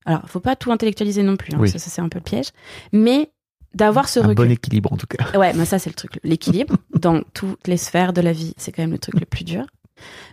[0.05, 1.69] Alors, faut pas tout intellectualiser non plus, hein, Oui.
[1.71, 2.49] ça, ça, c'est un peu le piège.
[2.93, 3.31] Mais
[3.75, 4.35] d'avoir ce Un recul.
[4.35, 5.39] bon équilibre en tout cas.
[5.39, 6.19] Ouais, mais ça, c'est le truc.
[6.25, 9.45] L'équilibre dans toutes les sphères de la vie, c'est quand même le truc le plus
[9.45, 9.65] dur.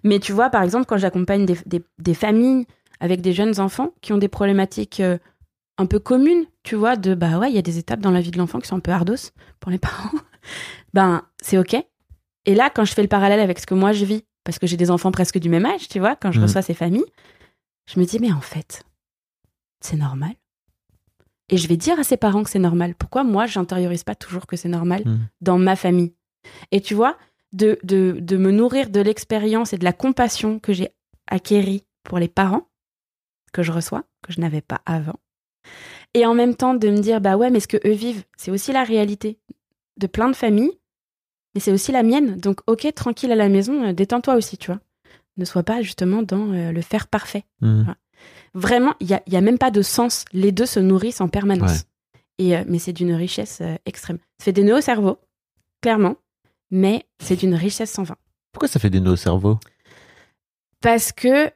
[0.04, 2.66] Mais tu vois, par exemple, quand j'accompagne des, des- des familles
[3.00, 5.18] avec des jeunes enfants qui ont des problématiques euh,
[5.78, 8.22] un peu communes, tu vois, de bah ouais, il y a des étapes dans la
[8.22, 10.18] vie de l'enfant qui sont un peu ardos pour les parents,
[10.94, 11.76] ben c'est ok.
[12.46, 14.68] Et là, quand je fais le parallèle avec ce que moi je vis, parce que
[14.68, 16.44] j'ai des enfants presque du même âge, tu vois, quand je Mhm.
[16.46, 17.06] reçois ces familles,
[17.86, 18.84] je me dis, mais en fait,
[19.82, 20.32] c'est normal.
[21.50, 22.94] Et je vais dire à ses parents que c'est normal.
[22.96, 25.28] Pourquoi moi, j'intériorise pas toujours que c'est normal Mhm.
[25.42, 26.14] dans ma famille?
[26.72, 27.18] Et tu vois,
[27.54, 30.90] de, de, de me nourrir de l'expérience et de la compassion que j'ai
[31.28, 32.68] acquérie pour les parents
[33.52, 35.20] que je reçois, que je n'avais pas avant.
[36.14, 38.52] Et en même temps, de me dire, bah ouais, mais ce que eux vivent, c'est
[38.52, 39.38] aussi la réalité
[39.98, 40.72] de plein de familles,
[41.54, 42.38] mais c'est aussi la mienne.
[42.38, 44.80] Donc, ok, tranquille à la maison, euh, détends-toi aussi, tu vois.
[45.38, 47.44] Ne sois pas justement dans euh, le faire parfait.
[47.62, 47.96] Mhm.
[48.54, 50.26] Vraiment, il n'y a, y a même pas de sens.
[50.34, 51.72] Les deux se nourrissent en permanence.
[51.72, 52.16] Ouais.
[52.40, 54.18] Et, euh, mais c'est d'une richesse euh, extrême.
[54.40, 55.20] Ça fait des nœuds au cerveau,
[55.82, 56.16] clairement,
[56.72, 58.16] mais c'est d'une richesse sans fin.
[58.52, 59.60] Pourquoi ça fait des nœuds au cerveau?
[60.82, 61.52] Parce que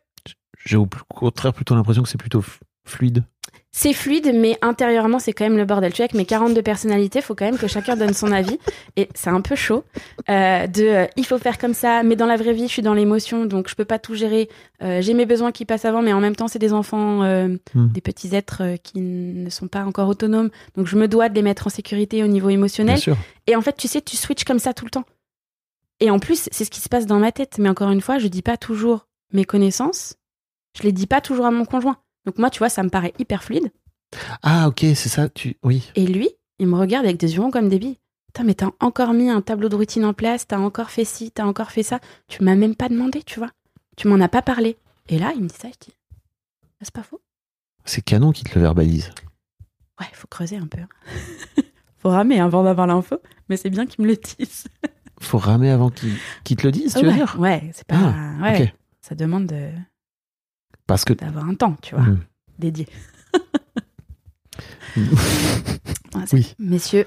[0.65, 2.43] J'ai au contraire plutôt l'impression que c'est plutôt
[2.85, 3.23] fluide.
[3.71, 5.91] c'est fluide, mais intérieurement, c'est quand même le bordel.
[5.93, 8.59] Tu vois, avec mes 42 personnalités, il faut quand même que chacun donne son avis.
[8.97, 9.83] Et c'est un peu chaud.
[10.29, 12.81] euh, de euh, il faut faire comme ça, mais dans la vraie vie, je suis
[12.81, 14.47] dans l'émotion, donc je peux pas tout gérer.
[14.81, 17.87] Euh, J'ai mes besoins qui passent avant, mais en même temps, c'est des enfants, Hmm.
[17.93, 20.49] des petits êtres qui ne sont pas encore autonomes.
[20.75, 22.99] Donc je me dois de les mettre en sécurité au niveau émotionnel.
[23.47, 25.05] Et en fait, tu sais, tu switches comme ça tout le temps.
[25.99, 27.57] Et en plus, c'est ce qui se passe dans ma tête.
[27.59, 30.15] Mais encore une fois, je dis pas toujours mes connaissances.
[30.77, 31.97] Je les dis pas toujours à mon conjoint.
[32.25, 33.71] Donc moi, tu vois, ça me paraît hyper fluide.
[34.41, 35.29] Ah ok, c'est ça.
[35.29, 35.91] Tu oui.
[35.95, 37.97] Et lui, il me regarde avec des yeux ronds comme des billes.
[38.27, 41.31] Putain, mais t'as encore mis un tableau de routine en place, t'as encore fait ci,
[41.31, 41.99] t'as encore fait ça.
[42.27, 43.51] Tu m'as même pas demandé, tu vois.
[43.95, 44.77] Tu m'en as pas parlé.
[45.09, 45.93] Et là, il me dit ça, je dis,
[46.63, 47.21] Ah, c'est pas faux.
[47.85, 49.11] C'est canon qui te le verbalise.
[49.99, 50.79] Ouais, faut creuser un peu.
[51.97, 53.17] faut ramer avant d'avoir l'info,
[53.49, 54.65] mais c'est bien qu'il me le dise.
[55.19, 57.35] Faut ramer avant qu'il qu'il te le dise, tu veux ouais, dire?
[57.39, 57.95] ouais, c'est pas.
[57.97, 59.71] Ah, ouais, ça demande de-
[60.87, 62.19] Parce que d'avoir un temps, tu vois, Hmm.
[62.59, 62.87] dédié.
[64.95, 65.01] Hmm.
[66.25, 66.55] C'est- Oui.
[66.59, 67.05] Messieurs,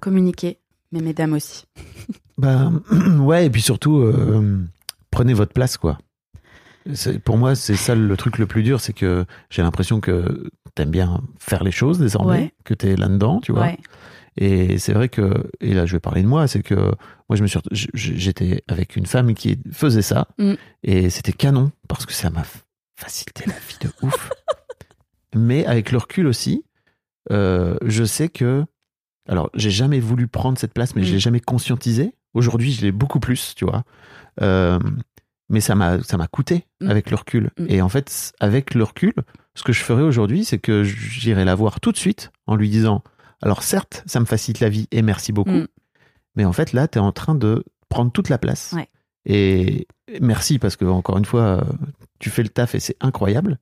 [0.00, 0.58] communiquez,
[0.92, 1.64] mais mesdames aussi.
[2.38, 2.70] Bah
[3.20, 4.64] ouais, et puis surtout, euh,
[5.10, 5.98] prenez votre place, quoi.
[6.94, 10.50] C'est- Pour moi, c'est ça le truc le plus dur, c'est que j'ai l'impression que
[10.74, 12.54] t'aimes bien faire les choses désormais, Ouais.
[12.64, 13.62] que t'es là-dedans, tu vois.
[13.62, 13.78] Ouais.
[14.38, 16.74] Et c'est vrai que, et là je vais parler de moi, c'est que
[17.28, 17.60] moi je me suis,
[17.92, 20.54] j'étais avec une femme qui faisait ça, Mm.
[20.84, 22.44] et c'était canon parce que ça m'a
[23.00, 24.30] facilité la vie de ouf.
[25.34, 26.64] Mais avec le recul aussi,
[27.30, 28.64] euh, je sais que,
[29.28, 31.14] alors j'ai jamais voulu prendre cette place, mais je Mm.
[31.14, 32.14] l'ai jamais conscientisé.
[32.34, 33.84] Aujourd'hui, je l'ai beaucoup plus, tu vois.
[34.40, 34.78] Euh,
[35.48, 36.90] mais ça m'a, ça m'a coûté Mm.
[36.90, 37.50] avec le recul.
[37.58, 37.66] Mm.
[37.68, 39.12] Et en fait, avec le recul,
[39.54, 42.68] ce que je ferais aujourd'hui, c'est que j'irai la voir tout de suite en lui
[42.68, 43.02] disant
[43.42, 45.68] alors certes, ça me facilite la vie et merci beaucoup, Mm.
[46.36, 48.72] mais en fait là, tu es en train de prendre toute la place.
[48.74, 48.88] Ouais.
[49.26, 49.86] Et
[50.20, 51.60] merci parce que encore une fois, euh,
[52.18, 53.58] tu fais le taf et c'est incroyable,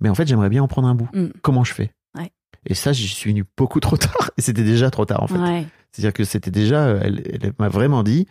[0.00, 1.08] mais en fait j'aimerais bien en prendre un bout.
[1.12, 1.28] Mm.
[1.42, 1.92] Comment je fais?
[2.16, 2.30] Ouais.
[2.66, 5.38] Et ça, j'y suis venu beaucoup trop tard et c'était déjà trop tard en fait.
[5.38, 5.66] Ouais.
[5.92, 8.26] C'est-à-dire que c'était déjà, euh, elle, elle m'a vraiment dit,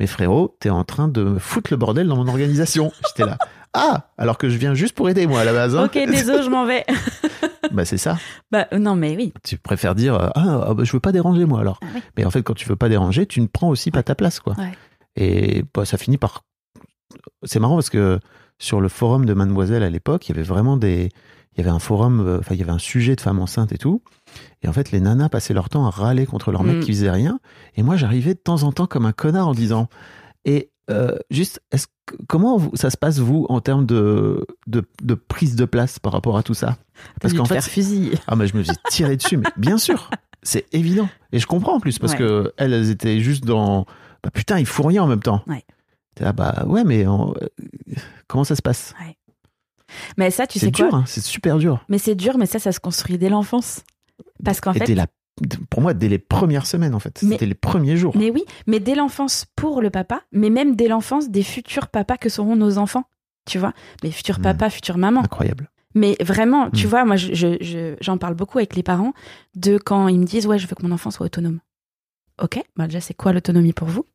[0.00, 2.90] mais frérot, t'es en train de me foutre le bordel dans mon organisation.
[3.08, 3.36] J'étais là.
[3.74, 5.76] Ah, alors que je viens juste pour aider moi à la base.
[5.76, 5.84] hein.
[5.84, 6.84] Ok, désolé, je m'en vais.
[7.72, 8.18] bah c'est ça.
[8.50, 9.32] bah, euh, non, mais oui.
[9.44, 11.78] Tu préfères dire ah, ah, bah, je veux pas déranger moi alors.
[11.82, 12.02] Ah oui.
[12.16, 14.40] Mais en fait quand tu veux pas déranger, tu ne prends aussi pas ta place
[14.40, 14.54] quoi.
[14.58, 14.72] Ouais.
[15.16, 16.42] Et bah, ça finit par.
[17.44, 18.18] C'est marrant parce que
[18.58, 21.10] sur le forum de Mademoiselle à l'époque, il y avait vraiment des.
[21.54, 23.72] Il y avait un forum, euh, enfin il y avait un sujet de femmes enceintes
[23.72, 24.02] et tout.
[24.62, 26.80] Et en fait, les nanas passaient leur temps à râler contre leur mec Mm.
[26.80, 27.40] qui faisait rien.
[27.76, 29.88] Et moi, j'arrivais de temps en temps comme un connard en disant.
[30.46, 31.88] Et euh, juste, est-ce
[32.26, 36.12] comment vous- ça se passe vous en termes de, de, de prise de place par
[36.14, 36.78] rapport à tout ça?
[37.20, 38.16] Parce qu'en fait, fusiller.
[38.26, 40.08] ah mais je me suis tiré dessus, mais bien sûr,
[40.42, 41.08] c'est évident.
[41.32, 42.18] Et je comprends en plus parce Ouais.
[42.20, 43.84] que elles, elles étaient juste dans
[44.22, 45.42] bah putain, il faut rien en même temps.
[45.46, 45.64] Ouais.
[46.14, 47.12] T'es là, bah ouais, mais euh,
[48.28, 48.94] comment ça se passe?
[50.16, 51.84] Mais ça, tu sais dur, quoi hein, c'est super dur.
[51.88, 53.82] Mais c'est dur, mais ça, ça se construit dès l'enfance.
[54.44, 55.06] Parce qu'en fait, la-
[55.70, 58.16] pour moi, dès les premières semaines en fait, c'était les premiers jours.
[58.16, 62.16] Mais oui, mais dès l'enfance pour le papa, mais même dès l'enfance des futurs papas
[62.16, 63.04] que seront nos enfants.
[63.46, 63.72] Tu vois?
[64.02, 64.42] Mais futurs Mm.
[64.42, 65.22] papas, futures mamans.
[65.24, 65.68] Incroyable.
[65.94, 66.90] Mais vraiment, tu Mm.
[66.90, 69.12] vois, moi, je- je- je- j'en parle beaucoup avec les parents
[69.56, 71.58] de quand ils me disent Ouais, je veux que mon enfant soit autonome.
[72.40, 74.06] Ok, bah déjà, c'est quoi l'autonomie pour vous?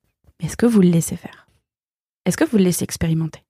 [0.41, 1.47] Est-ce que vous le laissez faire?
[2.26, 3.41] Est-ce que vous le laissez expérimenter?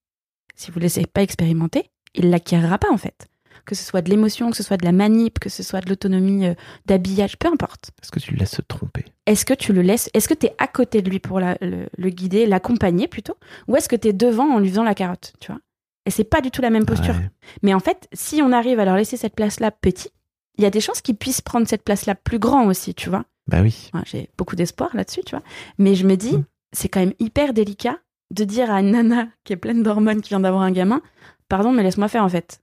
[0.56, 3.28] Si vous ne le laissez pas expérimenter, il l'acquérera pas en fait.
[3.66, 5.90] Que ce soit de l'émotion, que ce soit de la manip, que ce soit de
[5.90, 6.54] l'autonomie euh,
[6.86, 7.92] d'habillage, peu importe.
[8.02, 9.04] Est-ce que tu le laisses se tromper?
[9.26, 11.58] Est-ce que tu le laisses Est-ce que tu es à côté de lui pour la-
[11.62, 13.36] le, le guider, l'accompagner plutôt?
[13.68, 15.60] Ou est-ce que tu es devant en lui faisant la carotte Tu vois?
[16.06, 17.16] Et c'est pas du tout la même posture.
[17.16, 17.30] Ouais.
[17.64, 20.10] Mais en fait, si on arrive à leur laisser cette place-là petit,
[20.58, 23.26] il y a des chances qu'ils puissent prendre cette place-là plus grand aussi, tu vois?
[23.48, 23.90] Bah oui.
[24.06, 25.44] J'ai beaucoup d'espoir là-dessus, tu vois.
[25.78, 26.46] Mais je me dis, Mm.
[26.74, 27.98] c'est quand même hyper délicat
[28.34, 31.02] de dire à une nana qui est pleine d'hormones, qui vient d'avoir un gamin,
[31.50, 32.62] pardon, mais laisse-moi faire en fait.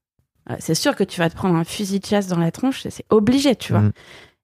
[0.51, 2.83] Euh, C'est sûr que tu vas te prendre un fusil de chasse dans la tronche,
[2.89, 3.81] c'est- obligé, tu vois.
[3.83, 3.93] Mm.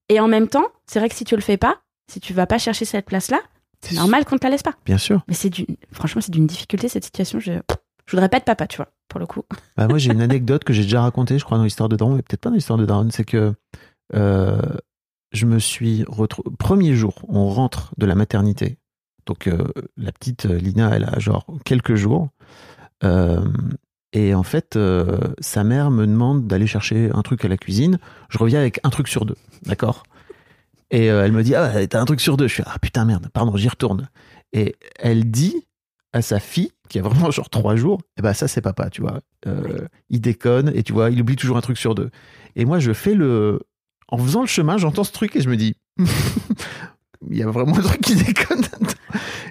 [0.09, 2.47] Et en même temps, c'est vrai que si tu le fais pas, si tu vas
[2.47, 3.41] pas chercher cette place-là,
[3.83, 4.75] c'est normal qu'on te la laisse pas.
[4.87, 5.23] Bien sûr.
[5.29, 7.39] Mais c'est d'une, franchement, c'est d'une difficulté cette situation.
[7.39, 7.53] Je,
[8.07, 9.43] je voudrais pas être papa, tu vois, pour le coup.
[9.77, 12.15] Bah, moi, j'ai une anecdote que j'ai déjà racontée, je crois, dans l'histoire de Daron,
[12.17, 13.09] mais peut-être pas dans l'histoire de Daron.
[13.11, 13.55] C'est que
[14.15, 14.61] euh,
[15.33, 16.51] je me suis retrouvé.
[16.59, 18.79] Premier jour, on rentre de la maternité.
[19.27, 22.29] Donc, euh, la petite euh, Lina, elle a genre quelques jours.
[23.05, 23.45] Euh,
[24.13, 27.99] et en fait, euh, sa mère me demande d'aller chercher un truc à la cuisine.
[28.29, 29.37] Je reviens avec un truc sur deux.
[29.63, 30.03] D'accord?
[30.91, 32.49] Et elle me dit Ah, t'as un truc sur deux.
[32.49, 34.09] Je fais Ah putain, merde, pardon, j'y retourne.
[34.53, 35.55] Et elle dit
[36.13, 39.01] à sa fille, qui a vraiment genre trois jours, eh ben ça c'est papa, tu
[39.01, 39.21] vois.
[39.47, 42.11] Euh, Il déconne et tu vois, il oublie toujours un truc sur deux.
[42.57, 43.61] Et moi je fais le...
[44.11, 45.75] En faisant le chemin, j'entends ce truc et je me dis,
[47.31, 48.63] il y a vraiment un truc qui déconne.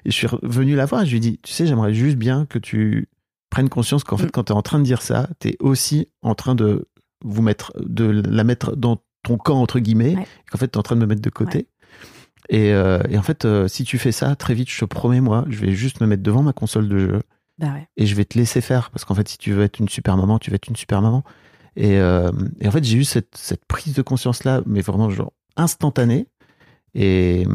[0.05, 2.45] et je suis revenu la voir et je lui dit, tu sais, j'aimerais juste bien
[2.45, 3.07] que tu
[3.49, 4.31] prennes conscience qu'en fait, Mm.
[4.31, 6.87] quand tu es en train de dire ça, tu es aussi en train de
[7.23, 10.27] vous mettre, de la mettre dans ton camp, entre guillemets, Ouais.
[10.51, 11.67] qu'en fait, tu es en train de me mettre de côté.
[12.49, 15.21] Et, euh, et en fait, euh, si tu fais ça, très vite, je te promets,
[15.21, 17.21] moi, je vais juste me mettre devant ma console de jeu
[17.59, 17.87] Bah ouais.
[17.97, 18.89] et je vais te laisser faire.
[18.91, 21.01] Parce qu'en fait, si tu veux être une super maman, tu vas être une super
[21.01, 21.23] maman.
[21.81, 25.31] Et, euh, et en fait, j'ai eu cette, cette prise de conscience-là, mais vraiment genre
[25.55, 26.27] instantanée.
[26.95, 27.45] Et,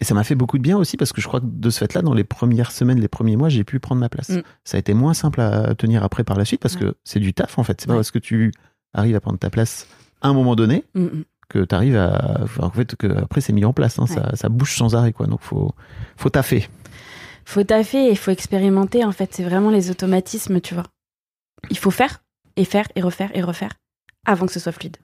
[0.00, 1.78] et ça m'a fait beaucoup de bien aussi parce que je crois que de ce
[1.78, 4.28] fait-là, dans les premières semaines, les premiers mois, j'ai pu prendre ma place.
[4.28, 4.42] Mm.
[4.64, 6.80] Ça a été moins simple à tenir après par la suite parce Ouais.
[6.82, 7.80] que c'est du taf en fait.
[7.80, 7.98] C'est pas Ouais.
[7.98, 8.52] parce que tu
[8.94, 9.86] arrives à prendre ta place
[10.20, 11.24] à un moment donné Mm, mm.
[11.48, 12.44] que tu arrives à.
[12.60, 13.98] en fait, que après c'est mis en place.
[13.98, 14.06] hein.
[14.06, 15.26] ça, ça bouge sans arrêt quoi.
[15.26, 15.72] Donc faut,
[16.16, 16.68] faut taffer.
[17.46, 19.04] Faut taffer et il faut expérimenter.
[19.04, 20.84] En fait, c'est vraiment les automatismes, tu vois.
[21.70, 22.22] Il faut faire
[22.56, 23.72] et faire et refaire et refaire
[24.24, 24.96] avant que ce soit fluide.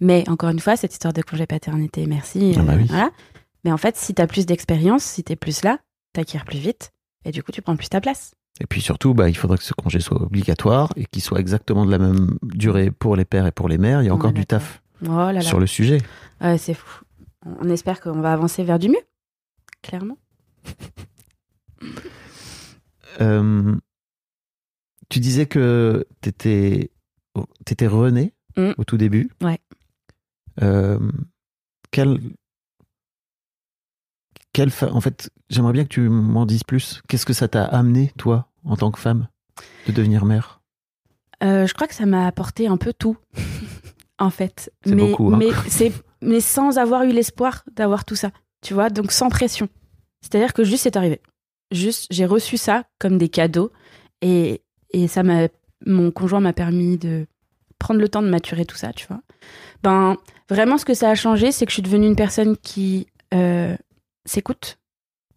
[0.00, 2.54] Mais encore une fois, cette histoire de congé paternité, merci.
[2.58, 2.86] Ah bah euh, oui.
[2.88, 3.10] voilà.
[3.64, 5.78] Mais en fait, si t'as plus d'expérience, si t'es plus là,
[6.12, 6.92] t'acquiers plus vite
[7.24, 8.34] et du coup, tu prends plus ta place.
[8.60, 11.84] Et puis surtout, bah, il faudrait que ce congé soit obligatoire et qu'il soit exactement
[11.84, 14.02] de la même durée pour les pères et pour les mères.
[14.02, 15.40] Il y a encore du taf Oh là là.
[15.42, 15.98] sur le sujet.
[16.40, 17.02] Ouais, c'est fou.
[17.60, 19.02] On espère qu'on va avancer vers du mieux.
[19.82, 20.18] Clairement.
[23.22, 23.74] Euh,
[25.08, 26.90] tu disais que t'étais,
[27.64, 28.72] t'étais René Mm.
[28.78, 29.30] au tout début.
[29.42, 29.60] Ouais.
[30.62, 30.98] Euh,
[31.90, 32.18] quel,
[34.70, 37.02] fa- en fait, j'aimerais bien que tu m'en dises plus.
[37.08, 39.28] Qu'est-ce que ça t'a amené, toi, en tant que femme,
[39.86, 40.60] de devenir mère?
[41.42, 43.18] Euh, je crois que ça m'a apporté un peu tout,
[44.18, 44.72] en fait.
[44.84, 45.36] C'est mais, beaucoup, hein.
[45.38, 45.92] mais, c'est,
[46.22, 48.30] mais sans avoir eu l'espoir d'avoir tout ça,
[48.62, 49.68] tu vois, donc sans pression.
[50.22, 51.20] C'est-à-dire que juste c'est arrivé.
[51.72, 53.70] Juste, j'ai reçu ça comme des cadeaux
[54.22, 54.62] et,
[55.02, 55.48] et ça m'a,
[55.84, 57.26] mon conjoint m'a permis de
[57.78, 59.20] prendre le temps de maturer tout ça, tu vois.
[59.82, 60.16] Ben,
[60.48, 63.76] vraiment, ce que ça a changé, c'est que je suis devenue une personne qui euh,
[64.24, 64.78] s'écoute,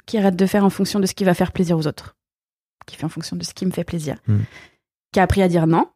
[0.05, 2.16] qui arrête de faire en fonction de ce qui va faire plaisir aux autres,
[2.86, 4.39] qui fait en fonction de ce qui me fait plaisir, Mm.
[5.12, 5.89] qui a appris à dire non,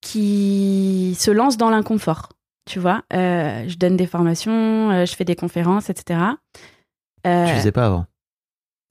[0.00, 2.30] qui se lance dans l'inconfort.
[2.64, 6.20] Tu vois, Euh, je donne des formations, euh, je fais des conférences, etc.
[7.24, 8.06] Tu faisais pas avant?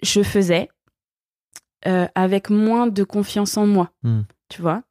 [0.03, 0.68] je faisais
[1.88, 4.21] euh, avec moins de confiance en moi, Hmm.
[4.49, 4.84] tu vois,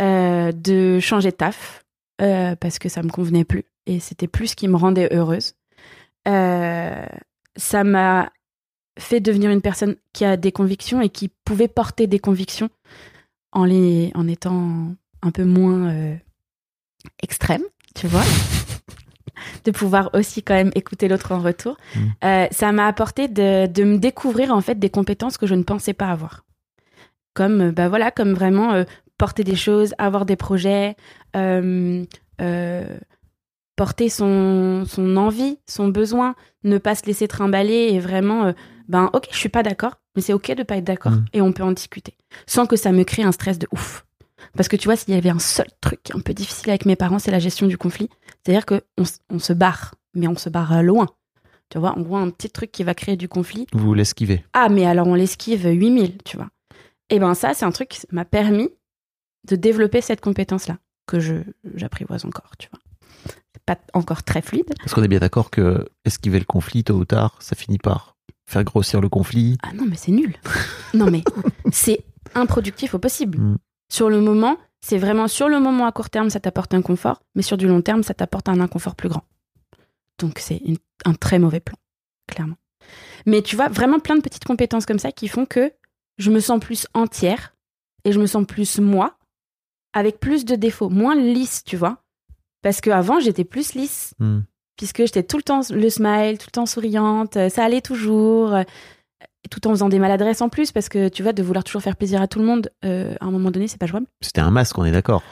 [0.00, 1.84] Euh, de changer de taf
[2.20, 5.54] euh, parce que ça me convenait plus et c'était plus ce qui me rendait heureuse.
[7.56, 8.32] Ça m'a
[8.98, 12.68] fait devenir une personne qui a des convictions et qui pouvait porter des convictions
[13.52, 16.16] en, les, en étant un peu moins
[17.22, 17.62] extrême,
[17.94, 18.22] tu vois.
[19.64, 21.76] de pouvoir aussi quand même écouter l'autre en retour.
[21.94, 22.00] Mm.
[22.24, 25.62] Euh, ça m'a apporté de, de me découvrir en fait des compétences que je ne
[25.62, 26.44] pensais pas avoir.
[27.34, 28.84] Comme, euh, bah voilà, comme vraiment euh,
[29.18, 30.96] porter des choses, avoir des projets,
[31.36, 32.04] euh,
[33.76, 38.52] porter son, son envie, son besoin, ne pas se laisser trimballer et vraiment,
[38.88, 41.24] ben ok, je suis pas d'accord, mais c'est ok de pas être d'accord Mm.
[41.32, 42.16] et on peut en discuter
[42.46, 44.04] sans que ça me crée un stress de ouf.
[44.56, 46.96] Parce que tu vois, s'il y avait un seul truc un peu difficile avec mes
[46.96, 48.08] parents, c'est la gestion du conflit.
[48.44, 48.80] C'est-à-dire qu'on
[49.30, 51.06] on se barre, mais on se barre euh, loin.
[51.70, 53.66] Tu vois, on voit un petit truc qui va créer du conflit.
[53.72, 54.44] Vous l'esquivez.
[54.52, 56.48] Ah, mais alors on l'esquive 8000, tu vois.
[57.08, 58.68] Et ben ça, c'est un truc qui m'a permis
[59.48, 61.36] de développer cette compétence-là, que je
[61.74, 62.78] j'apprivoise encore, tu vois.
[63.54, 64.70] C'est pas encore très fluide.
[64.78, 68.16] Parce qu'on est bien d'accord que esquiver le conflit, tôt ou tard, ça finit par
[68.46, 69.56] faire grossir le conflit.
[69.62, 70.36] Ah non, mais c'est nul.
[70.94, 71.22] non, mais
[71.72, 73.38] c'est improductif au possible.
[73.38, 73.56] Mm.
[73.92, 77.22] Sur le moment, c'est vraiment sur le moment à court terme, ça t'apporte un confort,
[77.34, 79.24] mais sur du long terme, ça t'apporte un inconfort plus grand.
[80.18, 80.62] Donc c'est
[81.04, 81.76] un très mauvais plan,
[82.26, 82.56] clairement.
[83.26, 85.70] Mais tu vois, vraiment plein de petites compétences comme ça qui font que
[86.16, 87.54] je me sens plus entière,
[88.06, 89.18] et je me sens plus moi,
[89.92, 91.98] avec plus de défauts, moins lisse, tu vois.
[92.62, 94.40] Parce qu'avant, j'étais plus lisse, Hmm.
[94.78, 98.56] puisque j'étais tout le temps le smile, tout le temps souriante, ça allait toujours,
[99.50, 101.96] tout en faisant des maladresses en plus, parce que tu vois, de vouloir toujours faire
[101.96, 104.06] plaisir à tout le monde, euh, à un moment donné, c'est pas jouable.
[104.20, 105.22] C'était un masque, on est d'accord.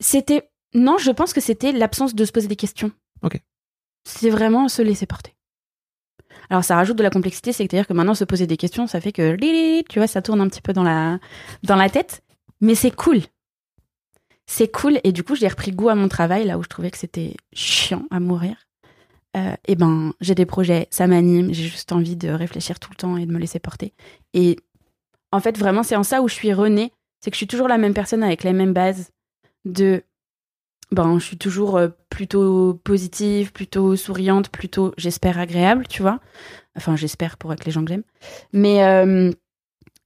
[0.00, 0.50] C'était.
[0.74, 2.90] Non, je pense que c'était l'absence de se poser des questions.
[3.22, 3.40] Ok.
[4.04, 5.34] C'est vraiment se laisser porter.
[6.50, 9.12] Alors, ça rajoute de la complexité, c'est-à-dire que maintenant, se poser des questions, ça fait
[9.12, 9.36] que.
[9.88, 11.18] Tu vois, ça tourne un petit peu dans la,
[11.62, 12.22] dans la tête.
[12.60, 13.20] Mais c'est cool.
[14.46, 15.00] C'est cool.
[15.04, 17.34] Et du coup, j'ai repris goût à mon travail, là où je trouvais que c'était
[17.52, 18.56] chiant à mourir.
[19.36, 22.96] Euh, et ben, j'ai des projets, ça m'anime, j'ai juste envie de réfléchir tout le
[22.96, 23.92] temps et de me laisser porter.
[24.32, 24.56] Et
[25.32, 26.92] en fait, vraiment, c'est en ça où je suis renée.
[27.20, 29.10] C'est que je suis toujours la même personne avec les mêmes bases
[29.64, 30.02] de
[30.90, 36.20] ben je suis toujours euh, plutôt positive, plutôt souriante, plutôt j'espère agréable, tu vois.
[36.76, 38.04] Enfin, j'espère pour avec les gens que j'aime.
[38.52, 39.32] Mais euh,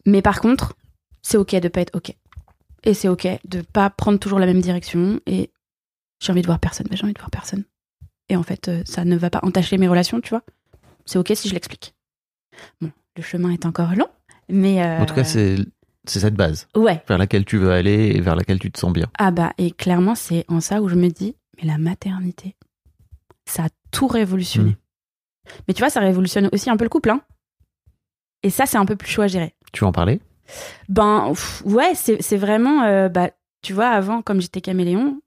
[0.06, 0.74] mais par contre,
[1.20, 2.14] c'est OK de pas être OK.
[2.84, 5.50] Et c'est OK de pas prendre toujours la même direction et
[6.20, 7.64] j'ai envie de voir personne, mais j'ai envie de voir personne.
[8.28, 10.42] Et en fait, euh, ça ne va pas entacher mes relations, tu vois.
[11.06, 11.94] C'est OK si je l'explique.
[12.80, 14.08] Bon, le chemin est encore long,
[14.48, 15.56] mais euh, En tout cas, c'est
[16.04, 17.02] c'est cette base ouais.
[17.06, 19.08] vers laquelle tu veux aller et vers laquelle tu te sens bien.
[19.18, 22.56] Ah bah, et clairement, c'est en ça où je me dis, mais la maternité,
[23.46, 24.70] ça a tout révolutionné.
[24.70, 24.76] Mm.
[25.66, 27.20] Mais tu vois, ça révolutionne aussi un peu le couple, hein.
[28.42, 29.54] Et ça, c'est un peu plus chaud à gérer.
[29.72, 30.20] Tu veux en parler?
[30.88, 33.30] Ben, pff, ouais, c'est c'est vraiment, euh, bah,
[33.62, 35.20] tu vois, avant, comme j'étais caméléon,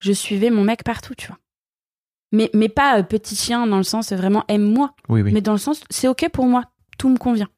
[0.00, 1.38] je suivais mon mec partout, tu vois.
[2.34, 5.32] Mais, mais pas euh, petit chien dans le sens euh, vraiment aime-moi, Oui, oui.
[5.32, 6.64] mais dans le sens c'est ok pour moi,
[6.98, 7.48] tout me convient.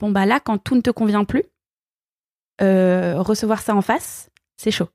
[0.00, 1.44] Bon bah là, quand tout ne te convient plus,
[2.62, 4.88] euh, recevoir ça en face, c'est chaud.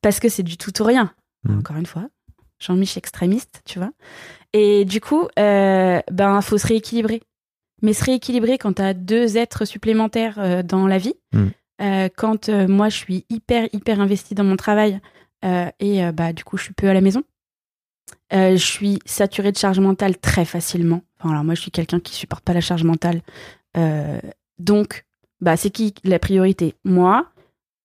[0.00, 1.12] Parce que c'est du tout ou rien.
[1.44, 1.58] Mhm.
[1.58, 2.08] Encore une fois,
[2.58, 3.90] Jean-Mich extrémiste, tu vois.
[4.52, 7.22] Et du coup, euh, ben faut se rééquilibrer.
[7.82, 11.14] Mais se rééquilibrer quand t'as deux êtres supplémentaires euh, dans la vie,
[11.82, 15.00] euh, quand moi je suis hyper hyper investie dans mon travail
[15.78, 17.22] et bah du coup je suis peu à la maison.
[18.32, 21.02] Euh, je suis saturée de charge mentale très facilement.
[21.18, 23.22] Enfin, alors moi, je suis quelqu'un qui supporte pas la charge mentale.
[23.76, 24.20] Euh,
[24.58, 25.04] donc,
[25.40, 26.74] bah, c'est qui la priorité?
[26.84, 27.26] Moi.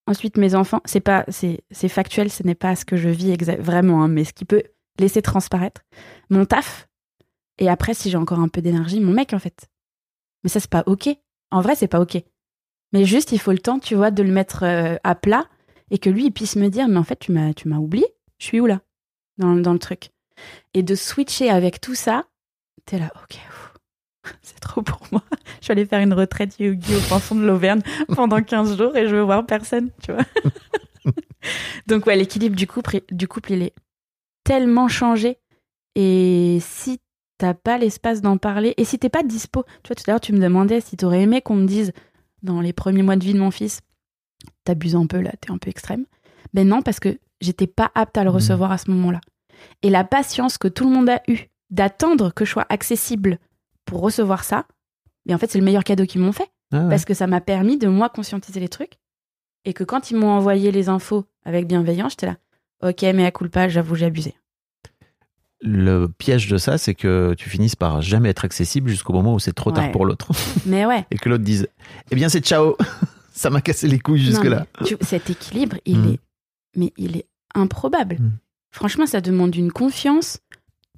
[0.08, 0.82] Ensuite, mes enfants.
[0.86, 2.32] C'est pas, c'est, factuel.
[2.32, 4.64] Ce n'est pas ce que je vis vraiment, hein, mais ce qui peut
[4.98, 5.82] laisser transparaître.
[6.30, 6.88] Mon taf.
[7.60, 9.70] Et après, si j'ai encore un peu d'énergie, mon mec, en fait.
[10.44, 11.10] Mais ça, c'est pas ok.
[11.52, 12.18] En vrai, c'est pas ok.
[12.92, 15.46] Mais juste, il faut le temps, tu vois, de le mettre euh, à plat
[15.92, 18.08] et que lui, puisse me dire, mais en fait, tu m'as, tu m'as oublié.
[18.40, 18.82] Je suis où là?
[19.40, 20.12] Dans, dans le truc.
[20.74, 22.26] Et de switcher avec tout ça,
[22.86, 23.40] t'es là, ok,
[24.42, 25.24] c'est trop pour moi.
[25.60, 27.82] Je suis allée faire une retraite yogi au fond de l'Auvergne
[28.16, 30.26] pendant 15 jours et je veux voir personne, tu vois.
[31.88, 33.74] Donc ouais, l'équilibre du couple, du couple, il est
[34.44, 35.38] tellement changé.
[35.96, 37.00] Et si
[37.38, 40.22] t'as pas l'espace d'en parler, et si t'es pas dispo, tu vois, tout à l'heure
[40.22, 41.94] tu me demandais si t'aurais aimé qu'on me dise
[42.44, 43.82] dans les premiers mois de vie de mon fils,
[44.64, 46.06] t'abuses un peu là, t'es un peu extrême.
[46.54, 48.36] Ben non, parce que j'étais pas apte à le Mhm.
[48.36, 49.22] recevoir à ce moment-là.
[49.84, 53.38] Et la patience que tout le monde a eue d'attendre que je sois accessible
[53.86, 54.66] pour recevoir ça,
[55.26, 56.50] mais en fait, c'est le meilleur cadeau qu'ils m'ont fait.
[56.72, 56.90] Ah ouais.
[56.90, 58.94] Parce que ça m'a permis de moi conscientiser les trucs.
[59.66, 62.38] Et que quand ils m'ont envoyé les infos avec bienveillance, j'étais là.
[62.82, 64.34] Ok, mais à culpa, j'avoue, j'ai abusé.
[65.62, 69.40] Le piège de ça, c'est que tu finisses par jamais être accessible jusqu'au moment où
[69.40, 70.30] c'est trop tard pour l'autre.
[70.66, 71.06] Mais ouais.
[71.12, 71.68] Et que l'autre dise
[72.12, 72.78] Eh bien, c'est ciao
[73.34, 74.66] Ça m'a cassé les couilles jusque-là.
[74.86, 76.14] tu- cet équilibre, il Mm.
[76.14, 76.20] est,
[76.76, 77.26] mais il est
[77.56, 78.16] improbable.
[78.20, 78.32] Mm.
[78.72, 80.40] Franchement, ça demande une confiance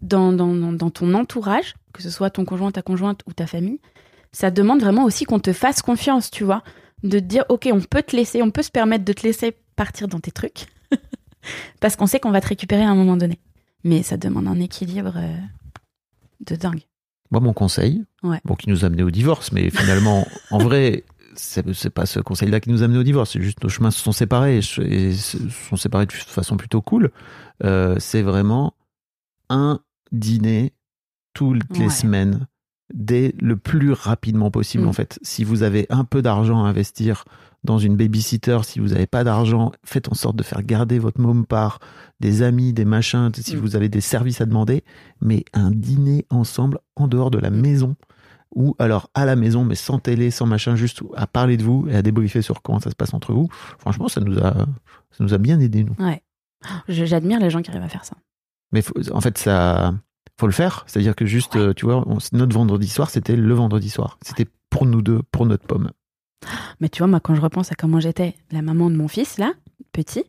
[0.02, 3.48] dans, dans, dans, dans ton entourage, que ce soit ton conjoint, ta conjointe ou ta
[3.48, 3.80] famille.
[4.32, 6.64] Ça demande vraiment aussi qu'on te fasse confiance, tu vois.
[7.04, 9.56] De te dire, OK, on peut te laisser, on peut se permettre de te laisser
[9.76, 10.68] partir dans tes trucs.
[11.80, 13.40] Parce qu'on sait qu'on va te récupérer à un moment donné.
[13.84, 15.36] Mais ça demande un équilibre euh,
[16.46, 16.82] de dingue.
[17.32, 18.40] Moi, mon conseil, Ouais.
[18.46, 21.04] bon, qui nous a amené au divorce, mais finalement, en vrai,
[21.42, 24.00] c'est pas ce conseil-là qui nous a amené au divorce, c'est juste nos chemins se
[24.02, 27.12] sont séparés et se et se sont séparés de façon plutôt cool.
[27.64, 28.74] Euh, c'est vraiment
[29.50, 29.80] un
[30.12, 30.74] dîner
[31.34, 31.90] toutes les Ouais.
[31.90, 32.48] semaines,
[32.94, 34.88] dès le plus rapidement possible, Mm.
[34.90, 35.20] en fait.
[35.22, 37.24] Si vous avez un peu d'argent à investir
[37.64, 41.22] dans une babysitter, si vous n'avez pas d'argent, faites en sorte de faire garder votre
[41.22, 41.80] môme par
[42.20, 43.60] des amis, des machins, si Mm.
[43.60, 44.84] vous avez des services à demander,
[45.22, 47.96] mais un dîner ensemble en dehors de la maison
[48.56, 51.88] ou alors à la maison mais sans télé, sans machin, juste à parler de vous
[51.90, 53.48] et à débriefer sur comment ça se passe entre vous.
[53.80, 54.54] Franchement, ça nous a,
[55.12, 55.96] ça nous a bien aidé nous.
[56.06, 56.22] Ouais.
[56.88, 58.16] J'admire les gens qui arrivent à faire ça.
[58.72, 59.94] Mais faut- en fait, ça,
[60.40, 60.84] faut le faire.
[60.88, 64.18] C'est-à-dire que juste, euh, tu vois, on- notre vendredi soir, c'était le vendredi soir.
[64.22, 65.92] C'était pour nous deux, pour notre pomme.
[66.80, 69.38] Mais tu vois, moi, quand je repense à comment j'étais la maman de mon fils,
[69.38, 69.54] là,
[69.92, 70.24] petit,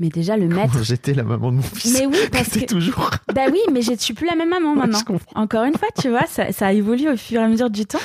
[0.00, 0.82] Mais déjà, le mettre.
[0.82, 1.92] J'étais la maman de mon fils.
[1.92, 2.64] Mais oui, parce que.
[2.64, 3.10] toujours.
[3.34, 5.02] Bah oui, mais je suis plus la même maman maintenant.
[5.04, 5.40] Comprends.
[5.40, 7.98] Encore une fois, tu vois, ça, ça évolue au fur et à mesure du temps.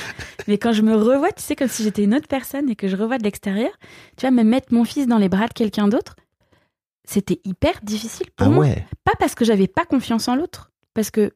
[0.46, 2.86] Mais quand je me revois, tu sais, comme si j'étais une autre personne et que
[2.86, 3.70] je revois de l'extérieur,
[4.16, 6.14] tu vois, me mettre mon fils dans les bras de quelqu'un d'autre,
[7.08, 8.64] c'était hyper difficile pour Ah moi.
[8.66, 8.86] ouais.
[9.04, 11.32] Pas parce que j'avais pas confiance en l'autre, parce que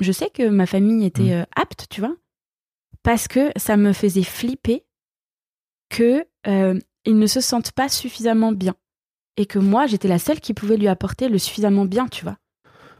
[0.00, 1.30] je sais que ma famille était Mm.
[1.32, 2.14] euh, apte, tu vois,
[3.02, 4.84] parce que ça me faisait flipper
[5.88, 8.74] que euh, ils ne se sentent pas suffisamment bien
[9.36, 12.36] et que moi j'étais la seule qui pouvait lui apporter le suffisamment bien, tu vois.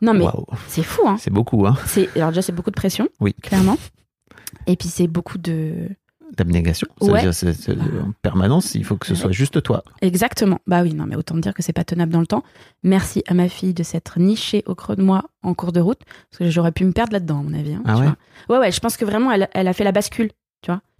[0.01, 0.25] Non mais
[0.69, 1.17] c'est fou, hein.
[1.19, 1.77] C'est beaucoup, hein.
[1.87, 3.35] C'est alors déjà c'est beaucoup de pression, Oui.
[3.35, 3.77] clairement.
[4.67, 5.89] Et puis c'est beaucoup de
[6.37, 6.89] D'abnégation.
[7.03, 7.31] Ouais.
[7.33, 9.19] c'est- en permanence, il faut que ce Ouais.
[9.19, 9.85] soit juste toi.
[10.01, 10.59] exactement.
[10.67, 12.43] Bah oui, non mais autant dire que c'est pas tenable dans le temps.
[12.83, 16.01] Merci à ma fille de s'être nichée au creux de moi en cours de route
[16.31, 17.75] parce que j'aurais pu me perdre là-dedans à mon avis.
[17.75, 18.07] hein, Ah tu ouais?
[18.49, 18.57] vois.
[18.57, 20.31] Ouais ouais, je pense que vraiment elle, elle a fait la bascule.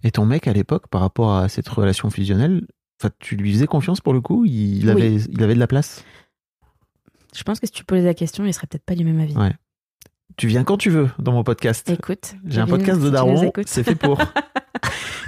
[0.05, 2.67] Et ton mec, à l'époque, par rapport à cette relation fusionnelle,
[2.99, 4.45] enfin, tu lui faisais confiance pour le coup?
[4.45, 4.89] Il Oui.
[4.91, 6.03] avait, il avait de la place?
[7.35, 9.35] Je pense que si tu posais la question, il serait peut-être pas du même avis.
[9.35, 9.53] Ouais.
[10.37, 11.89] Tu viens quand tu veux dans mon podcast.
[11.89, 14.19] Écoute, J'ai un podcast de Daron, c'est fait pour.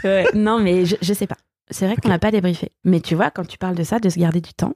[0.04, 1.38] Ouais, non, mais je, je sais pas.
[1.72, 2.72] C'est vrai qu'on n'a pas débriefé.
[2.84, 4.76] Mais tu vois, quand tu parles de ça, de se garder du temps,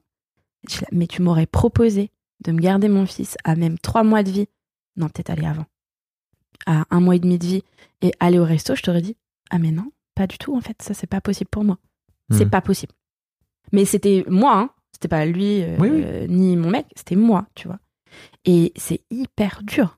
[0.82, 2.10] là, mais tu m'aurais proposé
[2.44, 4.48] de me garder mon fils à même trois mois de vie.
[4.96, 5.66] Non, peut-être aller avant.
[6.66, 7.64] À un mois et demi de vie
[8.02, 9.18] et aller au resto, je t'aurais dit
[9.52, 10.82] Ah, mais non, pas du tout, en fait.
[10.82, 11.78] Ça, c'est pas possible pour moi.
[12.32, 12.50] C'est Hmm.
[12.50, 12.94] pas possible.
[13.72, 14.70] Mais c'était moi, hein.
[14.94, 16.02] C'était pas lui, euh, Oui, oui.
[16.06, 17.80] euh, ni mon mec, c'était moi, tu vois.
[18.46, 19.98] Et c'est hyper dur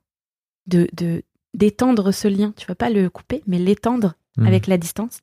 [0.68, 2.54] de de- d'étendre ce lien.
[2.56, 4.46] Tu vas pas le couper, mais l'étendre Hmm.
[4.48, 5.20] avec la distance.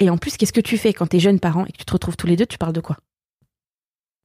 [0.00, 1.92] Et en plus, qu'est-ce que tu fais quand t'es jeune parent et que tu te
[1.92, 2.96] retrouves tous les deux Tu parles de quoi?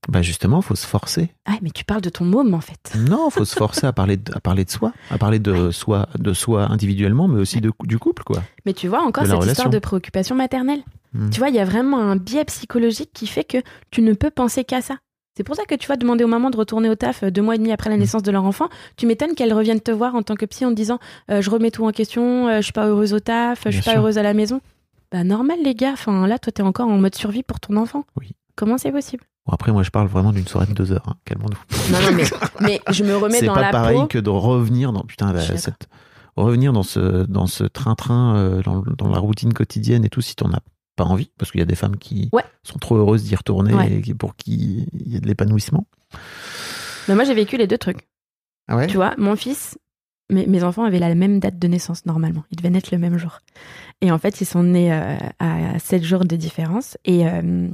[0.09, 1.31] Bah justement, faut se forcer.
[1.45, 2.93] Ah, mais tu parles de ton môme en fait.
[3.09, 6.09] Non, faut se forcer à parler de, à parler de soi, à parler de soi,
[6.19, 8.43] de soi individuellement, mais aussi de, du couple, quoi.
[8.65, 10.83] Mais tu vois encore cette histoire de préoccupation maternelle.
[11.13, 11.29] Hmm.
[11.29, 13.57] Tu vois, il y a vraiment un biais psychologique qui fait que
[13.91, 14.95] tu ne peux penser qu'à ça.
[15.37, 17.41] C'est pour ça que tu vas demander aux mamans de retourner au taf euh, deux
[17.41, 17.99] mois et demi après la Mm.
[18.01, 18.67] naissance de leur enfant.
[18.97, 20.99] Tu m'étonnes qu'elles reviennent te voir en tant que psy en te disant
[21.31, 23.81] euh, je remets tout en question, euh, je suis pas heureuse au taf, je suis
[23.81, 23.99] pas sûr.
[24.01, 24.61] heureuse à la maison.
[25.11, 25.93] Bah normal les gars.
[25.93, 28.05] Enfin là, toi t'es encore en mode survie pour ton enfant.
[28.19, 28.31] Oui.
[28.55, 29.23] Comment c'est possible?
[29.47, 31.03] Bon, après, moi, je parle vraiment d'une soirée de deux heures.
[31.07, 31.15] Hein.
[31.25, 31.91] Calmons-nous.
[31.91, 32.23] Non non mais
[32.61, 34.07] mais je me remets C'est dans pas la pareil peau.
[34.07, 35.87] que de revenir dans putain cette-
[36.37, 40.35] revenir dans ce dans ce train-train euh, dans, dans la routine quotidienne et tout si
[40.35, 40.59] t'en as
[40.95, 42.43] pas envie parce qu'il y a des femmes qui Ouais.
[42.63, 44.01] sont trop heureuses d'y retourner Ouais.
[44.07, 45.85] et pour qui il y a de l'épanouissement.
[47.07, 48.07] Mais moi j'ai vécu les deux trucs.
[48.67, 48.87] Ah ouais?
[48.87, 49.77] Tu vois, mon fils,
[50.29, 52.43] mes, mes enfants avaient la même date de naissance normalement.
[52.51, 53.39] Ils devaient naître le même jour.
[54.01, 56.97] Et en fait, ils sont nés euh, à 7 jours de différence.
[57.03, 57.67] Et euh,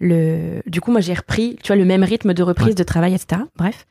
[0.00, 2.74] le, du coup, moi, j'ai repris, tu vois, le même rythme de reprise Ouais.
[2.74, 3.42] de travail, etc.
[3.56, 3.86] Bref,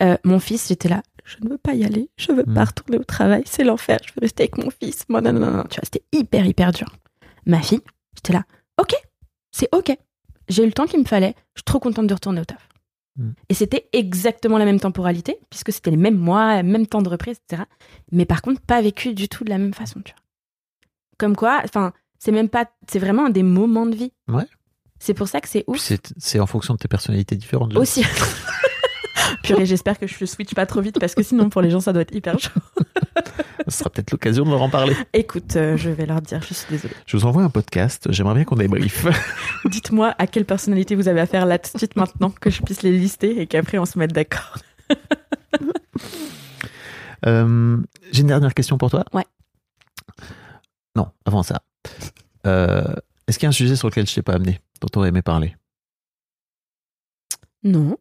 [0.00, 1.02] Euh, mon fils, j'étais là.
[1.24, 2.08] Je ne veux pas y aller.
[2.16, 2.54] Je veux Mm.
[2.54, 3.42] pas retourner au travail.
[3.46, 3.98] C'est l'enfer.
[4.06, 5.04] Je veux rester avec mon fils.
[5.08, 5.64] Moi, non, non, non, non.
[5.68, 6.94] Tu vois, c'était hyper, hyper dur.
[7.46, 7.80] Ma fille,
[8.18, 8.44] j'étais là.
[8.80, 8.94] Ok,
[9.50, 9.96] c'est ok.
[10.48, 11.34] J'ai eu le temps qu'il me fallait.
[11.54, 12.68] Je suis trop contente de retourner au taf.
[13.16, 13.30] Mm.
[13.48, 17.38] Et c'était exactement la même temporalité, puisque c'était les mêmes mois, même temps de reprise,
[17.48, 17.64] etc.
[18.12, 20.22] Mais par contre, pas vécu du tout de la même façon, tu vois.
[21.18, 24.12] Comme quoi, enfin, c'est même pas, c'est vraiment un des moments de vie.
[24.28, 24.46] Ouais.
[25.00, 25.78] C'est pour ça que c'est ouf
[26.16, 27.76] C'est en fonction de tes personnalités différentes.
[27.76, 28.04] aussi.
[29.48, 31.80] Purée, j'espère que je le switch pas trop vite parce que sinon pour les gens
[31.80, 32.50] ça doit être hyper chaud.
[33.68, 34.94] Ce sera peut-être l'occasion de leur en parler.
[35.12, 36.94] Écoute, euh, je vais leur dire, je suis désolée.
[37.06, 38.06] Je vous envoie un podcast.
[38.10, 39.06] J'aimerais bien qu'on débriefe.
[39.66, 42.82] Dites-moi à quelle personnalité vous avez affaire là tout de suite maintenant que je puisse
[42.82, 44.58] les lister et qu'après on se mette d'accord.
[47.26, 47.76] Euh,
[48.12, 49.04] J'ai une dernière question pour toi.
[49.12, 49.26] Ouais.
[50.94, 51.62] Non, avant ça.
[52.46, 52.94] Euh,
[53.26, 55.08] Est-ce qu'il y a un sujet sur lequel je t'ai pas amené, dont tu aurais
[55.08, 55.56] aimé parler?
[57.64, 57.96] Non.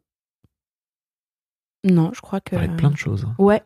[1.87, 2.51] Non, je crois que.
[2.55, 3.25] Parler de plein de choses.
[3.25, 3.35] hein.
[3.37, 3.63] Ouais.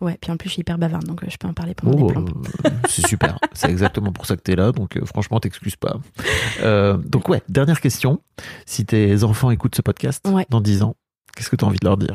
[0.00, 1.98] Ouais, puis en plus je suis hyper bavarde donc euh, je peux en parler pendant
[1.98, 2.46] Oh, des plombes.
[2.66, 3.36] euh, c'est super.
[3.52, 4.70] c'est exactement pour ça que tu es là.
[4.70, 5.96] Donc, euh, franchement, t'excuses pas.
[6.60, 8.22] Euh, donc, ouais, dernière question.
[8.64, 10.46] Si tes enfants écoutent ce podcast Ouais.
[10.50, 10.94] dans 10 ans,
[11.34, 12.14] qu'est-ce que tu as envie de leur dire?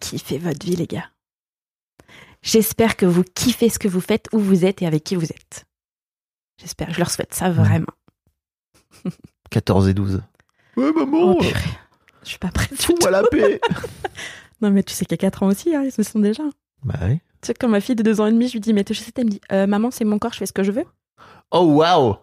[0.00, 1.04] Kiffez votre vie, les gars.
[2.42, 5.26] J'espère que vous kiffez ce que vous faites, où vous êtes et avec qui vous
[5.30, 5.66] êtes.
[6.60, 7.86] J'espère, je leur souhaite ça vraiment.
[9.50, 10.22] 14 et 12.
[10.76, 11.60] Ouais, maman, Oh, purée.
[12.24, 12.74] Je suis pas prête.
[12.80, 13.60] fous-moi la paix.
[14.62, 16.42] Non, mais tu sais qu'il y a 4 ans aussi, hein, ils se sont déjà.
[16.84, 17.22] bah ouais.
[17.40, 18.94] Tu sais, quand ma fille de 2 ans et demi, je lui dis, mais tu
[18.94, 20.84] sais, elle me dit, Euh, maman, c'est mon corps, je fais ce que je veux.
[21.50, 22.16] Oh, waouh.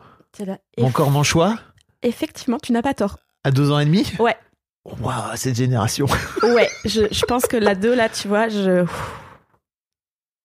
[0.77, 1.57] Mon corps, mon choix
[2.03, 3.17] Effectivement, tu n'as pas tort.
[3.43, 4.37] À 2 ans et demi Ouais.
[4.85, 6.05] Waouh, cette génération.
[6.43, 8.85] Ouais, je, je pense que l'ado, là, tu vois, je.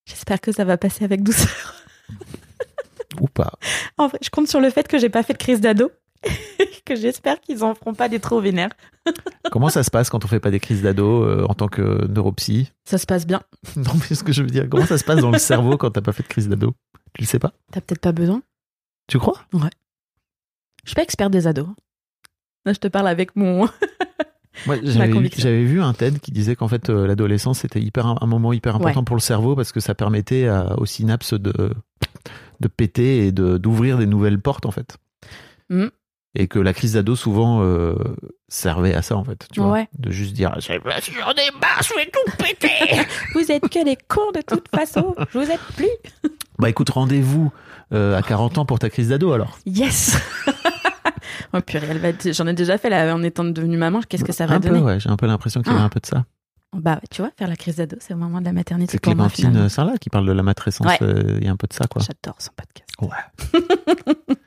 [0.07, 1.75] J'espère que ça va passer avec douceur.
[3.21, 3.53] Ou pas.
[3.99, 5.91] En vrai, je compte sur le fait que j'ai pas fait de crise d'ado.
[6.85, 8.71] que j'espère qu'ils en feront pas des trop vénères.
[9.51, 12.07] Comment ça se passe quand on fait pas des crises d'ado euh, en tant que
[12.09, 12.71] neuropsy?
[12.85, 13.43] Ça se passe bien.
[13.77, 15.91] Non, mais ce que je veux dire, comment ça se passe dans le cerveau quand
[15.91, 16.75] t'as pas fait de crise d'ado?
[17.15, 17.53] Tu le sais pas?
[17.71, 18.43] T'as peut-être pas besoin.
[19.09, 19.35] Tu crois?
[19.53, 21.69] Je suis pas experte des ados.
[22.65, 23.69] Là, je te parle avec mon
[24.67, 25.43] Moi, j'avais vu, conviction.
[25.43, 28.77] j'avais vu un TED qui disait qu'en fait, euh, l'adolescence c'était hyper un moment hyper
[28.77, 29.05] important Ouais.
[29.05, 31.73] pour le cerveau parce que ça permettait à- aux synapses de
[32.61, 34.97] de péter et de d'ouvrir des nouvelles portes en fait.
[35.71, 35.87] Mm.
[36.35, 37.95] Et que la crise d'ado souvent euh,
[38.49, 39.89] servait à ça en fait, tu vois, Ouais.
[39.99, 43.03] de juste dire j'en ai marre, je vais tout péter.
[43.35, 45.15] Vous êtes que des cons de toute façon.
[45.31, 45.89] Je vous aide plus.
[46.59, 47.53] bah écoute, rendez-vous
[47.93, 49.59] euh, à 40 ans pour ta crise d'ado alors.
[49.67, 50.17] Yes.
[51.53, 54.01] oh purée, j'en ai déjà fait là en étant devenue maman.
[54.09, 55.83] Qu'est-ce que ça va un donner peu, ouais, j'ai un peu l'impression qu'il y avait
[55.83, 55.87] Ah.
[55.87, 56.25] un peu de ça.
[56.75, 58.93] Bah tu vois, faire la crise d'ado, c'est au moment de la maternité.
[58.93, 59.69] C'est Clémentine.
[59.69, 60.97] Sarlat qui parle de la matrescence, Ouais.
[61.03, 62.01] euh, il y a un peu de ça quoi.
[62.01, 62.89] J'adore son podcast.
[63.03, 64.39] Ouais.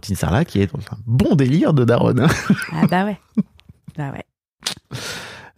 [0.00, 2.20] Clémentine Sarlat qui est dans un bon délire de daronne.
[2.20, 2.28] hein.
[2.72, 3.18] Ah bah ouais.
[3.96, 4.24] Bah ouais.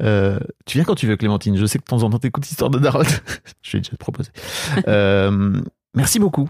[0.02, 1.56] Euh, tu viens quand tu veux, Clémentine.
[1.56, 3.06] Je sais que de temps en temps, t'écoutes Histoire de daronne.
[3.62, 4.30] Je vais déjà te proposer.
[4.88, 5.58] Euh,
[5.94, 6.48] merci beaucoup.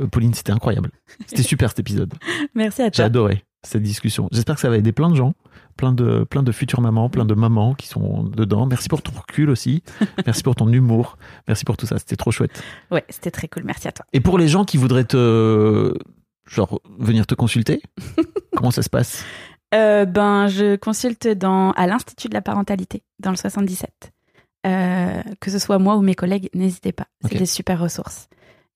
[0.00, 0.90] Euh, Pauline, c'était incroyable.
[1.26, 2.12] C'était super cet épisode.
[2.54, 3.04] Merci à J'ai toi.
[3.06, 4.28] adoré cette discussion.
[4.32, 5.34] J'espère que ça va aider plein de gens,
[5.76, 8.66] plein de, plein de futures mamans, plein de mamans qui sont dedans.
[8.66, 9.82] Merci pour ton recul aussi.
[10.26, 11.18] Merci pour ton humour.
[11.46, 11.98] Merci pour tout ça.
[11.98, 12.62] C'était trop chouette.
[12.90, 13.62] Ouais, c'était très cool.
[13.64, 14.04] Merci à toi.
[14.12, 15.94] Et pour les gens qui voudraient te,
[16.50, 17.82] genre, venir te consulter,
[18.56, 19.24] comment ça se passe?
[19.72, 24.10] Euh, ben, je consulte dans, à l'Institut de la parentalité, dans le 77.
[24.66, 27.06] Euh, que ce soit moi ou mes collègues, n'hésitez pas.
[27.22, 28.28] C'est des super ressources.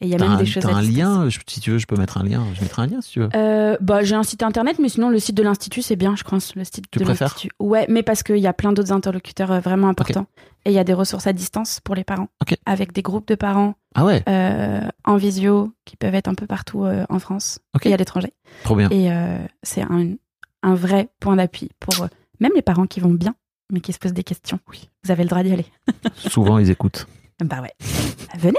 [0.05, 1.79] Et il y a même un, des choses t'as un lien je- Si tu veux,
[1.79, 2.45] je peux mettre un lien.
[2.55, 3.31] Je mettrai un lien si tu veux.
[3.35, 6.25] Euh, bah, j'ai un site internet, mais sinon le site de l'institut c'est bien, je
[6.25, 6.55] pense.
[6.55, 7.35] Le site Tu de préfères.
[7.59, 10.27] Ouais, mais parce qu'il y a plein d'autres interlocuteurs euh, vraiment importants.
[10.67, 12.29] Et il y a des ressources à distance pour les parents,
[12.67, 16.47] avec des groupes de parents Ah ouais, euh, en visio qui peuvent être un peu
[16.47, 17.87] partout euh, en France Ok.
[17.87, 18.33] et à l'étranger.
[18.63, 18.89] trop bien.
[18.91, 19.09] Et
[19.63, 20.13] c'est un,
[20.63, 22.07] un vrai point d'appui pour
[22.41, 23.35] même les parents qui vont bien,
[23.73, 24.59] mais qui se posent des questions.
[24.71, 24.89] Oui.
[25.05, 25.67] Vous avez le droit d'y aller.
[26.29, 27.07] Souvent, ils écoutent.
[27.43, 27.73] Bah ouais.
[28.39, 28.59] Venez.